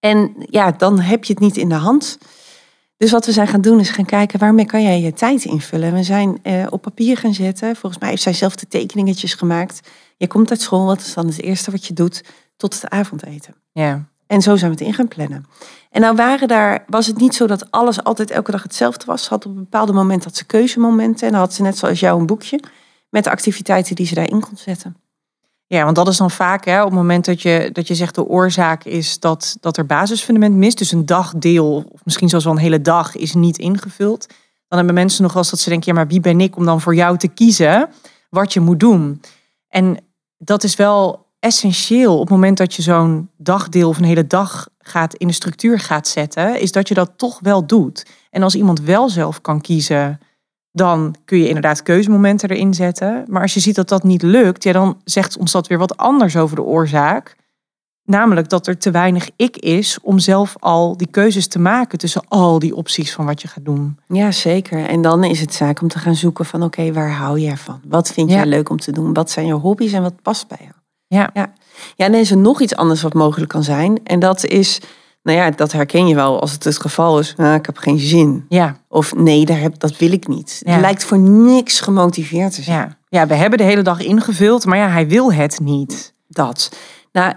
En 0.00 0.34
ja, 0.38 0.72
dan 0.72 1.00
heb 1.00 1.24
je 1.24 1.32
het 1.32 1.42
niet 1.42 1.56
in 1.56 1.68
de 1.68 1.74
hand. 1.74 2.18
Dus 2.96 3.10
wat 3.10 3.26
we 3.26 3.32
zijn 3.32 3.48
gaan 3.48 3.60
doen 3.60 3.80
is 3.80 3.90
gaan 3.90 4.04
kijken 4.04 4.38
waarmee 4.38 4.66
kan 4.66 4.82
jij 4.82 5.00
je 5.00 5.12
tijd 5.12 5.44
invullen. 5.44 5.88
En 5.88 5.94
we 5.94 6.02
zijn 6.02 6.38
eh, 6.42 6.66
op 6.70 6.82
papier 6.82 7.16
gaan 7.16 7.34
zetten. 7.34 7.76
Volgens 7.76 8.00
mij 8.00 8.10
heeft 8.10 8.22
zij 8.22 8.32
zelf 8.32 8.56
de 8.56 8.68
tekeningetjes 8.68 9.34
gemaakt. 9.34 9.80
Je 10.22 10.28
komt 10.28 10.50
uit 10.50 10.60
school, 10.60 10.86
wat 10.86 11.00
is 11.00 11.14
dan 11.14 11.26
het 11.26 11.40
eerste 11.40 11.70
wat 11.70 11.86
je 11.86 11.92
doet 11.92 12.24
tot 12.56 12.74
het 12.74 12.90
avondeten. 12.90 13.54
Ja. 13.72 14.04
En 14.26 14.42
zo 14.42 14.56
zijn 14.56 14.70
we 14.70 14.76
het 14.76 14.86
in 14.86 14.94
gaan 14.94 15.08
plannen. 15.08 15.46
En 15.90 16.00
nou 16.00 16.16
waren 16.16 16.48
daar, 16.48 16.84
was 16.86 17.06
het 17.06 17.16
niet 17.16 17.34
zo 17.34 17.46
dat 17.46 17.70
alles 17.70 18.04
altijd 18.04 18.30
elke 18.30 18.50
dag 18.50 18.62
hetzelfde 18.62 19.04
was. 19.06 19.22
Ze 19.22 19.28
had 19.28 19.46
op 19.46 19.52
een 19.52 19.58
bepaalde 19.58 19.92
moment 19.92 20.24
had 20.24 20.36
ze 20.36 20.44
keuzemomenten. 20.44 21.26
En 21.26 21.32
dan 21.32 21.40
had 21.40 21.54
ze 21.54 21.62
net 21.62 21.78
zoals 21.78 22.00
jou 22.00 22.20
een 22.20 22.26
boekje 22.26 22.60
met 23.10 23.24
de 23.24 23.30
activiteiten 23.30 23.94
die 23.94 24.06
ze 24.06 24.14
daarin 24.14 24.40
kon 24.40 24.56
zetten. 24.56 24.96
ja, 25.66 25.84
want 25.84 25.96
dat 25.96 26.08
is 26.08 26.16
dan 26.16 26.30
vaak 26.30 26.64
hè, 26.64 26.78
op 26.78 26.88
het 26.88 26.94
moment 26.94 27.24
dat 27.24 27.42
je, 27.42 27.70
dat 27.72 27.88
je 27.88 27.94
zegt 27.94 28.14
de 28.14 28.26
oorzaak 28.26 28.84
is 28.84 29.20
dat, 29.20 29.56
dat 29.60 29.76
er 29.76 29.86
basisfundament 29.86 30.54
mist. 30.54 30.78
Dus 30.78 30.92
een 30.92 31.06
dagdeel, 31.06 31.84
of 31.92 32.04
misschien 32.04 32.28
zelfs 32.28 32.44
wel 32.44 32.54
een 32.54 32.60
hele 32.60 32.82
dag, 32.82 33.16
is 33.16 33.34
niet 33.34 33.58
ingevuld. 33.58 34.26
Dan 34.68 34.78
hebben 34.78 34.94
mensen 34.94 35.22
nog 35.22 35.32
wel 35.32 35.42
eens 35.42 35.50
dat 35.50 35.60
ze 35.60 35.68
denken, 35.68 35.92
ja, 35.92 35.98
maar 35.98 36.08
wie 36.08 36.20
ben 36.20 36.40
ik 36.40 36.56
om 36.56 36.64
dan 36.64 36.80
voor 36.80 36.94
jou 36.94 37.18
te 37.18 37.28
kiezen 37.28 37.88
wat 38.30 38.52
je 38.52 38.60
moet 38.60 38.80
doen? 38.80 39.20
En 39.68 39.98
dat 40.44 40.64
is 40.64 40.76
wel 40.76 41.26
essentieel 41.38 42.14
op 42.14 42.20
het 42.20 42.30
moment 42.30 42.56
dat 42.56 42.74
je 42.74 42.82
zo'n 42.82 43.30
dagdeel 43.36 43.88
of 43.88 43.98
een 43.98 44.04
hele 44.04 44.26
dag 44.26 44.68
gaat 44.78 45.14
in 45.14 45.26
de 45.26 45.32
structuur 45.32 45.78
gaat 45.78 46.08
zetten, 46.08 46.60
is 46.60 46.72
dat 46.72 46.88
je 46.88 46.94
dat 46.94 47.12
toch 47.16 47.38
wel 47.40 47.66
doet. 47.66 48.06
En 48.30 48.42
als 48.42 48.54
iemand 48.54 48.80
wel 48.80 49.08
zelf 49.08 49.40
kan 49.40 49.60
kiezen, 49.60 50.20
dan 50.72 51.14
kun 51.24 51.38
je 51.38 51.46
inderdaad 51.46 51.82
keuzemomenten 51.82 52.50
erin 52.50 52.74
zetten. 52.74 53.24
Maar 53.26 53.42
als 53.42 53.54
je 53.54 53.60
ziet 53.60 53.74
dat 53.74 53.88
dat 53.88 54.02
niet 54.02 54.22
lukt, 54.22 54.64
ja, 54.64 54.72
dan 54.72 55.00
zegt 55.04 55.38
ons 55.38 55.52
dat 55.52 55.66
weer 55.66 55.78
wat 55.78 55.96
anders 55.96 56.36
over 56.36 56.56
de 56.56 56.62
oorzaak. 56.62 57.36
Namelijk 58.04 58.48
dat 58.48 58.66
er 58.66 58.78
te 58.78 58.90
weinig 58.90 59.30
ik 59.36 59.56
is 59.56 59.98
om 60.02 60.18
zelf 60.18 60.54
al 60.58 60.96
die 60.96 61.06
keuzes 61.10 61.46
te 61.48 61.58
maken 61.58 61.98
tussen 61.98 62.22
al 62.28 62.58
die 62.58 62.76
opties 62.76 63.12
van 63.12 63.24
wat 63.24 63.42
je 63.42 63.48
gaat 63.48 63.64
doen. 63.64 63.98
Ja, 64.08 64.30
zeker. 64.30 64.86
En 64.86 65.02
dan 65.02 65.24
is 65.24 65.40
het 65.40 65.54
zaak 65.54 65.80
om 65.82 65.88
te 65.88 65.98
gaan 65.98 66.14
zoeken 66.14 66.44
van 66.44 66.62
oké, 66.62 66.92
waar 66.92 67.10
hou 67.12 67.38
jij 67.38 67.56
van? 67.56 67.80
Wat 67.88 68.12
vind 68.12 68.30
Ja. 68.30 68.36
jij 68.36 68.46
leuk 68.46 68.68
om 68.68 68.78
te 68.78 68.92
doen? 68.92 69.12
Wat 69.12 69.30
zijn 69.30 69.46
je 69.46 69.52
hobby's 69.52 69.92
en 69.92 70.02
wat 70.02 70.22
past 70.22 70.48
bij 70.48 70.58
jou? 70.60 70.72
Ja. 71.06 71.30
Ja, 71.34 71.52
ja 71.96 72.04
en 72.06 72.12
dan 72.12 72.20
is 72.20 72.30
er 72.30 72.36
nog 72.36 72.60
iets 72.60 72.76
anders 72.76 73.02
wat 73.02 73.14
mogelijk 73.14 73.50
kan 73.50 73.62
zijn. 73.62 74.00
En 74.04 74.18
dat 74.18 74.44
is, 74.44 74.80
nou 75.22 75.38
ja, 75.38 75.50
dat 75.50 75.72
herken 75.72 76.06
je 76.06 76.14
wel 76.14 76.40
als 76.40 76.52
het 76.52 76.64
het 76.64 76.80
geval 76.80 77.18
is. 77.18 77.34
"Ah, 77.36 77.54
ik 77.54 77.66
heb 77.66 77.76
geen 77.78 77.98
zin. 77.98 78.44
Ja, 78.48 78.76
Of 78.88 79.14
nee, 79.14 79.44
daar 79.44 79.60
heb, 79.60 79.78
dat 79.78 79.96
wil 79.96 80.12
ik 80.12 80.26
niet. 80.28 80.60
Ja. 80.64 80.72
Het 80.72 80.80
lijkt 80.80 81.04
voor 81.04 81.18
niks 81.18 81.80
gemotiveerd 81.80 82.54
te 82.54 82.62
zijn. 82.62 82.78
ja. 82.78 82.96
ja, 83.20 83.26
we 83.26 83.34
hebben 83.34 83.58
de 83.58 83.64
hele 83.64 83.82
dag 83.82 84.00
ingevuld, 84.00 84.64
maar 84.64 84.78
ja, 84.78 84.88
hij 84.88 85.08
wil 85.08 85.32
het 85.32 85.60
niet. 85.60 86.14
Dat. 86.28 86.76
Nou, 87.12 87.32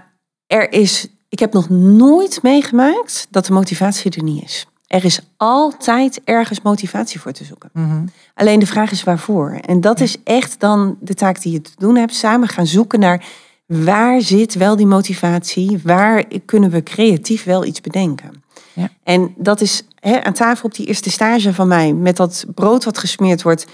er 0.48 0.72
is, 0.72 1.08
ik 1.30 1.40
heb 1.40 1.54
nog 1.54 1.70
nooit 1.70 2.40
meegemaakt 2.42 3.28
dat 3.30 3.46
de 3.46 3.54
motivatie 3.54 4.12
er 4.12 4.24
niet 4.24 4.44
is. 4.44 4.66
Er 4.88 5.06
is 5.06 5.20
altijd 5.38 6.22
ergens 6.24 6.62
motivatie 6.62 7.20
voor 7.20 7.32
te 7.32 7.44
zoeken. 7.44 7.70
Mhm. 7.74 8.06
Alleen 8.34 8.60
de 8.60 8.66
vraag 8.66 8.92
is 8.92 9.04
waarvoor. 9.04 9.58
En 9.62 9.82
dat 9.82 10.00
is 10.00 10.18
echt 10.24 10.60
dan 10.60 10.98
de 11.00 11.14
taak 11.14 11.42
die 11.42 11.52
je 11.52 11.62
te 11.62 11.72
doen 11.78 11.96
hebt. 11.96 12.14
Samen 12.14 12.48
gaan 12.48 12.68
zoeken 12.68 13.00
naar 13.00 13.26
waar 13.66 14.22
zit 14.22 14.54
wel 14.54 14.76
die 14.76 14.86
motivatie? 14.86 15.80
Waar 15.84 16.24
kunnen 16.46 16.70
we 16.70 16.84
creatief 16.84 17.44
wel 17.44 17.66
iets 17.66 17.82
bedenken? 17.82 18.44
Ja. 18.74 18.90
En 19.04 19.34
dat 19.38 19.62
is 19.62 19.84
aan 20.00 20.34
tafel 20.34 20.66
op 20.66 20.76
die 20.76 20.86
eerste 20.86 21.10
stage 21.10 21.54
van 21.54 21.68
mij, 21.68 21.94
met 21.94 22.18
dat 22.18 22.46
brood 22.56 22.84
wat 22.84 22.98
gesmeerd 22.98 23.42
wordt. 23.42 23.66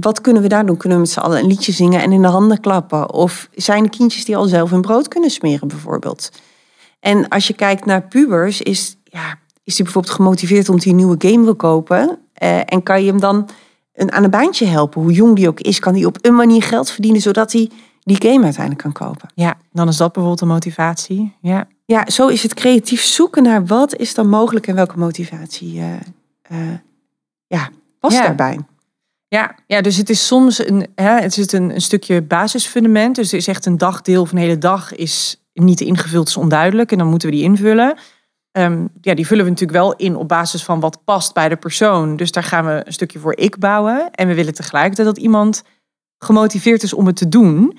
Wat 0.00 0.20
kunnen 0.20 0.42
we 0.42 0.48
daar 0.48 0.66
doen? 0.66 0.76
Kunnen 0.76 0.98
we 0.98 1.04
met 1.04 1.12
z'n 1.12 1.20
allen 1.20 1.38
een 1.38 1.46
liedje 1.46 1.72
zingen 1.72 2.00
en 2.00 2.12
in 2.12 2.22
de 2.22 2.28
handen 2.28 2.60
klappen? 2.60 3.12
Of 3.12 3.48
zijn 3.54 3.84
er 3.84 3.90
kindjes 3.90 4.24
die 4.24 4.36
al 4.36 4.44
zelf 4.44 4.70
hun 4.70 4.80
brood 4.80 5.08
kunnen 5.08 5.30
smeren, 5.30 5.68
bijvoorbeeld? 5.68 6.30
En 7.00 7.28
als 7.28 7.46
je 7.46 7.52
kijkt 7.54 7.84
naar 7.84 8.02
pubers, 8.02 8.62
is, 8.62 8.96
ja, 9.04 9.38
is 9.64 9.74
die 9.74 9.84
bijvoorbeeld 9.84 10.14
gemotiveerd 10.14 10.68
omdat 10.68 10.84
hij 10.84 10.92
een 10.92 10.98
nieuwe 10.98 11.16
game 11.18 11.44
wil 11.44 11.54
kopen? 11.56 12.18
Eh, 12.32 12.60
en 12.64 12.82
kan 12.82 13.02
je 13.04 13.10
hem 13.10 13.20
dan 13.20 13.48
een, 13.92 14.12
aan 14.12 14.24
een 14.24 14.30
baantje 14.30 14.66
helpen? 14.66 15.02
Hoe 15.02 15.12
jong 15.12 15.36
die 15.36 15.48
ook 15.48 15.60
is, 15.60 15.78
kan 15.78 15.94
hij 15.94 16.04
op 16.04 16.18
een 16.20 16.34
manier 16.34 16.62
geld 16.62 16.90
verdienen 16.90 17.20
zodat 17.20 17.52
hij 17.52 17.70
die 18.02 18.16
game 18.22 18.44
uiteindelijk 18.44 18.82
kan 18.82 18.92
kopen? 18.92 19.28
Ja, 19.34 19.56
dan 19.72 19.88
is 19.88 19.96
dat 19.96 20.12
bijvoorbeeld 20.12 20.40
een 20.42 20.54
motivatie. 20.54 21.34
Ja. 21.40 21.66
Ja, 21.84 22.10
zo 22.10 22.26
is 22.26 22.42
het 22.42 22.54
creatief 22.54 23.02
zoeken 23.02 23.42
naar 23.42 23.66
wat 23.66 23.96
is 23.96 24.14
dan 24.14 24.28
mogelijk 24.28 24.66
en 24.66 24.74
welke 24.74 24.98
motivatie 24.98 25.80
eh, 25.80 25.94
eh, 26.42 26.78
ja, 27.46 27.68
past 28.00 28.16
Ja. 28.16 28.22
daarbij. 28.22 28.58
Ja, 29.28 29.54
ja, 29.66 29.80
dus 29.80 29.96
het 29.96 30.10
is 30.10 30.26
soms 30.26 30.66
een, 30.66 30.86
hè, 30.94 31.20
het 31.20 31.36
is 31.36 31.52
een, 31.52 31.74
een 31.74 31.80
stukje 31.80 32.22
basisfundament. 32.22 33.16
Dus 33.16 33.32
er 33.32 33.38
is 33.38 33.48
echt 33.48 33.66
een 33.66 33.78
dagdeel 33.78 34.20
of 34.22 34.32
een 34.32 34.38
hele 34.38 34.58
dag 34.58 34.94
is 34.94 35.42
niet 35.52 35.80
ingevuld, 35.80 36.28
is 36.28 36.36
onduidelijk. 36.36 36.92
En 36.92 36.98
dan 36.98 37.06
moeten 37.06 37.28
we 37.28 37.34
die 37.34 37.44
invullen. 37.44 37.98
Ehm, 38.52 38.86
ja, 39.00 39.14
die 39.14 39.26
vullen 39.26 39.44
we 39.44 39.50
natuurlijk 39.50 39.78
wel 39.78 39.96
in 39.96 40.16
op 40.16 40.28
basis 40.28 40.64
van 40.64 40.80
wat 40.80 41.04
past 41.04 41.34
bij 41.34 41.48
de 41.48 41.56
persoon. 41.56 42.16
Dus 42.16 42.32
daar 42.32 42.42
gaan 42.42 42.66
we 42.66 42.82
een 42.84 42.92
stukje 42.92 43.18
voor 43.18 43.36
ik 43.36 43.58
bouwen. 43.58 44.10
En 44.10 44.28
we 44.28 44.34
willen 44.34 44.54
tegelijkertijd 44.54 45.06
dat 45.06 45.18
iemand 45.18 45.62
gemotiveerd 46.18 46.82
is 46.82 46.92
om 46.92 47.06
het 47.06 47.16
te 47.16 47.28
doen. 47.28 47.78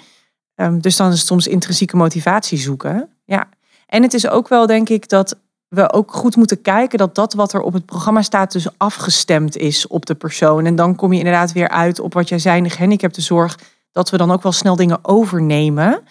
Ehm, 0.55 0.79
dus 0.79 0.95
dan 0.95 1.11
is 1.11 1.17
het 1.17 1.27
soms 1.27 1.47
intrinsieke 1.47 1.95
motivatie 1.95 2.57
zoeken. 2.57 3.09
Ja. 3.25 3.49
En 3.87 4.03
het 4.03 4.13
is 4.13 4.27
ook 4.27 4.47
wel, 4.47 4.67
denk 4.67 4.89
ik, 4.89 5.09
dat 5.09 5.39
we 5.69 5.93
ook 5.93 6.13
goed 6.13 6.35
moeten 6.35 6.61
kijken 6.61 6.97
dat 6.97 7.15
dat 7.15 7.33
wat 7.33 7.53
er 7.53 7.61
op 7.61 7.73
het 7.73 7.85
programma 7.85 8.21
staat 8.21 8.51
dus 8.51 8.77
afgestemd 8.77 9.57
is 9.57 9.87
op 9.87 10.05
de 10.05 10.15
persoon. 10.15 10.65
En 10.65 10.75
dan 10.75 10.95
kom 10.95 11.11
je 11.11 11.17
inderdaad 11.17 11.51
weer 11.51 11.69
uit 11.69 11.99
op 11.99 12.13
wat 12.13 12.29
jij 12.29 12.39
zei 12.39 12.61
de 12.61 12.69
gehandicaptenzorg, 12.69 13.59
dat 13.91 14.09
we 14.09 14.17
dan 14.17 14.31
ook 14.31 14.43
wel 14.43 14.51
snel 14.51 14.75
dingen 14.75 14.99
overnemen. 15.01 16.03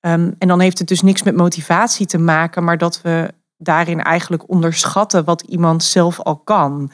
Ehm, 0.00 0.30
en 0.38 0.48
dan 0.48 0.60
heeft 0.60 0.78
het 0.78 0.88
dus 0.88 1.02
niks 1.02 1.22
met 1.22 1.36
motivatie 1.36 2.06
te 2.06 2.18
maken, 2.18 2.64
maar 2.64 2.78
dat 2.78 3.00
we 3.02 3.30
daarin 3.56 4.02
eigenlijk 4.02 4.48
onderschatten 4.48 5.24
wat 5.24 5.40
iemand 5.40 5.82
zelf 5.82 6.20
al 6.20 6.36
kan. 6.36 6.90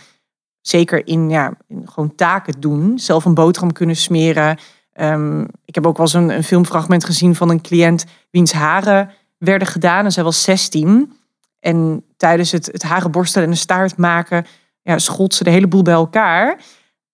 Zeker 0.60 1.06
in, 1.06 1.30
ja, 1.30 1.56
gewoon 1.84 2.14
taken 2.14 2.60
doen, 2.60 2.98
zelf 2.98 3.24
een 3.24 3.34
boterham 3.34 3.72
kunnen 3.72 3.96
smeren. 3.96 4.58
Ehm, 4.92 5.40
ik 5.64 5.74
heb 5.74 5.86
ook 5.86 5.96
wel 5.96 6.06
eens 6.06 6.14
een, 6.14 6.30
een 6.30 6.44
filmfragment 6.44 7.04
gezien 7.04 7.34
van 7.34 7.50
een 7.50 7.60
cliënt 7.60 8.04
wiens 8.30 8.52
haren 8.52 9.10
werden 9.38 9.68
gedaan 9.68 10.04
en 10.04 10.12
zij 10.12 10.24
was 10.24 10.42
16. 10.42 11.12
En 11.60 12.04
tijdens 12.16 12.52
het, 12.52 12.66
het 12.66 12.82
haren 12.82 13.10
borstelen 13.10 13.46
en 13.46 13.52
een 13.52 13.58
staart 13.58 13.96
maken, 13.96 14.46
ja, 14.82 14.98
schold 14.98 15.34
ze 15.34 15.44
de 15.44 15.50
hele 15.50 15.68
boel 15.68 15.82
bij 15.82 15.94
elkaar. 15.94 16.60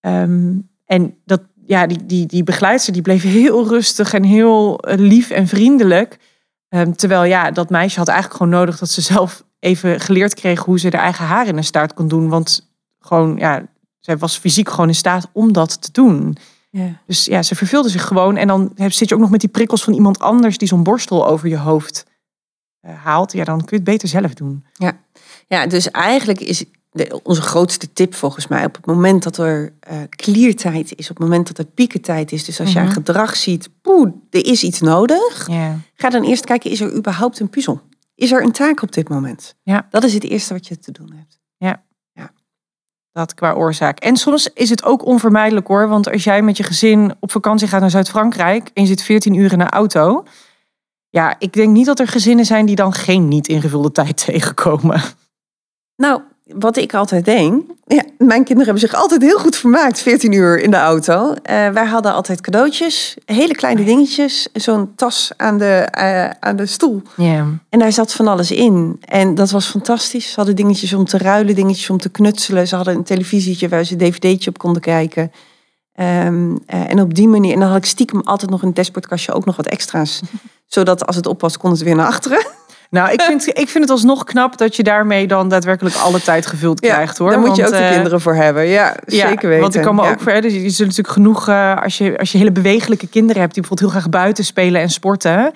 Ehm, 0.01 0.53
en 0.85 1.15
dat, 1.25 1.43
ja, 1.67 1.87
die, 1.87 2.07
die, 2.07 2.27
die 2.27 2.43
begeleidster 2.43 2.93
die 2.93 3.03
bleef 3.03 3.23
heel 3.23 3.69
rustig 3.69 4.15
en 4.15 4.23
heel 4.23 4.79
eh, 4.79 4.99
lief 4.99 5.31
en 5.31 5.47
vriendelijk. 5.47 6.19
Ehm, 6.69 6.93
terwijl 6.93 7.25
ja, 7.25 7.51
dat 7.51 7.71
meisje 7.71 7.99
had 7.99 8.09
eigenlijk 8.09 8.39
gewoon 8.39 8.59
nodig 8.59 8.79
dat 8.79 8.89
ze 8.89 9.01
zelf 9.01 9.45
even 9.59 10.01
geleerd 10.01 10.35
kreeg 10.35 10.65
hoe 10.65 10.79
ze 10.79 10.89
haar 10.91 11.03
eigen 11.03 11.25
haar 11.25 11.47
in 11.47 11.57
een 11.57 11.65
staart 11.65 11.95
kon 11.95 12.09
doen. 12.09 12.29
Want 12.29 12.71
gewoon, 12.99 13.37
ja, 13.37 13.67
zij 14.01 14.17
was 14.17 14.39
fysiek 14.39 14.69
gewoon 14.69 14.89
in 14.89 14.95
staat 14.95 15.29
om 15.33 15.53
dat 15.53 15.83
te 15.83 15.93
doen. 15.93 16.37
Ja. 16.71 17.01
Dus 17.07 17.25
ja, 17.25 17.43
ze 17.43 17.55
verveelde 17.55 17.89
zich 17.89 18.07
gewoon. 18.07 18.37
En 18.37 18.47
dan 18.47 18.73
zit 18.77 19.09
je 19.09 19.15
ook 19.15 19.21
nog 19.21 19.31
met 19.31 19.41
die 19.41 19.49
prikkels 19.49 19.85
van 19.85 19.93
iemand 19.93 20.19
anders 20.19 20.59
die 20.59 20.69
zo'n 20.69 20.83
borstel 20.83 21.27
over 21.27 21.49
je 21.49 21.59
hoofd 21.59 22.07
haalt. 22.94 23.33
Ja, 23.33 23.44
dan 23.44 23.59
kun 23.59 23.66
je 23.70 23.75
het 23.77 23.85
beter 23.85 24.09
zelf 24.09 24.35
doen. 24.35 24.64
Ja, 25.49 25.66
dus 25.66 25.90
eigenlijk 25.90 26.40
is 26.40 26.64
de, 26.92 27.20
onze 27.22 27.42
grootste 27.42 27.92
tip 27.92 28.14
volgens 28.14 28.46
mij 28.46 28.64
op 28.64 28.75
het 28.77 28.87
moment 28.87 29.22
dat 29.22 29.38
er 29.38 29.72
eh 29.81 29.96
kliertijd 30.09 30.94
is, 30.96 31.11
op 31.11 31.16
het 31.16 31.25
moment 31.29 31.46
dat 31.46 31.59
er 31.59 31.64
piekentijd 31.64 32.33
is, 32.33 32.44
dus 32.44 32.61
als 32.61 32.72
je 32.72 32.79
Mhm. 32.79 32.87
aan 32.87 32.92
gedrag 32.94 33.37
ziet, 33.37 33.68
poeh, 33.83 34.11
er 34.31 34.46
is 34.46 34.62
iets 34.62 34.81
nodig, 34.81 35.46
Ja. 35.49 35.79
ga 35.94 36.11
dan 36.11 36.22
eerst 36.22 36.44
kijken, 36.44 36.70
is 36.70 36.81
er 36.81 36.94
überhaupt 36.94 37.40
een 37.40 37.49
puzzel? 37.51 37.81
Is 38.14 38.33
er 38.33 38.42
een 38.42 38.53
taak 38.53 38.83
op 38.83 38.92
dit 38.92 39.09
moment? 39.09 39.55
Ja. 39.62 39.87
Dat 39.90 40.05
is 40.05 40.14
het 40.14 40.25
eerste 40.25 40.53
wat 40.53 40.66
je 40.66 40.79
te 40.79 40.92
doen 40.92 41.12
hebt. 41.16 41.38
Dat 43.12 43.35
qua 43.35 43.53
oorzaak. 43.53 43.99
En 43.99 44.16
soms 44.16 44.49
is 44.55 44.70
het 44.70 44.85
ook 44.85 45.05
onvermijdelijk 45.07 45.66
hoor. 45.66 45.88
Want 45.88 46.11
als 46.12 46.25
jij 46.25 46.42
met 46.42 46.57
je 46.57 46.62
gezin 46.62 47.14
op 47.20 47.31
vakantie 47.31 47.68
gaat 47.68 47.81
naar 47.81 47.90
Zuid-Frankrijk 47.90 48.70
en 48.75 48.83
je 48.83 48.88
zit 48.88 49.03
14 49.03 49.35
uur 49.35 49.53
in 49.53 49.61
een 49.61 49.68
auto. 49.68 50.25
Ja, 51.09 51.37
ik 51.38 51.53
denk 51.53 51.73
niet 51.73 51.87
dat 51.87 51.99
er 51.99 52.09
gezinnen 52.09 52.45
zijn 52.45 52.66
die 52.66 52.77
dan 52.77 52.92
geen 52.92 53.29
niet 53.29 53.49
ingevulde 53.49 53.92
tijd 53.92 54.16
tegenkomen. 54.25 55.03
Nou, 55.97 56.21
wat 56.45 56.77
ik 56.77 56.95
altijd 56.95 57.25
denk, 57.25 57.64
ja, 57.87 58.03
mijn 58.19 58.45
kinderen 58.45 58.64
hebben 58.64 58.88
zich 58.90 58.95
altijd 58.95 59.23
heel 59.23 59.38
goed 59.38 59.57
vermaakt, 59.57 60.01
14 60.01 60.33
uur 60.33 60.59
in 60.59 60.71
de 60.71 60.77
auto. 60.77 61.35
Eh, 61.42 61.69
wij 61.69 61.87
hadden 61.87 62.12
altijd 62.12 62.40
cadeautjes, 62.40 63.16
hele 63.25 63.55
kleine 63.55 63.85
dingetjes, 63.85 64.49
zo'n 64.53 64.95
tas 64.95 65.33
aan 65.37 65.59
de, 65.59 65.88
eh, 65.90 66.31
aan 66.40 66.57
de 66.57 66.66
stoel. 66.66 67.03
Ja. 67.16 67.47
En 67.69 67.79
daar 67.79 67.92
zat 67.92 68.12
van 68.12 68.27
alles 68.29 68.51
in. 68.51 69.01
En 69.05 69.35
dat 69.35 69.51
was 69.51 69.66
fantastisch. 69.66 70.29
Ze 70.29 70.35
hadden 70.37 70.57
dingetjes 70.57 70.92
om 70.92 71.05
te 71.05 71.19
ruilen, 71.19 71.55
dingetjes 71.55 71.90
om 71.90 71.99
te 71.99 72.09
knutselen. 72.09 72.69
Ze 72.69 72.77
hadden 72.77 72.95
een 72.95 73.05
televisietje 73.05 73.69
waar 73.69 73.85
ze 73.85 73.92
een 73.92 73.99
dvd'tje 73.99 74.51
op 74.51 74.59
konden 74.59 74.83
kijken. 74.83 75.33
Ehm, 75.92 76.57
eh, 76.66 76.90
en 76.90 77.01
op 77.01 77.14
die 77.14 77.29
manier, 77.29 77.53
en 77.53 77.61
dan 77.61 77.69
had 77.69 77.77
ik 77.77 77.85
stiekem 77.85 78.21
altijd 78.21 78.51
nog 78.51 78.61
in 78.61 78.66
het 78.66 78.77
dashboardkastje 78.77 79.33
ook 79.33 79.45
nog 79.45 79.57
wat 79.57 79.66
extra's. 79.66 80.21
Zodat 80.67 81.07
als 81.07 81.17
het 81.17 81.27
op 81.27 81.41
was, 81.41 81.57
kon 81.57 81.71
het 81.71 81.83
weer 81.83 81.95
naar 81.97 82.07
achteren. 82.07 82.47
Nou, 82.91 83.11
ik 83.13 83.21
vind, 83.21 83.47
ik 83.47 83.69
vind 83.69 83.85
het 83.85 83.91
alsnog 83.91 84.25
knap 84.25 84.59
dat 84.59 84.77
je 84.77 84.83
daarmee 84.83 85.27
dan 85.27 85.49
daadwerkelijk 85.49 85.97
alle 85.97 86.21
tijd 86.23 86.47
gevuld 86.47 86.81
krijgt 86.81 87.19
hoor. 87.19 87.31
Daar 87.31 87.39
moet 87.41 87.57
je 87.57 87.63
Want, 87.63 87.75
ook 87.75 87.81
de 87.81 87.85
eh, 87.87 87.93
kinderen 87.93 88.21
voor 88.21 88.35
hebben. 88.35 88.67
Ja, 88.67 88.97
Ja, 89.07 89.19
zeker 89.29 89.49
weten. 89.49 89.61
Want 89.63 89.75
ik 89.75 89.83
kan 89.83 89.95
me 89.95 90.03
Ja. 90.03 90.11
ook 90.11 90.21
verder. 90.21 90.51
Je 90.51 90.61
zult 90.71 90.79
natuurlijk 90.89 91.15
genoeg 91.15 91.49
eh, 91.49 91.83
als 91.83 91.99
je 91.99 92.19
als 92.19 92.33
je 92.33 92.39
hele 92.39 92.53
bewegelijke 92.53 93.07
kinderen 93.09 93.41
hebt 93.43 93.55
die 93.55 93.63
bijvoorbeeld 93.63 93.93
heel 93.93 94.01
graag 94.01 94.21
buiten 94.23 94.45
spelen 94.45 94.81
en 94.81 94.91
sporten. 94.91 95.53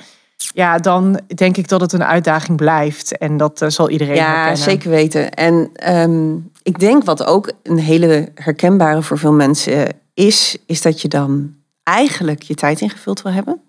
Ja, 0.55 0.79
dan 0.79 1.21
denk 1.35 1.57
ik 1.57 1.69
dat 1.69 1.81
het 1.81 1.93
een 1.93 2.05
uitdaging 2.05 2.57
blijft 2.57 3.19
en 3.19 3.37
dat 3.37 3.63
eh, 3.63 3.69
zal 3.69 3.91
iedereen 3.91 4.15
Ja, 4.15 4.27
herkennen. 4.35 4.57
zeker 4.57 4.91
weten. 4.91 5.31
En 5.35 5.71
ehm, 5.73 6.35
ik 6.63 6.79
denk 6.79 7.05
wat 7.05 7.25
ook 7.25 7.53
een 7.63 7.79
hele 7.79 8.29
herkenbare 8.35 9.03
voor 9.03 9.19
veel 9.19 9.33
mensen 9.33 9.87
is, 10.15 10.57
is 10.67 10.83
dat 10.83 11.01
je 11.01 11.09
dan 11.09 11.55
eigenlijk 11.83 12.43
je 12.43 12.55
tijd 12.55 12.81
ingevuld 12.81 13.23
wil 13.23 13.33
hebben. 13.33 13.61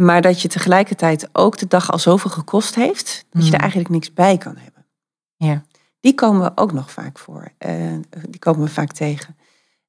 Maar 0.00 0.22
dat 0.22 0.42
je 0.42 0.48
tegelijkertijd 0.48 1.28
ook 1.32 1.58
de 1.58 1.66
dag 1.66 1.92
al 1.92 1.98
zoveel 1.98 2.30
gekost 2.30 2.74
heeft, 2.74 3.24
dat 3.30 3.46
je 3.46 3.52
er 3.52 3.60
eigenlijk 3.60 3.90
niks 3.90 4.12
bij 4.12 4.38
kan 4.38 4.56
hebben. 4.56 4.86
Ja. 5.36 5.62
Die 6.00 6.14
komen 6.14 6.52
ook 6.54 6.72
nog 6.72 6.90
vaak 6.90 7.18
voor. 7.18 7.52
Eh, 7.58 7.74
die 8.28 8.38
komen 8.38 8.60
we 8.60 8.68
vaak 8.68 8.92
tegen. 8.92 9.36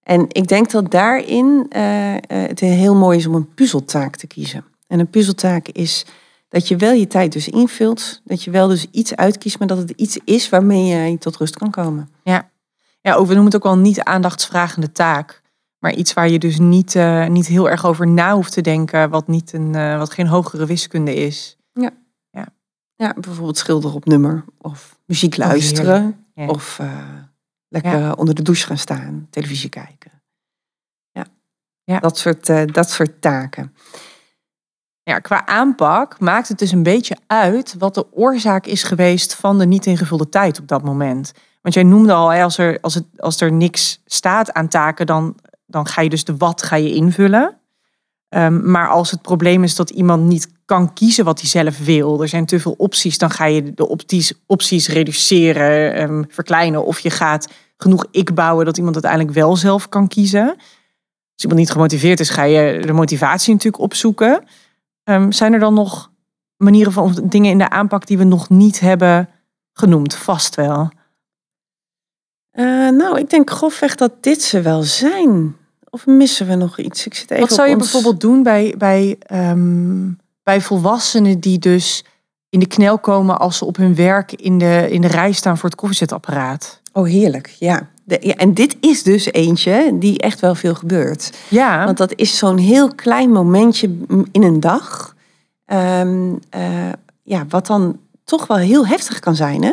En 0.04 0.26
ik 0.28 0.48
denk 0.48 0.72
dat 0.72 0.92
daarin 0.92 1.66
eh, 1.70 2.16
eh, 2.16 2.22
het 2.28 2.60
heel 2.60 2.96
mooi 2.96 3.18
is 3.18 3.26
om 3.26 3.36
een 3.36 3.54
puzzeltaak 3.54 4.16
te 4.16 4.28
kiezen. 4.28 4.66
En 4.88 5.00
een 5.00 5.10
puzzeltaak 5.10 5.68
is 5.68 6.06
dat 6.50 6.68
je 6.68 6.76
wel 6.76 6.94
je 6.94 7.08
tijd 7.08 7.32
dus 7.32 7.48
invult. 7.48 8.22
Dat 8.24 8.44
je 8.44 8.52
wel 8.52 8.68
dus 8.68 8.88
iets 8.92 9.16
uitkiest, 9.16 9.60
maar 9.60 9.68
dat 9.68 9.78
het 9.78 9.90
iets 9.90 10.20
is 10.26 10.50
waarmee 10.50 10.86
je 10.86 11.18
tot 11.18 11.38
rust 11.38 11.58
kan 11.58 11.72
komen. 11.72 12.10
Ja, 13.02 13.14
ook, 13.14 13.28
we 13.28 13.34
noemen 13.34 13.46
het 13.46 13.56
ook 13.56 13.64
wel 13.64 13.78
niet 13.78 14.04
aandachtsvragende 14.04 14.92
taak. 14.92 15.41
Maar 15.84 15.94
iets 15.94 16.14
waar 16.14 16.30
je 16.30 16.40
dus 16.40 16.60
niet, 16.60 16.96
eh, 16.96 17.28
niet 17.28 17.48
heel 17.48 17.70
erg 17.70 17.86
over 17.86 18.08
na 18.08 18.34
hoeft 18.34 18.54
te 18.54 18.62
denken, 18.62 19.10
wat, 19.10 19.28
niet 19.28 19.54
een, 19.54 19.76
eh, 19.76 19.98
wat 19.98 20.12
geen 20.12 20.28
hogere 20.28 20.66
wiskunde 20.66 21.16
is. 21.16 21.58
Ja, 22.96 23.14
bijvoorbeeld 23.14 23.58
schilderen 23.58 23.96
op 23.96 24.06
nummer. 24.06 24.46
Of 24.58 25.00
muziek 25.06 25.38
luisteren. 25.38 26.26
Ja. 26.34 26.48
of 26.48 26.80
eh, 26.80 27.04
lekker 27.68 28.18
onder 28.18 28.36
de 28.36 28.42
douche 28.42 28.66
gaan 28.66 28.78
staan. 28.78 29.28
Televisie 29.30 29.70
kijken. 29.70 30.12
Ja, 31.12 31.26
Ja. 31.84 32.00
Dat, 32.00 32.18
soort, 32.18 32.74
dat 32.74 32.90
soort 32.90 33.22
taken. 33.22 33.76
Ja, 35.04 35.20
qua 35.20 35.46
aanpak 35.46 36.20
maakt 36.20 36.48
het 36.48 36.60
dus 36.60 36.72
een 36.72 36.84
beetje 36.84 37.18
uit 37.28 37.76
wat 37.78 37.94
de 37.94 38.14
oorzaak 38.14 38.66
is 38.66 38.84
geweest 38.84 39.36
van 39.36 39.58
de 39.58 39.66
niet 39.66 39.86
ingevulde 39.86 40.30
tijd 40.30 40.60
op 40.60 40.68
dat 40.68 40.84
moment. 40.84 41.32
Want 41.62 41.76
jij 41.76 41.84
noemde 41.84 42.14
al, 42.14 42.32
als, 42.32 42.58
er, 42.58 42.80
als, 42.82 42.94
het, 42.94 43.06
als 43.18 43.42
er 43.42 43.52
niks 43.52 44.02
staat 44.06 44.54
aan 44.54 44.68
taken, 44.68 45.06
dan, 45.06 45.36
dan 45.72 45.88
ga 45.88 46.02
je 46.02 46.10
dus 46.10 46.24
de 46.24 46.38
wat 46.38 46.64
ga 46.64 46.76
je 46.76 46.94
invullen. 46.94 47.58
Ehm, 48.30 48.72
maar 48.72 48.90
als 48.90 49.12
het 49.12 49.22
probleem 49.22 49.64
is 49.64 49.76
dat 49.76 49.90
iemand 49.90 50.24
niet 50.24 50.52
kan 50.66 50.94
kiezen 50.94 51.26
wat 51.26 51.40
hij 51.40 51.50
zelf 51.50 51.86
wil, 51.86 52.22
er 52.22 52.28
zijn 52.28 52.46
te 52.46 52.60
veel 52.60 52.76
opties, 52.78 53.18
dan 53.18 53.30
ga 53.30 53.46
je 53.46 53.74
de 53.74 53.88
opties, 53.88 54.34
opties 54.46 54.88
reduceren, 54.88 55.94
ehm, 55.94 56.24
verkleinen. 56.28 56.86
Of 56.86 57.00
je 57.00 57.10
gaat 57.10 57.48
genoeg 57.78 58.06
ik 58.12 58.34
bouwen 58.34 58.66
dat 58.66 58.78
iemand 58.78 58.96
uiteindelijk 58.96 59.34
wel 59.34 59.56
zelf 59.56 59.90
kan 59.90 60.08
kiezen. 60.08 60.48
Als 61.34 61.44
iemand 61.44 61.60
niet 61.60 61.72
gemotiveerd 61.72 62.20
is, 62.20 62.30
ga 62.30 62.44
je 62.44 62.86
de 62.86 62.94
motivatie 62.94 63.54
natuurlijk 63.54 63.84
opzoeken. 63.84 64.44
Ehm, 65.04 65.32
zijn 65.32 65.54
er 65.54 65.60
dan 65.60 65.74
nog 65.74 66.12
manieren 66.58 66.92
van 66.92 67.24
dingen 67.24 67.52
in 67.52 67.58
de 67.58 67.70
aanpak 67.70 68.08
die 68.08 68.18
we 68.18 68.24
nog 68.24 68.50
niet 68.50 68.80
hebben 68.80 69.30
genoemd? 69.74 70.16
Vast 70.16 70.56
wel. 70.56 70.90
Eh, 72.52 72.90
nou, 72.90 73.20
ik 73.20 73.30
denk 73.30 73.50
grofweg 73.50 73.96
dat 73.96 74.24
dit 74.24 74.42
ze 74.42 74.62
wel 74.62 74.84
zijn. 74.84 75.56
Of 75.94 76.06
missen 76.06 76.48
we 76.48 76.56
nog 76.56 76.80
iets? 76.80 77.06
Ik 77.06 77.14
zit 77.14 77.32
even 77.32 77.48
Wat 77.48 77.54
zou 77.54 77.68
je 77.70 77.74
ons- 77.76 77.84
bijvoorbeeld 77.84 78.22
doen 78.22 78.44
bij, 78.44 78.76
bij, 78.78 79.16
ehm, 79.20 80.10
bij 80.44 80.62
volwassenen 80.62 81.40
die 81.40 81.60
dus 81.60 82.04
in 82.50 82.60
de 82.60 82.68
knel 82.68 83.00
komen 83.00 83.40
als 83.40 83.58
ze 83.58 83.66
op 83.66 83.76
hun 83.78 83.96
werk 83.96 84.32
in 84.34 84.58
de, 84.58 84.88
in 84.90 85.02
de 85.02 85.08
rij 85.08 85.32
staan 85.32 85.58
voor 85.58 85.70
het 85.70 85.78
koffiezetapparaat? 85.80 86.80
Oh, 86.94 87.06
heerlijk. 87.08 87.56
Ja. 87.60 87.90
De, 88.04 88.18
ja. 88.22 88.34
En 88.34 88.54
dit 88.54 88.76
is 88.80 89.04
dus 89.04 89.26
eentje 89.32 89.96
die 90.00 90.20
echt 90.20 90.40
wel 90.40 90.56
veel 90.56 90.76
gebeurt. 90.76 91.32
Ja, 91.48 91.86
Want 91.86 91.98
dat 91.98 92.14
is 92.16 92.38
zo'n 92.38 92.58
heel 92.58 92.96
klein 92.96 93.30
momentje 93.32 93.98
in 94.32 94.44
een 94.44 94.60
dag. 94.60 95.16
Ehm, 95.66 96.34
eh, 96.50 96.90
ja, 97.24 97.46
wat 97.50 97.68
dan 97.68 98.00
toch 98.24 98.48
wel 98.48 98.58
heel 98.58 98.88
heftig 98.88 99.20
kan 99.20 99.36
zijn, 99.36 99.64
hè? 99.64 99.72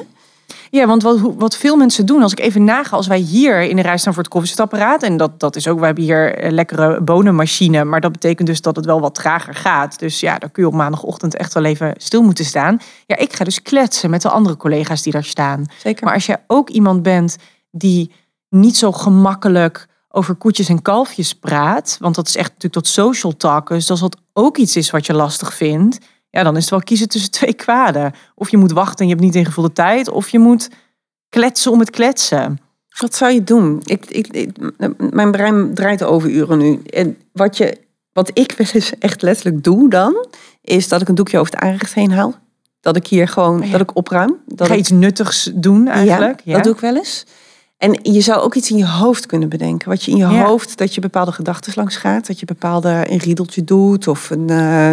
Ja 0.70 0.86
want 0.86 1.02
wat, 1.02 1.20
wat 1.36 1.56
veel 1.56 1.76
mensen 1.76 2.06
doen, 2.06 2.22
als 2.22 2.32
ik 2.32 2.40
even 2.40 2.64
naga, 2.64 2.96
als 2.96 3.06
wij 3.06 3.18
hier 3.18 3.60
in 3.60 3.76
de 3.76 3.82
rij 3.82 3.98
staan 3.98 4.12
voor 4.12 4.22
het 4.22 4.32
koffiezetapparaat, 4.32 5.02
en 5.02 5.16
dat, 5.16 5.40
dat 5.40 5.56
is 5.56 5.68
ook, 5.68 5.78
we 5.78 5.84
hebben 5.84 6.04
hier 6.04 6.44
een 6.44 6.52
lekkere 6.52 7.00
bonenmachine, 7.00 7.84
maar 7.84 8.00
dat 8.00 8.12
betekent 8.12 8.48
dus 8.48 8.60
dat 8.60 8.76
het 8.76 8.84
wel 8.84 9.00
wat 9.00 9.14
trager 9.14 9.54
gaat. 9.54 9.98
Dus 9.98 10.20
ja, 10.20 10.38
dan 10.38 10.50
kun 10.50 10.62
je 10.62 10.68
op 10.68 10.74
maandagochtend 10.74 11.36
echt 11.36 11.54
wel 11.54 11.64
even 11.64 11.94
stil 11.96 12.22
moeten 12.22 12.44
staan. 12.44 12.80
Ja, 13.06 13.16
ik 13.16 13.32
ga 13.32 13.44
dus 13.44 13.62
kletsen 13.62 14.10
met 14.10 14.22
de 14.22 14.28
andere 14.28 14.56
collega's 14.56 15.02
die 15.02 15.12
daar 15.12 15.24
staan. 15.24 15.66
Zeker. 15.82 16.04
Maar 16.04 16.14
als 16.14 16.26
jij 16.26 16.44
ook 16.46 16.68
iemand 16.68 17.02
bent 17.02 17.36
die 17.70 18.12
niet 18.48 18.76
zo 18.76 18.92
gemakkelijk 18.92 19.86
over 20.08 20.34
koetjes 20.34 20.68
en 20.68 20.82
kalfjes 20.82 21.34
praat, 21.34 21.96
want 22.00 22.14
dat 22.14 22.28
is 22.28 22.36
echt 22.36 22.48
natuurlijk 22.48 22.74
tot 22.74 22.86
social 22.86 23.36
talk, 23.36 23.68
dus 23.68 23.90
als 23.90 24.00
dat 24.00 24.16
ook 24.32 24.56
iets 24.56 24.76
is 24.76 24.90
wat 24.90 25.06
je 25.06 25.14
lastig 25.14 25.54
vindt, 25.54 25.98
ja, 26.30 26.42
dan 26.42 26.54
is 26.56 26.60
het 26.60 26.70
wel 26.70 26.82
kiezen 26.82 27.08
tussen 27.08 27.30
twee 27.30 27.52
kwaden. 27.52 28.12
Of 28.34 28.48
je 28.50 28.56
moet 28.56 28.72
wachten 28.72 28.98
en 28.98 29.04
je 29.04 29.10
hebt 29.10 29.24
niet 29.24 29.34
ingevulde 29.34 29.72
tijd, 29.72 30.08
of 30.10 30.28
je 30.28 30.38
moet 30.38 30.68
kletsen 31.28 31.72
om 31.72 31.78
het 31.78 31.90
kletsen. 31.90 32.58
Wat 33.00 33.14
zou 33.14 33.32
je 33.32 33.44
doen? 33.44 33.80
Ik, 33.84 34.04
ik, 34.06 34.26
ik- 34.26 34.56
mijn 35.12 35.30
brein 35.30 35.74
draait 35.74 36.02
overuren 36.02 36.58
nu. 36.58 36.80
En 36.82 37.16
wat, 37.32 37.56
je, 37.56 37.78
wat 38.12 38.30
ik 38.34 38.52
wel 38.56 38.66
eens 38.72 38.98
echt 38.98 39.22
letterlijk 39.22 39.64
doe 39.64 39.90
dan, 39.90 40.26
is 40.62 40.88
dat 40.88 41.00
ik 41.00 41.08
een 41.08 41.14
doekje 41.14 41.38
over 41.38 41.52
het 41.54 41.62
aanrecht 41.62 41.94
heen 41.94 42.10
haal. 42.12 42.34
Dat 42.80 42.96
ik 42.96 43.06
hier 43.06 43.28
gewoon, 43.28 43.62
ja. 43.62 43.70
dat 43.72 43.80
ik 43.80 43.96
opruim. 43.96 44.36
Dat 44.46 44.66
Ga 44.66 44.72
ik- 44.72 44.78
iets 44.80 44.90
nuttigs 44.90 45.50
doen 45.54 45.88
eigenlijk? 45.88 46.40
Ja, 46.44 46.54
dat 46.54 46.64
doe 46.64 46.72
ik 46.74 46.80
wel 46.80 46.96
eens. 46.96 47.24
En 47.76 47.98
je 48.02 48.20
zou 48.20 48.40
ook 48.40 48.54
iets 48.54 48.70
in 48.70 48.76
je 48.76 48.86
hoofd 48.86 49.26
kunnen 49.26 49.48
bedenken. 49.48 49.88
Wat 49.88 50.02
je 50.04 50.10
in 50.10 50.16
je 50.16 50.26
Ja. 50.26 50.44
hoofd, 50.44 50.78
dat 50.78 50.94
je 50.94 51.00
bepaalde 51.00 51.32
gedachten 51.32 51.72
langs 51.76 51.96
gaat. 51.96 52.26
Dat 52.26 52.40
je 52.40 52.46
bepaalde 52.46 53.04
een 53.08 53.18
riedeltje 53.18 53.64
doet 53.64 54.08
of 54.08 54.30
een, 54.30 54.50
eh, 54.50 54.92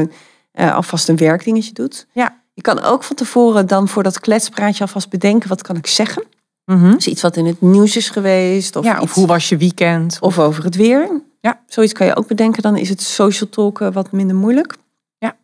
eh, 0.55 0.75
alvast 0.75 1.09
een 1.09 1.17
werkdingetje 1.17 1.73
doet. 1.73 2.07
Ja. 2.11 2.41
Je 2.53 2.61
kan 2.61 2.81
ook 2.81 3.03
van 3.03 3.15
tevoren 3.15 3.67
dan 3.67 3.87
voor 3.87 4.03
dat 4.03 4.19
kletspraatje 4.19 4.83
alvast 4.83 5.09
bedenken. 5.09 5.49
Wat 5.49 5.61
kan 5.61 5.75
ik 5.75 5.87
zeggen? 5.87 6.23
Dus 6.65 7.07
iets 7.07 7.21
wat 7.21 7.37
in 7.37 7.45
het 7.45 7.61
nieuws 7.61 7.95
is 7.95 8.09
geweest. 8.09 8.75
Of, 8.75 8.83
ja, 8.85 8.97
of 8.97 9.03
iets- 9.03 9.13
hoe 9.13 9.27
was 9.27 9.49
je 9.49 9.57
weekend? 9.57 10.17
of 10.19 10.39
over 10.39 10.63
het 10.63 10.75
weer. 10.75 11.21
Ja. 11.41 11.61
Zoiets 11.67 11.93
kan 11.93 12.07
je 12.07 12.15
ook 12.15 12.27
bedenken. 12.27 12.61
Dan 12.61 12.77
is 12.77 12.89
het 12.89 13.01
social 13.01 13.49
talken 13.49 13.91
wat 13.93 14.11
minder 14.11 14.35
moeilijk. 14.35 14.75
Ja. 15.17 15.37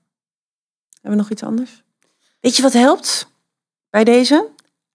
Hebben 0.91 1.12
we 1.12 1.15
nog 1.17 1.30
iets 1.30 1.43
anders? 1.43 1.84
Weet 2.39 2.56
je 2.56 2.62
wat 2.62 2.74
helpt 2.74 3.32
bij 3.89 4.04
deze? 4.04 4.47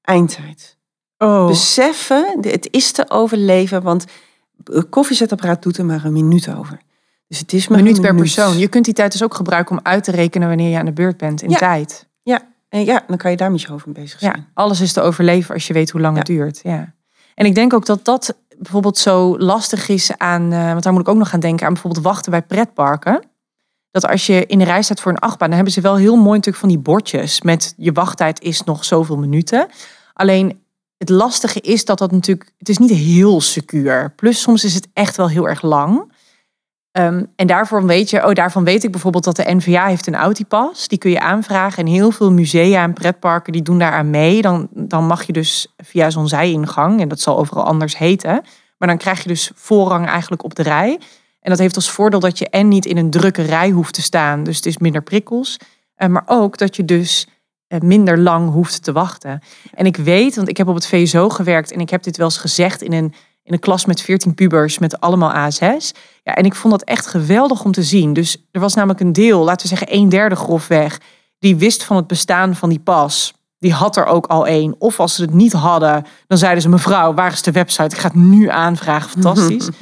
Eindtijd. 0.02 0.76
Oh, 1.18 1.46
Beseffen, 1.46 2.38
het 2.40 2.68
is 2.70 2.92
te 2.92 3.11
overleven. 3.11 3.83
Want 3.83 4.05
het 4.64 4.88
koffiezetapparaat 4.88 5.62
doet 5.62 5.76
er 5.79 5.85
maar 5.85 6.05
een 6.05 6.12
minuut 6.12 6.48
over. 6.55 6.81
Dus 7.28 7.38
het 7.38 7.52
is 7.52 7.68
maar 7.68 7.82
minuut 7.82 8.00
per 8.00 8.14
persoon. 8.14 8.58
Je 8.58 8.68
kunt 8.68 8.84
die 8.84 8.94
tijd 8.94 9.12
dus 9.12 9.22
ook 9.22 9.34
gebruiken 9.34 9.76
om 9.78 9.84
uit 9.84 10.04
te 10.04 10.10
rekenen 10.10 10.48
wanneer 10.48 10.70
je 10.70 10.78
aan 10.78 10.84
de 10.84 10.92
beurt 10.92 11.16
bent 11.16 11.42
in 11.42 11.50
Ja. 11.50 11.56
tijd. 11.56 12.04
En 12.68 12.84
ja, 12.84 13.02
dan 13.06 13.16
kan 13.16 13.30
je 13.30 13.36
daar 13.36 13.50
met 13.50 13.60
je 13.60 13.68
hoofd 13.68 13.86
mee 13.86 13.94
bezig 13.94 14.18
zijn. 14.20 14.32
Ja, 14.36 14.44
alles 14.54 14.80
is 14.80 14.92
te 14.92 15.00
overleven 15.00 15.54
als 15.54 15.66
je 15.66 15.72
weet 15.72 15.90
hoe 15.90 16.00
lang 16.00 16.12
Ja. 16.12 16.18
het 16.18 16.28
duurt. 16.28 16.60
Ja. 16.62 16.94
En 17.34 17.46
ik 17.46 17.54
denk 17.54 17.72
ook 17.72 17.86
dat 17.86 18.04
dat 18.04 18.36
bijvoorbeeld 18.58 18.98
zo 18.98 19.38
lastig 19.38 19.88
is 19.88 20.10
aan, 20.16 20.52
eh, 20.52 20.70
want 20.70 20.82
daar 20.82 20.92
moet 20.92 21.02
ik 21.02 21.08
ook 21.08 21.16
nog 21.16 21.32
aan 21.34 21.40
denken, 21.40 21.66
aan 21.66 21.72
bijvoorbeeld 21.72 22.04
wachten 22.04 22.30
bij 22.30 22.42
pretparken. 22.42 23.22
Dat 23.90 24.06
als 24.06 24.26
je 24.26 24.46
in 24.46 24.58
de 24.58 24.64
rij 24.64 24.82
staat 24.82 25.00
voor 25.00 25.12
een 25.12 25.18
achtbaan, 25.18 25.46
dan 25.48 25.56
hebben 25.56 25.72
ze 25.74 25.80
wel 25.80 25.96
heel 25.96 26.16
mooi 26.16 26.28
natuurlijk 26.36 26.56
van 26.56 26.68
die 26.68 26.78
bordjes 26.78 27.42
met 27.42 27.74
je 27.76 27.92
wachttijd 27.92 28.40
is 28.42 28.62
nog 28.62 28.84
zoveel 28.84 29.16
minuten. 29.16 29.66
Alleen 30.12 30.60
het 30.98 31.08
lastige 31.08 31.60
is 31.60 31.84
dat 31.84 31.98
dat 31.98 32.10
natuurlijk, 32.12 32.52
het 32.58 32.68
is 32.68 32.78
niet 32.78 32.90
heel 32.90 33.40
secuur. 33.40 34.12
Plus 34.16 34.40
soms 34.40 34.64
is 34.64 34.74
het 34.74 34.88
echt 34.92 35.16
wel 35.16 35.28
heel 35.28 35.48
erg 35.48 35.62
lang. 35.62 36.12
Ehm, 36.96 37.24
en 37.37 37.46
daarvoor 37.46 37.87
weet 37.87 38.11
je, 38.11 38.26
oh, 38.26 38.32
daarvan 38.32 38.64
weet 38.64 38.85
ik 38.85 38.90
bijvoorbeeld 38.90 39.24
dat 39.24 39.37
de 39.37 39.54
NVA 39.54 39.87
heeft 39.87 40.06
een 40.06 40.14
Autipas. 40.14 40.88
Die 40.88 40.98
kun 40.98 41.11
je 41.11 41.20
aanvragen. 41.20 41.85
En 41.85 41.92
heel 41.92 42.11
veel 42.11 42.32
musea 42.32 42.82
en 42.82 42.92
pretparken 42.92 43.52
die 43.52 43.62
doen 43.62 43.78
daaraan 43.78 44.11
mee. 44.11 44.42
Dan, 44.42 44.68
dan 44.70 45.06
mag 45.06 45.22
je 45.22 45.32
dus 45.32 45.74
via 45.76 46.11
zo'n 46.11 46.28
zijingang, 46.28 47.00
en 47.00 47.09
dat 47.09 47.20
zal 47.20 47.38
overal 47.38 47.64
anders 47.64 47.98
heten. 47.98 48.42
Maar 48.78 48.88
dan 48.88 48.98
krijg 48.98 49.22
je 49.22 49.28
dus 49.28 49.50
voorrang 49.54 50.06
eigenlijk 50.06 50.44
op 50.44 50.54
de 50.54 50.62
rij. 50.62 50.98
En 51.40 51.50
dat 51.50 51.59
heeft 51.59 51.74
als 51.74 51.90
voordeel 51.90 52.20
dat 52.20 52.38
je 52.38 52.48
en 52.48 52.68
niet 52.68 52.87
in 52.87 52.96
een 52.96 53.11
drukke 53.11 53.42
rij 53.42 53.70
hoeft 53.70 53.94
te 53.94 54.02
staan. 54.02 54.44
Dus 54.44 54.56
het 54.56 54.66
is 54.66 54.78
minder 54.78 55.02
prikkels. 55.02 55.56
Eh, 55.94 56.09
maar 56.09 56.24
ook 56.26 56.59
dat 56.59 56.76
je 56.76 56.85
dus 56.85 57.28
eh, 57.66 57.80
minder 57.80 58.18
lang 58.18 58.52
hoeft 58.52 58.82
te 58.82 58.92
wachten. 58.92 59.40
En 59.74 59.87
ik 59.87 59.96
weet, 59.96 60.37
want 60.37 60.48
ik 60.48 60.56
heb 60.56 60.68
op 60.68 60.74
het 60.74 60.87
VSO 60.87 61.28
gewerkt 61.28 61.72
en 61.72 61.80
ik 61.80 61.90
heb 61.90 62.02
dit 62.02 62.16
wel 62.16 62.26
eens 62.26 62.38
gezegd 62.38 62.82
in 62.82 62.92
een, 62.92 63.14
in 63.46 63.52
een 63.52 63.59
klas 63.59 63.85
met 63.85 64.00
14 64.00 64.35
pubers 64.35 64.78
met 64.78 65.00
allemaal 65.00 65.32
ASS. 65.32 65.92
Ja, 66.22 66.35
en 66.35 66.44
ik 66.44 66.54
vond 66.54 66.72
dat 66.72 66.82
echt 66.82 67.06
geweldig 67.06 67.64
om 67.64 67.72
te 67.72 67.82
zien. 67.82 68.12
Dus 68.12 68.46
er 68.50 68.61
was 68.61 68.74
namelijk 68.74 69.00
een 69.00 69.12
deel, 69.12 69.44
laten 69.44 69.68
we 69.68 69.76
zeggen 69.76 69.96
een 69.96 70.09
derde 70.09 70.37
grofweg, 70.37 71.00
die 71.38 71.56
wist 71.56 71.85
van 71.85 71.96
het 71.96 72.06
bestaan 72.06 72.54
van 72.54 72.68
die 72.68 72.78
pas. 72.78 73.35
Die 73.59 73.72
had 73.72 73.96
er 73.96 74.06
ook 74.06 74.26
al 74.26 74.46
één. 74.46 74.74
Of 74.78 75.00
als 75.00 75.14
ze 75.14 75.22
het 75.22 75.35
niet 75.35 75.52
hadden, 75.52 76.04
dan 76.26 76.38
zeiden 76.38 76.62
ze: 76.62 76.68
Mevrouw, 76.68 77.14
waar 77.14 77.32
is 77.32 77.42
de 77.42 77.52
website? 77.52 77.94
Ik 77.94 78.00
ga 78.00 78.09
het 78.09 78.16
nu 78.16 78.48
aanvragen. 78.48 79.11
Fantastisch. 79.11 79.68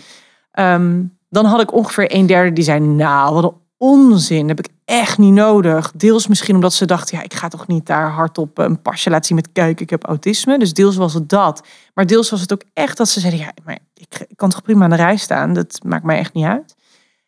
Ehm, 0.51 1.03
dan 1.29 1.45
had 1.45 1.61
ik 1.61 1.73
ongeveer 1.73 2.15
een 2.15 2.27
derde 2.27 2.53
die 2.53 2.65
zei: 2.65 2.81
Nou, 2.81 3.35
wat 3.35 3.45
een 3.45 3.64
onzin. 3.85 4.47
Dat 4.47 4.57
heb 4.57 4.67
ik 4.67 4.73
echt 4.85 5.19
niet 5.19 5.33
nodig. 5.33 5.93
Deels 5.97 6.27
misschien 6.27 6.55
omdat 6.55 6.73
ze 6.73 6.87
dachten: 6.87 7.17
Ja, 7.17 7.25
ik 7.25 7.35
ga 7.35 7.49
toch 7.49 7.67
niet 7.67 7.87
daar 7.87 8.11
hardop 8.11 8.59
een 8.59 8.83
pasje 8.83 9.11
laten 9.11 9.27
zien 9.27 9.37
met 9.37 9.49
kijk, 9.53 9.81
ik 9.81 9.91
heb 9.91 10.05
autisme. 10.05 10.59
Dus 10.59 10.73
deels 10.73 10.97
was 10.97 11.15
het 11.15 11.29
dat. 11.29 11.67
Maar 11.95 12.07
deels 12.07 12.31
was 12.31 12.41
het 12.41 12.53
ook 12.53 12.63
echt 12.73 12.97
dat 12.97 13.09
ze 13.09 13.21
zeiden: 13.21 13.41
Ja, 13.41 13.53
maar 13.65 13.79
ik, 13.95 14.27
kan 14.37 14.51
toch 14.51 14.63
prima 14.63 14.85
aan 14.85 14.91
de 14.91 14.97
rij 14.97 15.17
staan. 15.17 15.53
Dat 15.53 15.79
maakt 15.87 16.05
mij 16.05 16.19
echt 16.19 16.33
niet 16.35 16.45
uit. 16.45 16.75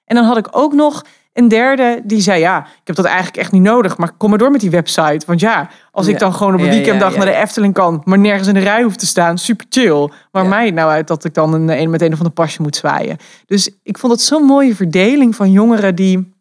En 0.05 0.17
dan 0.17 0.25
had 0.25 0.37
ik 0.37 0.49
ook 0.51 0.73
nog 0.73 1.05
een 1.33 1.49
derde 1.49 2.01
die 2.05 2.21
zei: 2.21 2.41
Ja, 2.41 2.59
ik 2.59 2.87
heb 2.87 2.97
dat 2.97 3.05
eigenlijk 3.05 3.37
echt 3.37 3.53
niet 3.53 3.63
nodig. 3.63 3.97
Maar 3.97 4.13
kom 4.17 4.31
maar 4.31 4.39
door 4.39 4.51
met 4.51 4.61
die 4.61 4.71
website. 4.71 5.27
Want 5.27 5.41
ja, 5.41 5.69
als 5.91 6.07
ik 6.07 6.19
dan 6.19 6.35
gewoon 6.35 6.55
op 6.55 6.61
een 6.61 6.67
Ja, 6.67 6.73
weekenddag 6.73 7.13
ja, 7.13 7.17
naar 7.17 7.27
de. 7.27 7.35
Efteling 7.35 7.75
kan, 7.75 8.03
maar 8.05 8.19
nergens 8.19 8.49
in 8.49 8.55
de 8.55 8.61
rij 8.61 8.83
hoef 8.83 8.97
te 8.97 9.07
staan, 9.07 9.39
super 9.39 9.67
chill. 9.69 10.11
Maar 10.33 10.43
Ja. 10.43 10.49
mij 10.49 10.65
het 10.67 10.75
nou 10.75 10.91
uit 10.91 11.07
dat 11.07 11.25
ik 11.25 11.35
dan 11.35 11.53
een, 11.53 11.69
een 11.81 11.91
met 11.91 12.03
een 12.03 12.13
of 12.13 12.19
ander 12.19 12.33
pasje 12.33 12.63
moet 12.63 12.77
zwaaien. 12.77 13.17
Dus 13.47 13.71
ik 13.83 13.99
vond 13.99 14.13
het 14.13 14.21
zo'n 14.23 14.45
mooie 14.45 14.75
verdeling 14.75 15.37
van 15.37 15.51
jongeren 15.51 15.95
die. 15.95 16.35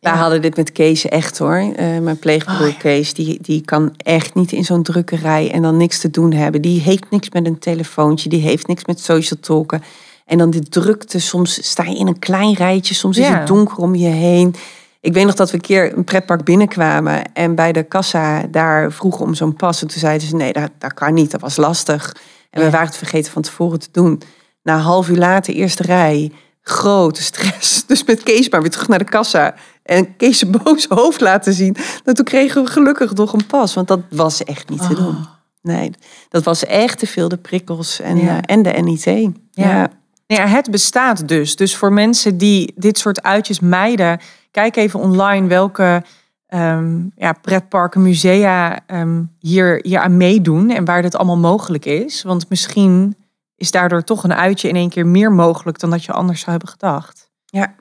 Wij 0.00 0.12
Ja. 0.12 0.18
hadden 0.18 0.42
dit 0.42 0.56
met 0.56 0.72
Kees 0.72 1.04
echt 1.08 1.38
hoor. 1.38 1.72
Eh, 1.76 1.98
mijn 1.98 2.18
pleegbroer 2.18 2.66
Oh, 2.66 2.72
ja. 2.72 2.78
Kees, 2.78 3.14
die, 3.14 3.38
die 3.42 3.60
kan 3.60 3.94
echt 3.96 4.34
niet 4.34 4.52
in 4.52 4.64
zo'n 4.64 4.82
drukkerij 4.82 5.50
en 5.52 5.62
dan 5.62 5.76
niks 5.76 5.98
te 5.98 6.10
doen 6.10 6.32
hebben. 6.32 6.62
Die 6.62 6.80
heeft 6.80 7.10
niks 7.10 7.30
met 7.30 7.46
een 7.46 7.58
telefoontje, 7.58 8.28
die 8.28 8.40
heeft 8.40 8.66
niks 8.66 8.84
met 8.84 9.00
social 9.00 9.40
talken. 9.40 9.82
En 10.26 10.38
dan 10.38 10.50
de 10.50 10.62
drukte, 10.62 11.18
soms 11.18 11.68
sta 11.68 11.84
je 11.84 11.96
in 11.96 12.06
een 12.06 12.18
klein 12.18 12.54
rijtje, 12.54 12.94
soms 12.94 13.18
is 13.18 13.28
het 13.28 13.46
donker 13.46 13.76
om 13.76 13.94
je 13.94 14.08
heen. 14.08 14.54
Ik 15.00 15.12
weet 15.12 15.24
nog 15.26 15.34
dat 15.34 15.50
we 15.50 15.54
een 15.56 15.62
keer 15.62 15.96
een 15.96 16.04
pretpark 16.04 16.44
binnenkwamen 16.44 17.32
en 17.32 17.54
bij 17.54 17.72
de 17.72 17.82
kassa 17.82 18.42
daar 18.50 18.92
vroegen 18.92 19.24
om 19.24 19.34
zo'n 19.34 19.54
pas. 19.56 19.82
En 19.82 19.88
toen 19.88 19.98
zeiden 20.00 20.28
ze, 20.28 20.36
nee, 20.36 20.52
dat, 20.52 20.70
dat 20.78 20.94
kan 20.94 21.14
niet, 21.14 21.30
dat 21.30 21.40
was 21.40 21.56
lastig. 21.56 22.16
En 22.50 22.62
we 22.64 22.70
waren 22.70 22.86
het 22.86 22.96
vergeten 22.96 23.32
van 23.32 23.42
tevoren 23.42 23.78
te 23.78 23.88
doen. 23.92 24.22
Na 24.62 24.74
een 24.74 24.80
half 24.80 25.08
uur 25.08 25.16
later, 25.16 25.54
eerste 25.54 25.82
rij, 25.82 26.32
grote 26.62 27.22
stress. 27.22 27.78
Dus 27.86 28.04
met 28.04 28.22
Kees 28.22 28.48
maar 28.48 28.60
weer 28.60 28.70
terug 28.70 28.88
naar 28.88 28.98
de 28.98 29.04
kassa. 29.04 29.54
En 29.82 30.16
Kees 30.16 30.38
zijn 30.38 30.56
boze 30.62 30.94
hoofd 30.94 31.20
laten 31.20 31.52
zien. 31.52 31.76
Nou, 32.04 32.16
toen 32.16 32.24
kregen 32.24 32.64
we 32.64 32.70
gelukkig 32.70 33.14
nog 33.14 33.32
een 33.32 33.46
pas, 33.46 33.74
want 33.74 33.88
dat 33.88 34.00
was 34.10 34.44
echt 34.44 34.68
niet 34.68 34.88
te 34.88 34.94
doen. 34.94 35.16
Nee, 35.62 35.90
dat 36.28 36.44
was 36.44 36.64
echt 36.64 36.98
te 36.98 37.06
veel 37.06 37.28
de 37.28 37.36
prikkels 37.36 38.00
en, 38.00 38.16
Ja. 38.16 38.36
eh, 38.42 38.56
en 38.56 38.62
de 38.62 38.70
NIT. 38.70 39.04
Ja. 39.04 39.30
Ja. 39.52 39.88
Ja, 40.26 40.46
het 40.46 40.70
bestaat 40.70 41.28
dus. 41.28 41.56
Dus 41.56 41.76
voor 41.76 41.92
mensen 41.92 42.38
die 42.38 42.72
dit 42.76 42.98
soort 42.98 43.22
uitjes 43.22 43.60
mijden, 43.60 44.20
kijk 44.50 44.76
even 44.76 45.00
online 45.00 45.46
welke 45.46 46.02
ehm, 46.46 46.98
ja, 47.16 47.32
pretparken, 47.32 48.02
musea 48.02 48.80
ehm, 48.86 49.22
hier, 49.38 49.78
hier 49.82 49.98
aan 50.00 50.16
meedoen 50.16 50.70
en 50.70 50.84
waar 50.84 51.02
dit 51.02 51.16
allemaal 51.16 51.36
mogelijk 51.36 51.84
is. 51.84 52.22
Want 52.22 52.48
misschien 52.48 53.14
is 53.60 53.70
daardoor 53.70 54.02
toch 54.02 54.24
een 54.24 54.34
uitje 54.34 54.68
in 54.68 54.76
één 54.76 54.88
keer 54.90 55.06
meer 55.06 55.32
mogelijk 55.32 55.78
dan 55.78 55.90
dat 55.90 56.04
je 56.04 56.12
anders 56.12 56.38
zou 56.38 56.50
hebben 56.50 56.68
gedacht. 56.68 57.30
Ja. 57.46 57.74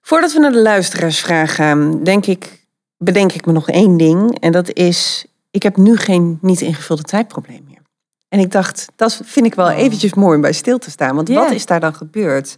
Voordat 0.00 0.32
we 0.32 0.38
naar 0.40 0.52
de 0.52 0.62
luisteraarsvraag 0.62 1.54
gaan, 1.54 2.04
denk 2.04 2.26
ik, 2.26 2.66
bedenk 2.98 3.32
ik 3.32 3.46
me 3.46 3.52
nog 3.52 3.68
één 3.68 3.96
ding. 3.96 4.40
En 4.40 4.52
dat 4.52 4.72
is, 4.72 5.26
ik 5.50 5.62
heb 5.62 5.76
nu 5.76 5.96
geen 5.96 6.38
niet 6.40 6.60
ingevulde 6.60 7.02
tijdprobleem 7.02 7.64
meer. 7.68 7.82
En 8.28 8.38
ik 8.38 8.50
dacht, 8.52 8.86
dat 8.96 9.20
vind 9.24 9.46
ik 9.46 9.54
wel 9.54 9.66
Oh. 9.66 9.76
eventjes 9.78 10.14
mooi 10.14 10.34
om 10.34 10.40
bij 10.40 10.52
stil 10.52 10.78
te 10.78 10.90
staan. 10.90 11.14
Want 11.16 11.28
wat 11.28 11.50
is 11.50 11.66
daar 11.66 11.80
dan 11.80 11.94
gebeurd? 11.94 12.56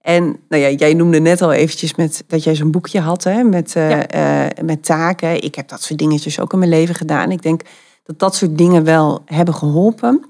En 0.00 0.36
nou 0.48 0.62
ja, 0.62 0.68
jij 0.68 0.94
noemde 0.94 1.18
net 1.20 1.42
al 1.42 1.52
eventjes 1.52 1.94
met, 1.94 2.24
dat 2.26 2.44
jij 2.44 2.54
zo'n 2.54 2.70
boekje 2.70 3.00
had 3.00 3.24
hè, 3.24 3.42
met, 3.42 3.76
eh, 3.76 3.90
Ja. 3.90 4.06
eh, 4.06 4.64
met 4.64 4.84
taken. 4.84 5.42
Ik 5.42 5.54
heb 5.54 5.68
dat 5.68 5.82
soort 5.82 5.98
dingetjes 5.98 6.40
ook 6.40 6.52
in 6.52 6.58
mijn 6.58 6.70
leven 6.70 6.94
gedaan. 6.94 7.30
Ik 7.30 7.42
denk 7.42 7.62
dat 8.04 8.18
dat 8.18 8.34
soort 8.34 8.58
dingen 8.58 8.84
wel 8.84 9.22
hebben 9.24 9.54
geholpen. 9.54 10.24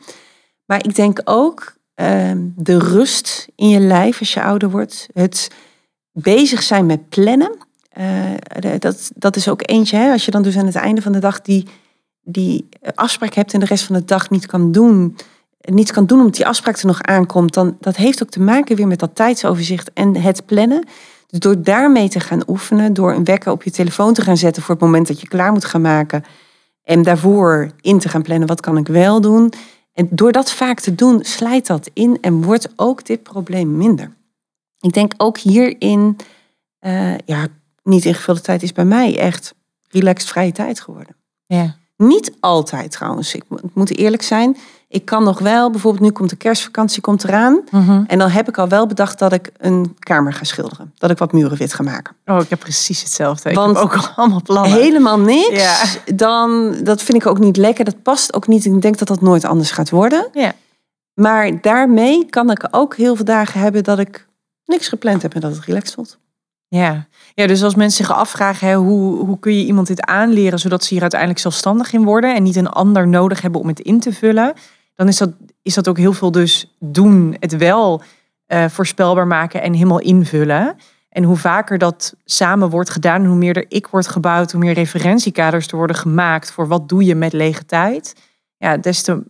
Maar 0.71 0.85
ik 0.85 0.95
denk 0.95 1.21
ook 1.25 1.75
ehm, 1.95 2.39
de 2.57 2.79
rust 2.79 3.49
in 3.55 3.69
je 3.69 3.81
lijf 3.81 4.19
als 4.19 4.35
je 4.35 4.43
ouder 4.43 4.71
wordt. 4.71 5.09
Het 5.13 5.51
bezig 6.13 6.63
zijn 6.63 6.87
met 6.87 7.09
plannen. 7.09 7.57
Eh, 7.89 8.79
dat, 8.79 9.11
dat 9.15 9.37
is 9.37 9.49
ook 9.49 9.61
eentje, 9.71 9.97
hè, 9.97 10.13
als 10.13 10.25
je 10.25 10.31
dan 10.31 10.43
dus 10.43 10.57
aan 10.57 10.67
het 10.67 10.75
einde 10.75 11.03
van 11.03 11.13
de 11.13 11.19
dag 11.19 11.41
die, 11.41 11.67
die 12.21 12.69
afspraak 12.95 13.35
hebt 13.35 13.53
en 13.53 13.61
de 13.61 13.67
rest 13.67 13.85
van 13.85 13.97
de 13.97 14.05
dag 14.05 14.31
niet 14.31 14.47
kan 14.47 14.73
doen, 14.73 15.17
niets 15.61 15.93
kan 15.93 16.07
doen 16.07 16.19
omdat 16.19 16.37
die 16.37 16.47
afspraak 16.47 16.77
er 16.77 16.87
nog 16.87 17.03
aankomt, 17.03 17.55
dan 17.55 17.77
dat 17.81 17.97
heeft 17.97 18.23
ook 18.23 18.31
te 18.31 18.41
maken 18.41 18.77
weer 18.77 18.87
met 18.87 18.99
dat 18.99 19.15
tijdsoverzicht 19.15 19.91
en 19.93 20.17
het 20.17 20.47
plannen. 20.47 20.87
Dus 21.27 21.39
door 21.39 21.63
daarmee 21.63 22.09
te 22.09 22.21
gaan 22.21 22.43
oefenen, 22.49 22.93
door 22.93 23.13
een 23.13 23.25
wekker 23.25 23.53
op 23.53 23.63
je 23.63 23.71
telefoon 23.71 24.15
te 24.15 24.23
gaan 24.23 24.37
zetten 24.37 24.63
voor 24.63 24.75
het 24.75 24.85
moment 24.85 25.07
dat 25.07 25.21
je 25.21 25.29
klaar 25.29 25.53
moet 25.53 25.65
gaan 25.65 25.81
maken 25.81 26.25
en 26.83 27.03
daarvoor 27.03 27.71
in 27.81 27.99
te 27.99 28.09
gaan 28.09 28.23
plannen, 28.23 28.49
wat 28.49 28.61
kan 28.61 28.77
ik 28.77 28.87
wel 28.87 29.21
doen? 29.21 29.53
En 29.93 30.09
door 30.11 30.33
dat 30.33 30.53
vaak 30.53 30.81
te 30.81 30.95
doen, 30.95 31.25
slijt 31.25 31.67
dat 31.67 31.91
in 31.93 32.19
en 32.21 32.43
wordt 32.43 32.69
ook 32.77 33.07
dit 33.07 33.23
probleem 33.23 33.77
minder. 33.77 34.17
Ik 34.81 34.93
denk 34.93 35.13
ook 35.17 35.39
hierin, 35.39 36.17
uh, 36.81 37.19
ja, 37.19 37.47
niet 37.83 38.05
ingevulde 38.05 38.41
tijd 38.41 38.63
is 38.63 38.73
bij 38.73 38.85
mij 38.85 39.19
echt 39.19 39.55
relaxed 39.89 40.29
vrije 40.29 40.53
tijd 40.53 40.81
geworden. 40.81 41.17
Ja. 41.47 41.77
Niet 41.97 42.33
altijd 42.41 42.91
trouwens. 42.91 43.35
Ik 43.35 43.45
moet 43.73 43.97
eerlijk 43.97 44.23
zijn. 44.23 44.57
Ik 44.93 45.05
kan 45.05 45.25
nog 45.25 45.39
wel, 45.39 45.71
bijvoorbeeld 45.71 46.03
nu 46.03 46.11
komt 46.11 46.31
de 46.31 46.37
kerstvakantie 46.37 47.01
komt 47.01 47.25
eraan. 47.25 47.61
Mhm. 47.71 48.03
En 48.07 48.19
dan 48.19 48.31
heb 48.31 48.49
ik 48.49 48.59
al 48.59 48.69
wel 48.69 48.87
bedacht 48.87 49.19
dat 49.19 49.33
ik 49.33 49.51
een 49.59 49.97
kamer 49.99 50.33
ga 50.33 50.45
schilderen. 50.45 50.93
Dat 50.99 51.11
ik 51.11 51.19
wat 51.19 51.33
muren 51.33 51.59
wit 51.59 51.75
ga 51.75 51.83
maken. 51.83 52.15
Oh, 52.27 52.41
ik 52.41 52.49
heb 52.49 52.59
precies 52.59 53.03
hetzelfde. 53.03 53.53
Want 53.53 53.71
ik 53.71 53.83
heb 53.83 53.85
ook 53.85 53.97
al 53.97 54.09
allemaal 54.17 54.43
plannen. 54.43 54.73
Helemaal 54.73 55.19
niks. 55.19 55.61
Ja. 55.61 56.15
Dan, 56.15 56.77
dat 56.83 57.03
vind 57.03 57.23
ik 57.23 57.27
ook 57.27 57.39
niet 57.39 57.57
lekker. 57.57 57.85
Dat 57.85 58.03
past 58.03 58.35
ook 58.35 58.47
niet. 58.47 58.65
Ik 58.65 58.83
denk 58.83 58.99
dat 58.99 59.09
dat 59.09 59.21
nooit 59.21 59.45
anders 59.45 59.71
gaat 59.71 59.91
worden. 59.91 60.29
Ja. 60.33 60.53
Maar 61.15 61.61
daarmee 61.61 62.27
kan 62.27 62.51
ik 62.51 62.69
ook 62.71 62.97
heel 62.97 63.17
veel 63.17 63.25
dagen 63.25 63.61
hebben 63.61 63.85
dat 63.85 63.99
ik 63.99 64.27
niks 64.65 64.89
gepland 64.89 65.23
heb 65.23 65.35
en 65.35 65.41
dat 65.41 65.55
het 65.55 65.65
relaxed 65.65 65.95
voelt. 65.95 66.19
Ja. 66.69 67.07
ja, 67.35 67.47
dus 67.47 67.63
als 67.63 67.75
mensen 67.75 68.05
zich 68.05 68.17
afvragen 68.17 68.69
hè, 68.69 68.75
hoe, 68.75 69.25
hoe 69.25 69.39
kun 69.39 69.57
je 69.59 69.65
iemand 69.65 69.87
dit 69.87 70.01
aanleren 70.01 70.59
zodat 70.59 70.85
ze 70.85 70.93
hier 70.93 71.03
uiteindelijk 71.03 71.41
zelfstandig 71.41 71.93
in 71.93 72.05
worden 72.05 72.35
en 72.35 72.43
niet 72.43 72.57
een 72.57 72.69
ander 72.69 73.09
nodig 73.09 73.41
hebben 73.41 73.61
om 73.61 73.69
het 73.69 73.81
in 73.81 74.01
te 74.01 74.13
vullen, 74.13 74.55
dan 75.01 75.09
is 75.09 75.19
dat, 75.19 75.31
is 75.63 75.75
dat 75.75 75.89
ook 75.89 75.99
heel 75.99 76.13
veel 76.13 76.31
dus 76.31 76.77
doen, 76.79 77.37
het 77.39 77.57
wel 77.57 78.03
eh, 78.47 78.69
voorspelbaar 78.69 79.27
maken 79.27 79.63
en 79.63 79.73
helemaal 79.73 80.01
invullen. 80.01 80.77
En 81.09 81.23
hoe 81.23 81.37
vaker 81.37 81.79
dat 81.79 82.15
samen 82.25 82.71
wordt 82.71 82.91
gedaan, 82.91 83.25
hoe 83.25 83.37
meer 83.37 83.57
er 83.57 83.65
ik 83.69 83.87
wordt 83.87 84.07
gebouwd, 84.09 84.53
hoe 84.53 84.61
meer 84.61 84.73
referentiekaders 84.73 85.67
er 85.67 85.77
worden 85.77 85.97
gemaakt 85.97 86.51
voor 86.51 86.69
wat 86.69 86.89
doe 86.89 87.05
je 87.05 87.15
met 87.15 87.33
lege 87.33 87.65
tijd, 87.67 88.15
ja, 88.57 88.77
des 88.77 89.03
te 89.03 89.23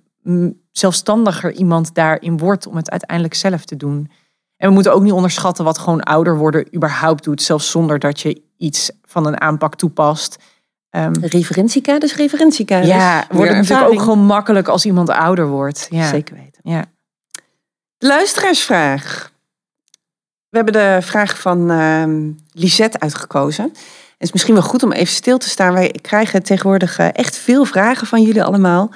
zelfstandiger 0.73 1.53
iemand 1.53 1.95
daarin 1.95 2.39
wordt 2.39 2.67
om 2.67 2.77
het 2.77 2.91
uiteindelijk 2.91 3.35
zelf 3.35 3.65
te 3.65 3.77
doen. 3.77 4.11
En 4.57 4.69
we 4.69 4.75
moeten 4.75 4.95
ook 4.95 5.03
niet 5.03 5.13
onderschatten 5.13 5.65
wat 5.65 5.79
gewoon 5.79 6.03
ouder 6.03 6.37
worden 6.37 6.75
überhaupt 6.75 7.25
doet, 7.25 7.43
zelfs 7.43 7.71
zonder 7.71 7.99
dat 7.99 8.21
je 8.21 8.43
iets 8.57 8.91
van 9.03 9.27
een 9.27 9.41
aanpak 9.41 9.75
toepast. 9.75 10.39
Um, 10.91 11.13
referentiekaders, 11.21 12.15
referentiekaders. 12.15 12.89
Ja, 12.89 13.27
wordt 13.31 13.51
het 13.51 13.59
natuurlijk 13.59 13.91
ook 13.91 14.01
gewoon 14.01 14.25
makkelijk 14.25 14.69
als 14.69 14.85
iemand 14.85 15.09
ouder 15.09 15.47
wordt. 15.47 15.87
Ja. 15.91 16.09
Zeker 16.09 16.35
weten. 16.35 16.61
Ja. 16.63 16.85
Luisteraarsvraag. 17.99 19.33
We 20.49 20.57
hebben 20.57 20.73
de 20.73 20.99
vraag 21.01 21.41
van 21.41 21.71
uh, 21.71 22.05
Lisette 22.53 23.01
uitgekozen. 23.01 23.65
Het 23.65 24.29
is 24.29 24.33
misschien 24.33 24.55
wel 24.55 24.63
goed 24.63 24.83
om 24.83 24.93
even 24.93 25.15
stil 25.15 25.39
te 25.39 25.49
staan. 25.49 25.73
Wij 25.73 25.95
krijgen 26.03 26.43
tegenwoordig 26.43 26.99
eh, 26.99 27.09
echt 27.13 27.37
veel 27.37 27.65
vragen 27.65 28.07
van 28.07 28.23
jullie 28.23 28.43
allemaal. 28.43 28.91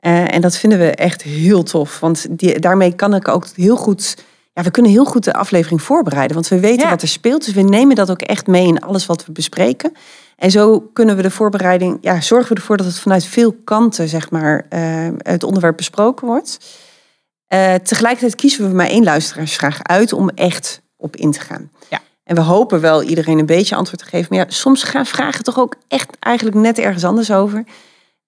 Uh, 0.00 0.34
en 0.34 0.40
dat 0.40 0.56
vinden 0.56 0.78
we 0.78 0.90
echt 0.90 1.22
heel 1.22 1.62
tof. 1.62 2.00
Want 2.00 2.26
die, 2.30 2.58
daarmee 2.58 2.94
kan 2.94 3.14
ik 3.14 3.28
ook 3.28 3.46
heel 3.54 3.76
goed 3.76 4.16
ja, 4.58 4.64
we 4.64 4.70
kunnen 4.70 4.92
heel 4.92 5.04
goed 5.04 5.24
de 5.24 5.32
aflevering 5.32 5.82
voorbereiden. 5.82 6.34
Want 6.34 6.48
we 6.48 6.60
weten 6.60 6.88
wat 6.88 7.02
er 7.02 7.08
speelt. 7.08 7.44
Dus 7.44 7.54
we 7.54 7.62
nemen 7.62 7.96
dat 7.96 8.10
ook 8.10 8.22
echt 8.22 8.46
mee 8.46 8.66
in 8.66 8.80
alles 8.80 9.06
wat 9.06 9.26
we 9.26 9.32
bespreken. 9.32 9.92
En 10.38 10.50
zo 10.50 10.80
kunnen 10.80 11.16
we 11.16 11.22
de 11.22 11.30
voorbereiding, 11.30 11.98
ja, 12.00 12.20
zorgen 12.20 12.48
we 12.48 12.54
ervoor 12.54 12.76
dat 12.76 12.86
het 12.86 12.98
vanuit 12.98 13.24
veel 13.24 13.52
kanten, 13.64 14.08
zeg 14.08 14.30
maar, 14.30 14.66
uh, 14.70 15.08
het 15.18 15.42
onderwerp 15.42 15.76
besproken 15.76 16.26
wordt. 16.26 16.58
Uh, 17.54 17.74
tegelijkertijd 17.74 18.34
kiezen 18.34 18.68
we 18.68 18.74
maar 18.74 18.86
één 18.86 19.04
luisteraarsvraag 19.04 19.82
uit 19.82 20.12
om 20.12 20.28
echt 20.28 20.82
op 20.96 21.16
in 21.16 21.30
te 21.30 21.40
gaan. 21.40 21.70
Ja. 21.90 22.00
En 22.24 22.34
we 22.34 22.40
hopen 22.40 22.80
wel 22.80 23.02
iedereen 23.02 23.38
een 23.38 23.46
beetje 23.46 23.74
antwoord 23.74 23.98
te 24.00 24.08
geven. 24.08 24.26
Maar 24.30 24.44
ja, 24.44 24.50
soms 24.52 24.82
gaan 24.82 25.06
vragen 25.06 25.44
toch 25.44 25.58
ook 25.58 25.74
echt 25.88 26.16
eigenlijk 26.20 26.56
net 26.56 26.78
ergens 26.78 27.04
anders 27.04 27.32
over. 27.32 27.64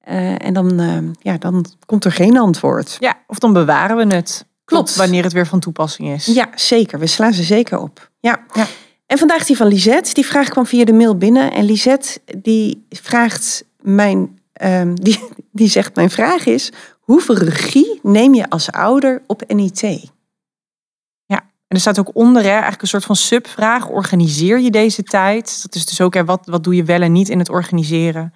Uh, 0.08 0.44
en 0.44 0.52
dan, 0.54 1.16
ja, 1.20 1.38
dan 1.38 1.64
komt 1.86 2.04
er 2.04 2.12
geen 2.12 2.38
antwoord. 2.38 2.96
Ja, 3.00 3.18
of 3.26 3.38
dan 3.38 3.52
bewaren 3.52 3.96
we 3.96 4.14
het. 4.14 4.44
Klopt. 4.64 4.96
wanneer 4.96 5.22
het 5.22 5.32
weer 5.32 5.46
van 5.46 5.60
toepassing 5.60 6.08
is. 6.08 6.26
Ja, 6.26 6.48
zeker. 6.54 6.98
We 6.98 7.06
slaan 7.06 7.32
ze 7.32 7.42
zeker 7.42 7.78
op. 7.78 8.10
Ja. 8.20 8.44
ja. 8.52 8.66
En 9.10 9.18
vandaag 9.18 9.44
die 9.44 9.56
van 9.56 9.66
Lisette. 9.66 10.14
Die 10.14 10.26
vraag 10.26 10.48
kwam 10.48 10.66
via 10.66 10.84
de 10.84 10.92
mail 10.92 11.16
binnen. 11.16 11.52
En 11.52 11.64
Lisette 11.64 12.20
die 12.36 12.86
vraagt 12.90 13.64
mijn, 13.80 14.40
um, 14.62 14.94
die, 15.04 15.28
die 15.52 15.68
zegt 15.68 15.94
mijn 15.94 16.10
vraag 16.10 16.46
is, 16.46 16.72
hoeveel 17.00 17.34
regie 17.34 18.00
neem 18.02 18.34
je 18.34 18.50
als 18.50 18.72
ouder 18.72 19.22
op 19.26 19.42
NIT? 19.46 19.80
Ja, 21.24 21.36
en 21.38 21.76
er 21.76 21.80
staat 21.80 21.98
ook 21.98 22.10
onder, 22.12 22.42
hè, 22.42 22.48
eigenlijk 22.48 22.82
een 22.82 22.88
soort 22.88 23.04
van 23.04 23.16
subvraag. 23.16 23.88
Organiseer 23.88 24.58
je 24.60 24.70
deze 24.70 25.02
tijd? 25.02 25.62
Dat 25.62 25.74
is 25.74 25.86
dus 25.86 26.00
ook, 26.00 26.14
hè, 26.14 26.24
wat, 26.24 26.46
wat 26.46 26.64
doe 26.64 26.74
je 26.74 26.84
wel 26.84 27.00
en 27.00 27.12
niet 27.12 27.28
in 27.28 27.38
het 27.38 27.48
organiseren? 27.48 28.34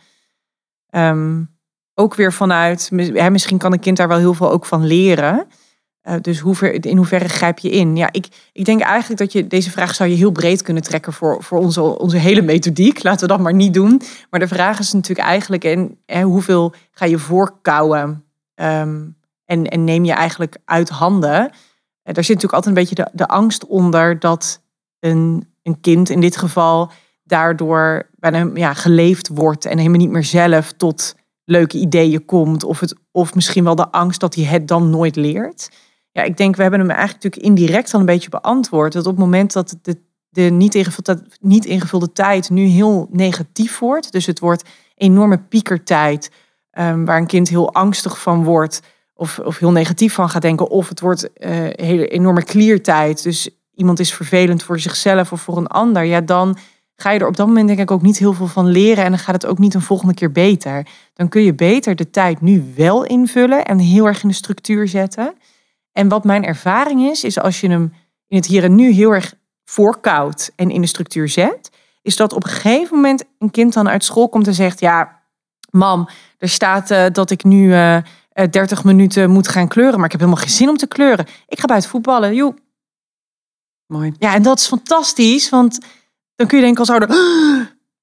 Um, 0.91 1.57
ook 1.95 2.15
weer 2.15 2.33
vanuit, 2.33 2.91
hè, 2.95 3.31
misschien 3.31 3.59
kan 3.59 3.73
een 3.73 3.81
kind 3.81 3.97
daar 3.97 4.09
wel 4.09 4.19
heel 4.19 4.35
veel 4.35 4.51
ook 4.51 4.67
van 4.67 4.87
leren. 4.87 5.47
Uh, 6.09 6.15
dus 6.21 6.43
in 6.81 6.97
hoeverre 6.97 7.29
grijp 7.29 7.59
je 7.59 7.71
in? 7.71 7.97
Ja, 7.97 8.09
ik, 8.13 8.27
ik 8.53 8.65
denk 8.65 8.81
eigenlijk 8.81 9.21
dat 9.21 9.33
je 9.33 9.47
deze 9.47 9.71
vraag 9.71 9.95
zou 9.95 10.11
je 10.11 10.17
heel 10.17 10.31
breed 10.31 10.63
kunnen 10.63 10.83
trekken 10.83 11.13
voor, 11.13 11.43
voor 11.43 11.59
onze, 11.59 11.83
onze 11.99 12.17
hele 12.17 12.43
methodiek. 12.43 13.03
Laten 13.03 13.21
we 13.21 13.33
dat 13.33 13.41
maar 13.41 13.55
niet 13.55 13.75
doen. 13.75 14.03
Maar 14.31 14.41
de 14.41 14.49
vraag 14.49 14.79
is 14.79 14.93
natuurlijk 14.93 15.29
eigenlijk 15.29 15.65
en, 15.65 16.23
hoeveel 16.23 16.75
ga 16.91 17.05
je 17.05 17.19
voorkouwen 17.19 18.25
um, 18.55 19.17
en, 19.45 19.67
en 19.67 19.85
neem 19.85 20.05
je 20.05 20.13
eigenlijk 20.13 20.57
uit 20.65 20.89
handen? 20.89 21.41
Uh, 21.43 22.15
daar 22.15 22.25
zit 22.25 22.35
natuurlijk 22.35 22.53
altijd 22.53 22.77
een 22.77 22.83
beetje 22.83 22.95
de, 22.95 23.09
de 23.13 23.29
angst 23.29 23.67
onder 23.67 24.19
dat 24.19 24.63
een, 25.01 25.49
een 25.63 25.81
kind 25.81 26.11
in 26.11 26.21
dit 26.21 26.37
geval 26.37 26.91
daardoor 27.23 28.09
bijna 28.15 28.51
ja, 28.55 28.75
geleefd 28.75 29.29
wordt 29.29 29.65
en 29.65 29.79
helemaal 29.79 29.99
niet 29.99 30.11
meer 30.11 30.25
zelf 30.25 30.73
tot 30.73 31.15
leuke 31.45 31.79
ideeën 31.79 32.25
komt. 32.25 32.65
Of, 32.65 32.81
het, 32.81 32.95
of 33.11 33.35
misschien 33.35 33.65
wel 33.65 33.75
de 33.75 33.91
angst 33.91 34.21
dat 34.21 34.35
hij 34.35 34.45
het 34.45 34.69
dan 34.69 34.91
nooit 34.91 35.17
leert. 35.17 35.71
Ja, 36.15 36.23
ik 36.23 36.37
denk, 36.37 36.57
we 36.57 36.63
hebben 36.63 36.81
hem 36.81 36.91
eigenlijk 36.91 37.23
natuurlijk 37.23 37.59
indirect 37.59 37.95
al 37.95 38.01
een 38.01 38.07
beetje 38.07 38.29
beantwoord. 38.29 38.93
Dat 38.93 39.07
op 39.07 39.11
het 39.11 39.21
moment 39.21 39.53
dat 39.53 39.77
de, 40.31 40.43
niet, 40.43 40.75
ingevulde, 40.75 41.27
niet 41.41 41.65
ingevulde 41.65 42.13
tijd 42.13 42.51
nu 42.51 42.65
heel 42.65 43.09
negatief 43.11 43.79
wordt. 43.79 44.13
Dus 44.13 44.27
het 44.27 44.39
wordt 44.39 44.69
enorme 44.95 45.39
piekertijd. 45.39 46.31
Um, 46.79 47.05
waar 47.05 47.19
een 47.19 47.27
kind 47.27 47.49
heel 47.49 47.73
angstig 47.73 48.21
van 48.21 48.45
wordt. 48.45 48.81
Of, 49.15 49.39
of 49.39 49.59
heel 49.59 49.71
negatief 49.71 50.15
van 50.15 50.29
gaat 50.29 50.43
denken. 50.43 50.69
Of 50.69 50.89
het 50.89 51.01
wordt 51.01 51.23
uh, 51.37 51.51
hele 51.71 52.09
enorme 52.09 52.45
kliertijd. 52.45 53.23
Dus 53.23 53.49
iemand 53.75 54.01
is 54.01 54.15
vervelend 54.15 54.63
voor 54.63 54.81
zichzelf 54.81 55.33
of 55.33 55.41
voor 55.41 55.57
een 55.57 55.67
ander. 55.67 56.05
Ja, 56.05 56.21
dan 56.21 56.57
ga 56.97 57.11
je 57.11 57.19
er 57.19 57.27
op 57.27 57.37
dat 57.37 57.47
moment 57.47 57.67
denk 57.67 57.81
ik 57.81 57.91
ook 57.91 58.03
niet 58.03 58.19
heel 58.19 58.33
veel 58.33 58.47
van 58.47 58.67
leren. 58.67 59.05
En 59.05 59.11
dan 59.11 59.19
gaat 59.19 59.35
het 59.35 59.47
ook 59.47 59.59
niet 59.59 59.75
een 59.75 59.81
volgende 59.81 60.15
keer 60.15 60.33
beter. 60.33 60.87
Dan 61.15 61.29
kun 61.29 61.43
je 61.43 61.55
beter 61.55 61.97
de 61.97 62.11
tijd 62.11 62.41
nu 62.41 62.73
wel 62.77 63.05
invullen. 63.05 63.65
En 63.65 63.79
heel 63.79 64.07
erg 64.07 64.23
in 64.23 64.29
de 64.29 64.35
structuur 64.35 64.89
zetten. 64.89 65.35
En 65.95 66.09
wat 66.09 66.25
mijn 66.25 66.45
ervaring 66.45 67.03
is, 67.03 67.25
is 67.25 67.39
als 67.39 67.61
je 67.61 67.69
hem 67.69 67.93
in 68.27 68.37
het 68.37 68.47
hier 68.47 68.65
en 68.65 68.75
nu 68.75 68.91
heel 68.91 69.11
erg 69.11 69.35
voorkoudt 69.65 70.53
en 70.57 70.71
in 70.71 70.81
de 70.81 70.87
structuur 70.87 71.29
zet, 71.29 71.71
is 72.03 72.17
dat 72.17 72.33
op 72.33 72.45
een 72.45 72.51
gegeven 72.51 72.97
moment 72.97 73.25
een 73.39 73.51
kind 73.51 73.73
dan 73.73 73.89
uit 73.89 74.05
school 74.05 74.29
komt 74.29 74.47
en 74.47 74.55
zegt: 74.55 74.81
Ja, 74.81 75.21
mam, 75.71 76.09
er 76.39 76.49
staat 76.49 76.91
uh, 76.91 77.07
dat 77.13 77.31
ik 77.31 77.45
nu 77.45 77.73
uh, 77.73 77.99
30 78.51 78.85
minuten 78.85 79.31
moet 79.31 79.49
gaan 79.49 79.69
kleuren, 79.69 79.97
maar 79.97 80.05
ik 80.05 80.13
heb 80.13 80.21
helemaal 80.21 80.43
geen 80.43 80.53
zin 80.53 80.69
om 80.69 80.77
te 80.77 80.87
kleuren. 80.87 81.27
Ik 81.49 81.61
ga 81.61 81.67
buiten 81.67 81.91
voetballen. 81.91 82.35
Joe. 82.35 82.55
Mooi. 83.87 84.13
Ja, 84.19 84.35
en 84.35 84.43
dat 84.43 84.59
is 84.59 84.67
fantastisch, 84.67 85.49
want 85.49 85.79
dan 86.35 86.47
kun 86.47 86.59
je 86.59 86.65
denken 86.65 86.81
als 86.81 86.91
ouder. 86.91 87.09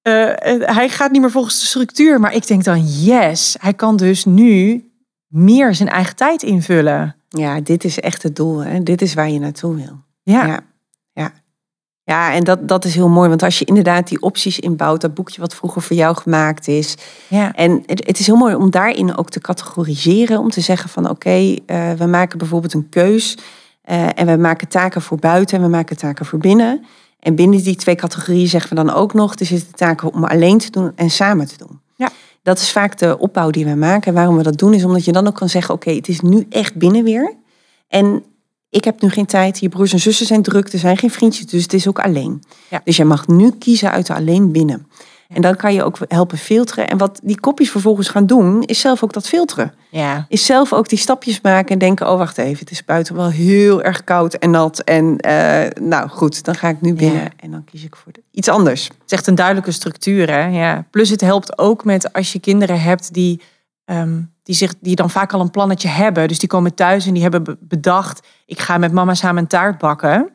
Uh, 0.07 0.33
hij 0.75 0.89
gaat 0.89 1.11
niet 1.11 1.21
meer 1.21 1.31
volgens 1.31 1.59
de 1.59 1.65
structuur. 1.65 2.19
Maar 2.19 2.33
ik 2.33 2.47
denk 2.47 2.63
dan, 2.63 2.87
yes, 2.87 3.55
hij 3.59 3.73
kan 3.73 3.95
dus 3.95 4.25
nu 4.25 4.85
meer 5.27 5.75
zijn 5.75 5.89
eigen 5.89 6.15
tijd 6.15 6.43
invullen. 6.43 7.20
Ja, 7.38 7.59
dit 7.59 7.84
is 7.84 7.99
echt 7.99 8.23
het 8.23 8.36
doel. 8.36 8.63
Hè? 8.63 8.84
Dit 8.84 9.01
is 9.01 9.13
waar 9.13 9.29
je 9.29 9.39
naartoe 9.39 9.75
wil. 9.75 9.99
Ja. 10.23 10.45
Ja, 10.45 10.59
ja. 11.13 11.32
ja 12.03 12.34
en 12.34 12.43
dat, 12.43 12.67
dat 12.67 12.86
is 12.86 12.95
heel 12.95 13.09
mooi. 13.09 13.29
Want 13.29 13.43
als 13.43 13.59
je 13.59 13.65
inderdaad 13.65 14.07
die 14.07 14.21
opties 14.21 14.59
inbouwt, 14.59 15.01
dat 15.01 15.13
boekje 15.13 15.41
wat 15.41 15.55
vroeger 15.55 15.82
voor 15.82 15.95
jou 15.95 16.15
gemaakt 16.15 16.67
is. 16.67 16.95
Ja. 17.27 17.53
En 17.53 17.84
het, 17.86 18.07
het 18.07 18.19
is 18.19 18.25
heel 18.25 18.36
mooi 18.36 18.55
om 18.55 18.71
daarin 18.71 19.17
ook 19.17 19.29
te 19.29 19.39
categoriseren. 19.39 20.39
Om 20.39 20.49
te 20.49 20.61
zeggen 20.61 20.89
van 20.89 21.03
oké, 21.03 21.13
okay, 21.13 21.61
uh, 21.67 21.91
we 21.91 22.05
maken 22.05 22.38
bijvoorbeeld 22.38 22.73
een 22.73 22.89
keus. 22.89 23.38
Uh, 23.86 24.19
en 24.19 24.25
we 24.25 24.38
maken 24.38 24.67
taken 24.67 25.01
voor 25.01 25.17
buiten 25.17 25.57
en 25.57 25.63
we 25.63 25.69
maken 25.69 25.97
taken 25.97 26.25
voor 26.25 26.39
binnen. 26.39 26.86
En 27.19 27.36
binnen 27.36 27.63
die 27.63 27.75
twee 27.75 27.95
categorieën 27.95 28.47
zeggen 28.47 28.69
we 28.69 28.84
dan 28.84 28.93
ook 28.93 29.13
nog, 29.13 29.36
er 29.36 29.45
zitten 29.45 29.75
taken 29.75 30.13
om 30.13 30.23
alleen 30.23 30.57
te 30.57 30.71
doen 30.71 30.91
en 30.95 31.09
samen 31.09 31.47
te 31.47 31.57
doen. 31.57 31.79
Ja. 31.95 32.09
Dat 32.43 32.59
is 32.59 32.71
vaak 32.71 32.97
de 32.97 33.17
opbouw 33.17 33.49
die 33.49 33.65
we 33.65 33.75
maken. 33.75 34.07
En 34.07 34.13
waarom 34.13 34.37
we 34.37 34.43
dat 34.43 34.57
doen 34.57 34.73
is 34.73 34.83
omdat 34.83 35.05
je 35.05 35.11
dan 35.11 35.27
ook 35.27 35.35
kan 35.35 35.49
zeggen, 35.49 35.73
oké, 35.73 35.91
het 35.91 36.07
is 36.07 36.19
nu 36.19 36.45
echt 36.49 36.75
binnen 36.75 37.03
weer. 37.03 37.35
En 37.87 38.23
ik 38.69 38.83
heb 38.83 39.01
nu 39.01 39.09
geen 39.09 39.25
tijd, 39.25 39.59
je 39.59 39.69
broers 39.69 39.93
en 39.93 39.99
zussen 39.99 40.25
zijn 40.25 40.41
druk, 40.41 40.73
er 40.73 40.79
zijn 40.79 40.97
geen 40.97 41.11
vriendjes, 41.11 41.45
dus 41.45 41.61
het 41.61 41.73
is 41.73 41.87
ook 41.87 41.99
alleen. 41.99 42.43
Ja. 42.69 42.81
Dus 42.83 42.97
je 42.97 43.05
mag 43.05 43.27
nu 43.27 43.51
kiezen 43.51 43.91
uit 43.91 44.07
de 44.07 44.13
alleen 44.13 44.51
binnen. 44.51 44.87
En 45.34 45.41
dan 45.41 45.55
kan 45.55 45.73
je 45.73 45.84
ook 45.84 45.97
helpen 46.07 46.38
filteren. 46.38 46.88
En 46.88 46.97
wat 46.97 47.19
die 47.23 47.39
kopjes 47.39 47.71
vervolgens 47.71 48.09
gaan 48.09 48.25
doen, 48.25 48.63
is 48.63 48.79
zelf 48.79 49.03
ook 49.03 49.13
dat 49.13 49.27
filteren. 49.27 49.73
Ja. 49.89 50.25
Is 50.29 50.45
zelf 50.45 50.73
ook 50.73 50.89
die 50.89 50.97
stapjes 50.97 51.41
maken 51.41 51.69
en 51.69 51.77
denken, 51.79 52.09
oh 52.11 52.17
wacht 52.17 52.38
even, 52.38 52.59
het 52.59 52.71
is 52.71 52.86
buiten 52.86 53.15
wel 53.15 53.29
heel 53.29 53.82
erg 53.84 54.03
koud 54.03 54.34
en 54.34 54.49
nat. 54.51 54.79
En 54.79 55.17
eh, 55.17 55.84
nou 55.84 56.09
goed, 56.09 56.43
dan 56.43 56.55
ga 56.55 56.67
ik 56.69 56.82
nu 56.82 56.93
binnen 56.93 57.21
Ja. 57.21 57.29
en 57.39 57.51
dan 57.51 57.63
kies 57.63 57.84
ik 57.84 57.95
voor 57.95 58.11
iets 58.32 58.47
anders. 58.49 58.84
Het 58.84 58.93
is 59.05 59.11
echt 59.11 59.27
een 59.27 59.36
duidelijke 59.36 59.71
structuur. 59.71 60.29
Hè? 60.32 60.45
Ja. 60.45 60.86
Plus 60.91 61.09
het 61.09 61.21
helpt 61.21 61.57
ook 61.57 61.86
met 61.86 62.13
als 62.13 62.32
je 62.34 62.39
kinderen 62.39 62.82
hebt 62.82 63.13
die, 63.13 63.41
ehm, 63.86 64.21
die, 64.43 64.55
zich, 64.55 64.73
die 64.79 64.95
dan 64.95 65.09
vaak 65.09 65.34
al 65.34 65.41
een 65.41 65.51
plannetje 65.51 65.88
hebben. 65.88 66.27
Dus 66.27 66.39
die 66.39 66.49
komen 66.49 66.73
thuis 66.75 67.05
en 67.07 67.13
die 67.13 67.21
hebben 67.21 67.43
be- 67.43 67.57
bedacht... 67.59 68.27
ik 68.45 68.59
ga 68.59 68.77
met 68.77 68.91
mama 68.91 69.13
samen 69.13 69.41
een 69.41 69.47
taart 69.47 69.77
bakken. 69.77 70.29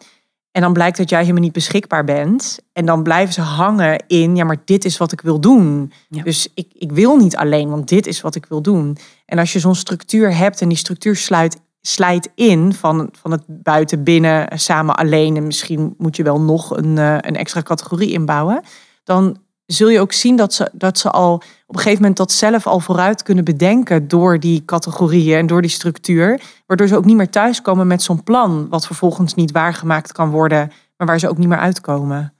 En 0.57 0.62
dan 0.62 0.72
blijkt 0.72 0.96
dat 0.96 1.11
jij 1.11 1.20
helemaal 1.20 1.42
niet 1.42 1.52
beschikbaar 1.52 2.04
bent. 2.04 2.59
En 2.72 2.86
dan 2.86 3.02
blijven 3.02 3.34
ze 3.34 3.40
hangen 3.40 4.04
in... 4.07 4.36
ja, 4.36 4.44
maar 4.44 4.62
dit 4.64 4.84
is 4.84 4.96
wat 4.96 5.12
ik 5.12 5.20
wil 5.20 5.40
doen. 5.40 5.92
Ja. 6.09 6.22
Dus 6.22 6.48
ik, 6.54 6.68
ik 6.72 6.92
wil 6.92 7.16
niet 7.16 7.36
alleen, 7.36 7.68
want 7.68 7.88
dit 7.88 8.07
is 8.07 8.20
wat 8.20 8.34
ik 8.34 8.46
wil 8.46 8.62
doen. 8.62 8.96
En 9.26 9.38
als 9.38 9.52
je 9.52 9.59
zo'n 9.59 9.74
structuur 9.74 10.36
hebt 10.36 10.61
en 10.61 10.68
die 10.68 10.78
structuur 10.78 11.16
sluit, 11.16 11.61
slijt 11.80 12.30
in... 12.34 12.72
Van, 12.72 13.09
van 13.12 13.30
het 13.30 13.42
buiten, 13.46 14.04
binnen, 14.04 14.59
samen, 14.59 14.96
alleen... 14.96 15.36
en 15.36 15.46
misschien 15.46 15.94
moet 15.98 16.16
je 16.16 16.22
wel 16.22 16.40
nog 16.40 16.76
een, 16.76 16.98
eh, 16.98 17.16
een 17.20 17.36
extra 17.36 17.62
categorie 17.62 18.12
inbouwen... 18.12 18.62
dan 19.04 19.38
zul 19.66 19.88
je 19.88 20.00
ook 20.00 20.12
zien 20.12 20.36
dat 20.36 20.54
ze, 20.54 20.70
dat 20.72 20.98
ze 20.98 21.10
al 21.10 21.34
op 21.66 21.74
een 21.74 21.80
gegeven 21.80 22.00
moment 22.00 22.16
dat 22.16 22.32
zelf 22.32 22.66
al 22.66 22.80
vooruit 22.80 23.22
kunnen 23.22 23.44
bedenken 23.44 24.08
door 24.08 24.40
die 24.40 24.64
categorieën 24.64 25.38
en 25.38 25.46
door 25.46 25.62
die 25.62 25.70
structuur. 25.70 26.40
Waardoor 26.66 26.88
ze 26.88 26.96
ook 26.96 27.04
niet 27.04 27.16
meer 27.16 27.30
thuiskomen 27.30 27.86
met 27.86 28.02
zo'n 28.02 28.22
plan, 28.22 28.68
wat 28.68 28.86
vervolgens 28.86 29.34
niet 29.34 29.50
waargemaakt 29.50 30.12
kan 30.12 30.30
worden, 30.30 30.72
maar 30.96 31.06
waar 31.06 31.18
ze 31.18 31.28
ook 31.28 31.38
niet 31.38 31.48
meer 31.48 31.58
uitkomen. 31.58 32.34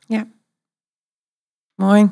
Mooi. 1.75 2.11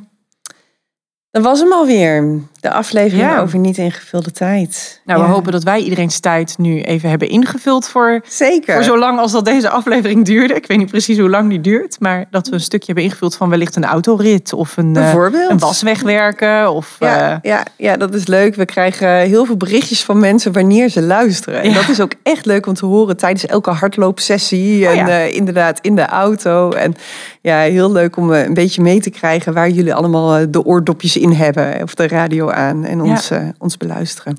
Dat 1.31 1.43
was 1.43 1.61
hem 1.61 1.73
alweer. 1.73 2.41
De 2.65 2.71
aflevering 2.73 3.29
Ja. 3.31 3.41
over 3.41 3.59
niet 3.59 3.79
ingevulde 3.79 4.31
tijd. 4.31 5.01
Nou, 5.05 5.23
we 5.23 5.29
hopen 5.29 5.53
dat 5.53 5.63
wij 5.63 5.81
iedereen's 5.81 6.21
tijd 6.21 6.55
nu 6.59 6.81
even 6.81 7.09
hebben 7.09 7.29
ingevuld 7.29 7.89
voor, 7.89 8.21
Zeker. 8.29 8.75
voor 8.75 8.83
zo 8.83 8.99
lang 8.99 9.19
als 9.19 9.33
dat 9.33 9.45
deze 9.45 9.69
aflevering 9.69 10.25
duurde. 10.25 10.55
Ik 10.55 10.67
weet 10.67 10.79
niet 10.79 10.91
precies 10.91 11.19
hoe 11.19 11.29
lang 11.31 11.49
die 11.49 11.61
duurt, 11.61 11.97
maar 12.01 12.25
dat 12.31 12.49
we 12.49 12.55
een 12.55 12.61
stukje 12.61 12.87
hebben 12.87 13.05
ingevuld 13.05 13.37
van 13.37 13.49
wellicht 13.49 13.77
een 13.77 13.85
autorit 13.85 14.53
of 14.53 14.77
een, 14.77 14.87
eh, 14.97 15.03
Bijvoorbeeld. 15.03 15.51
een 15.51 15.59
was 15.59 15.83
wegwerken. 15.83 16.71
Of, 16.73 16.97
Ja, 17.01 17.31
eh, 17.31 17.37
ja, 17.43 17.63
ja, 17.77 17.97
dat 17.97 18.15
is 18.15 18.27
leuk. 18.27 18.55
We 18.55 18.65
krijgen 18.65 19.09
heel 19.19 19.45
veel 19.45 19.57
berichtjes 19.57 20.03
van 20.05 20.19
mensen 20.19 20.53
wanneer 20.53 20.89
ze 20.89 21.03
luisteren. 21.03 21.63
En 21.63 21.73
dat 21.73 21.89
is 21.89 22.01
ook 22.01 22.13
echt 22.23 22.47
leuk 22.47 22.67
om 22.67 22.75
te 22.75 22.87
horen 22.87 23.17
tijdens 23.17 23.47
elke 23.47 23.71
hardloopsessie. 23.71 24.87
En 24.87 24.91
Oh 24.91 24.97
ja. 25.09 25.09
eh, 25.09 25.35
inderdaad 25.35 25.79
in 25.81 25.95
de 25.97 26.07
auto. 26.07 26.71
En 26.71 26.95
ja, 27.41 27.59
heel 27.59 27.93
leuk 27.93 28.17
om 28.17 28.31
een 28.33 28.55
beetje 28.55 28.83
mee 28.83 29.01
te 29.01 29.11
krijgen 29.11 29.53
waar 29.55 29.69
jullie 29.71 29.95
allemaal 29.95 30.51
de 30.51 30.65
oordopjes 30.65 31.17
in 31.17 31.33
hebben. 31.33 31.83
Of 31.83 31.95
de 31.95 32.09
radio 32.09 32.53
aan 32.55 32.85
en 32.85 33.01
ons, 33.01 33.31
eh, 33.31 33.49
ons 33.59 33.77
beluisteren. 33.77 34.39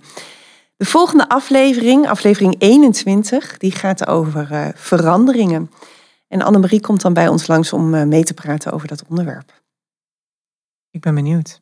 De 0.77 0.85
volgende 0.85 1.29
aflevering, 1.29 2.07
aflevering 2.07 2.55
21, 2.57 3.57
die 3.57 3.71
gaat 3.71 4.07
over 4.07 4.51
eh, 4.51 4.67
veranderingen. 4.73 5.71
En 6.27 6.41
Annemarie 6.41 6.81
komt 6.81 7.01
dan 7.01 7.13
bij 7.13 7.27
ons 7.27 7.47
langs 7.47 7.73
om 7.73 7.93
eh, 7.93 8.03
mee 8.03 8.23
te 8.23 8.33
praten 8.33 8.71
over 8.71 8.87
dat 8.87 9.03
onderwerp. 9.07 9.61
Ik 10.91 11.01
ben 11.01 11.15
benieuwd. 11.15 11.61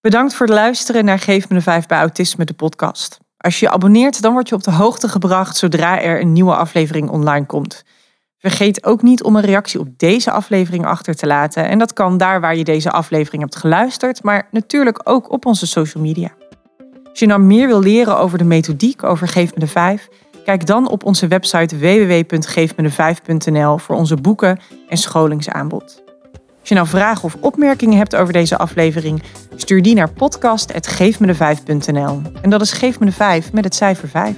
Bedankt 0.00 0.34
voor 0.34 0.46
het 0.46 0.54
luisteren 0.54 1.04
naar 1.04 1.18
Geef 1.18 1.48
me 1.48 1.54
de 1.54 1.62
Vijf 1.62 1.86
bij 1.86 1.98
Autisme, 1.98 2.44
de 2.44 2.54
podcast. 2.54 3.18
Als 3.36 3.60
je 3.60 3.66
je 3.66 3.72
abonneert, 3.72 4.22
dan 4.22 4.32
word 4.32 4.48
je 4.48 4.54
op 4.54 4.62
de 4.62 4.72
hoogte 4.72 5.08
gebracht 5.08 5.56
zodra 5.56 6.00
er 6.00 6.20
een 6.20 6.32
nieuwe 6.32 6.56
aflevering 6.56 7.08
online 7.08 7.46
komt. 7.46 7.84
Vergeet 8.38 8.84
ook 8.84 9.02
niet 9.02 9.22
om 9.22 9.36
een 9.36 9.42
reactie 9.42 9.80
op 9.80 9.88
deze 9.96 10.30
aflevering 10.30 10.86
achter 10.86 11.14
te 11.14 11.26
laten. 11.26 11.68
En 11.68 11.78
dat 11.78 11.92
kan 11.92 12.16
daar 12.16 12.40
waar 12.40 12.56
je 12.56 12.64
deze 12.64 12.90
aflevering 12.90 13.42
hebt 13.42 13.56
geluisterd, 13.56 14.22
maar 14.22 14.48
natuurlijk 14.50 15.00
ook 15.04 15.32
op 15.32 15.46
onze 15.46 15.66
social 15.66 16.02
media. 16.02 16.30
Als 17.10 17.18
je 17.18 17.26
nou 17.26 17.40
meer 17.40 17.66
wil 17.66 17.80
leren 17.80 18.18
over 18.18 18.38
de 18.38 18.44
methodiek 18.44 19.02
over 19.02 19.28
Geef 19.28 19.54
me 19.54 19.60
de 19.60 19.66
Vijf, 19.66 20.08
kijk 20.44 20.66
dan 20.66 20.88
op 20.88 21.04
onze 21.04 21.26
website 21.26 21.78
www.geefmedevijf.nl 21.78 23.78
voor 23.78 23.96
onze 23.96 24.16
boeken 24.16 24.60
en 24.88 24.96
scholingsaanbod. 24.96 26.02
Als 26.60 26.68
je 26.68 26.74
nou 26.74 26.86
vragen 26.86 27.24
of 27.24 27.36
opmerkingen 27.40 27.98
hebt 27.98 28.16
over 28.16 28.32
deze 28.32 28.58
aflevering, 28.58 29.22
stuur 29.56 29.82
die 29.82 29.94
naar 29.94 30.12
podcast.geefmede5.nl. 30.12 32.22
En 32.42 32.50
dat 32.50 32.60
is 32.60 32.72
Geef 32.72 32.98
me 32.98 33.06
de 33.06 33.12
5 33.12 33.52
met 33.52 33.64
het 33.64 33.74
cijfer 33.74 34.08
5. 34.08 34.34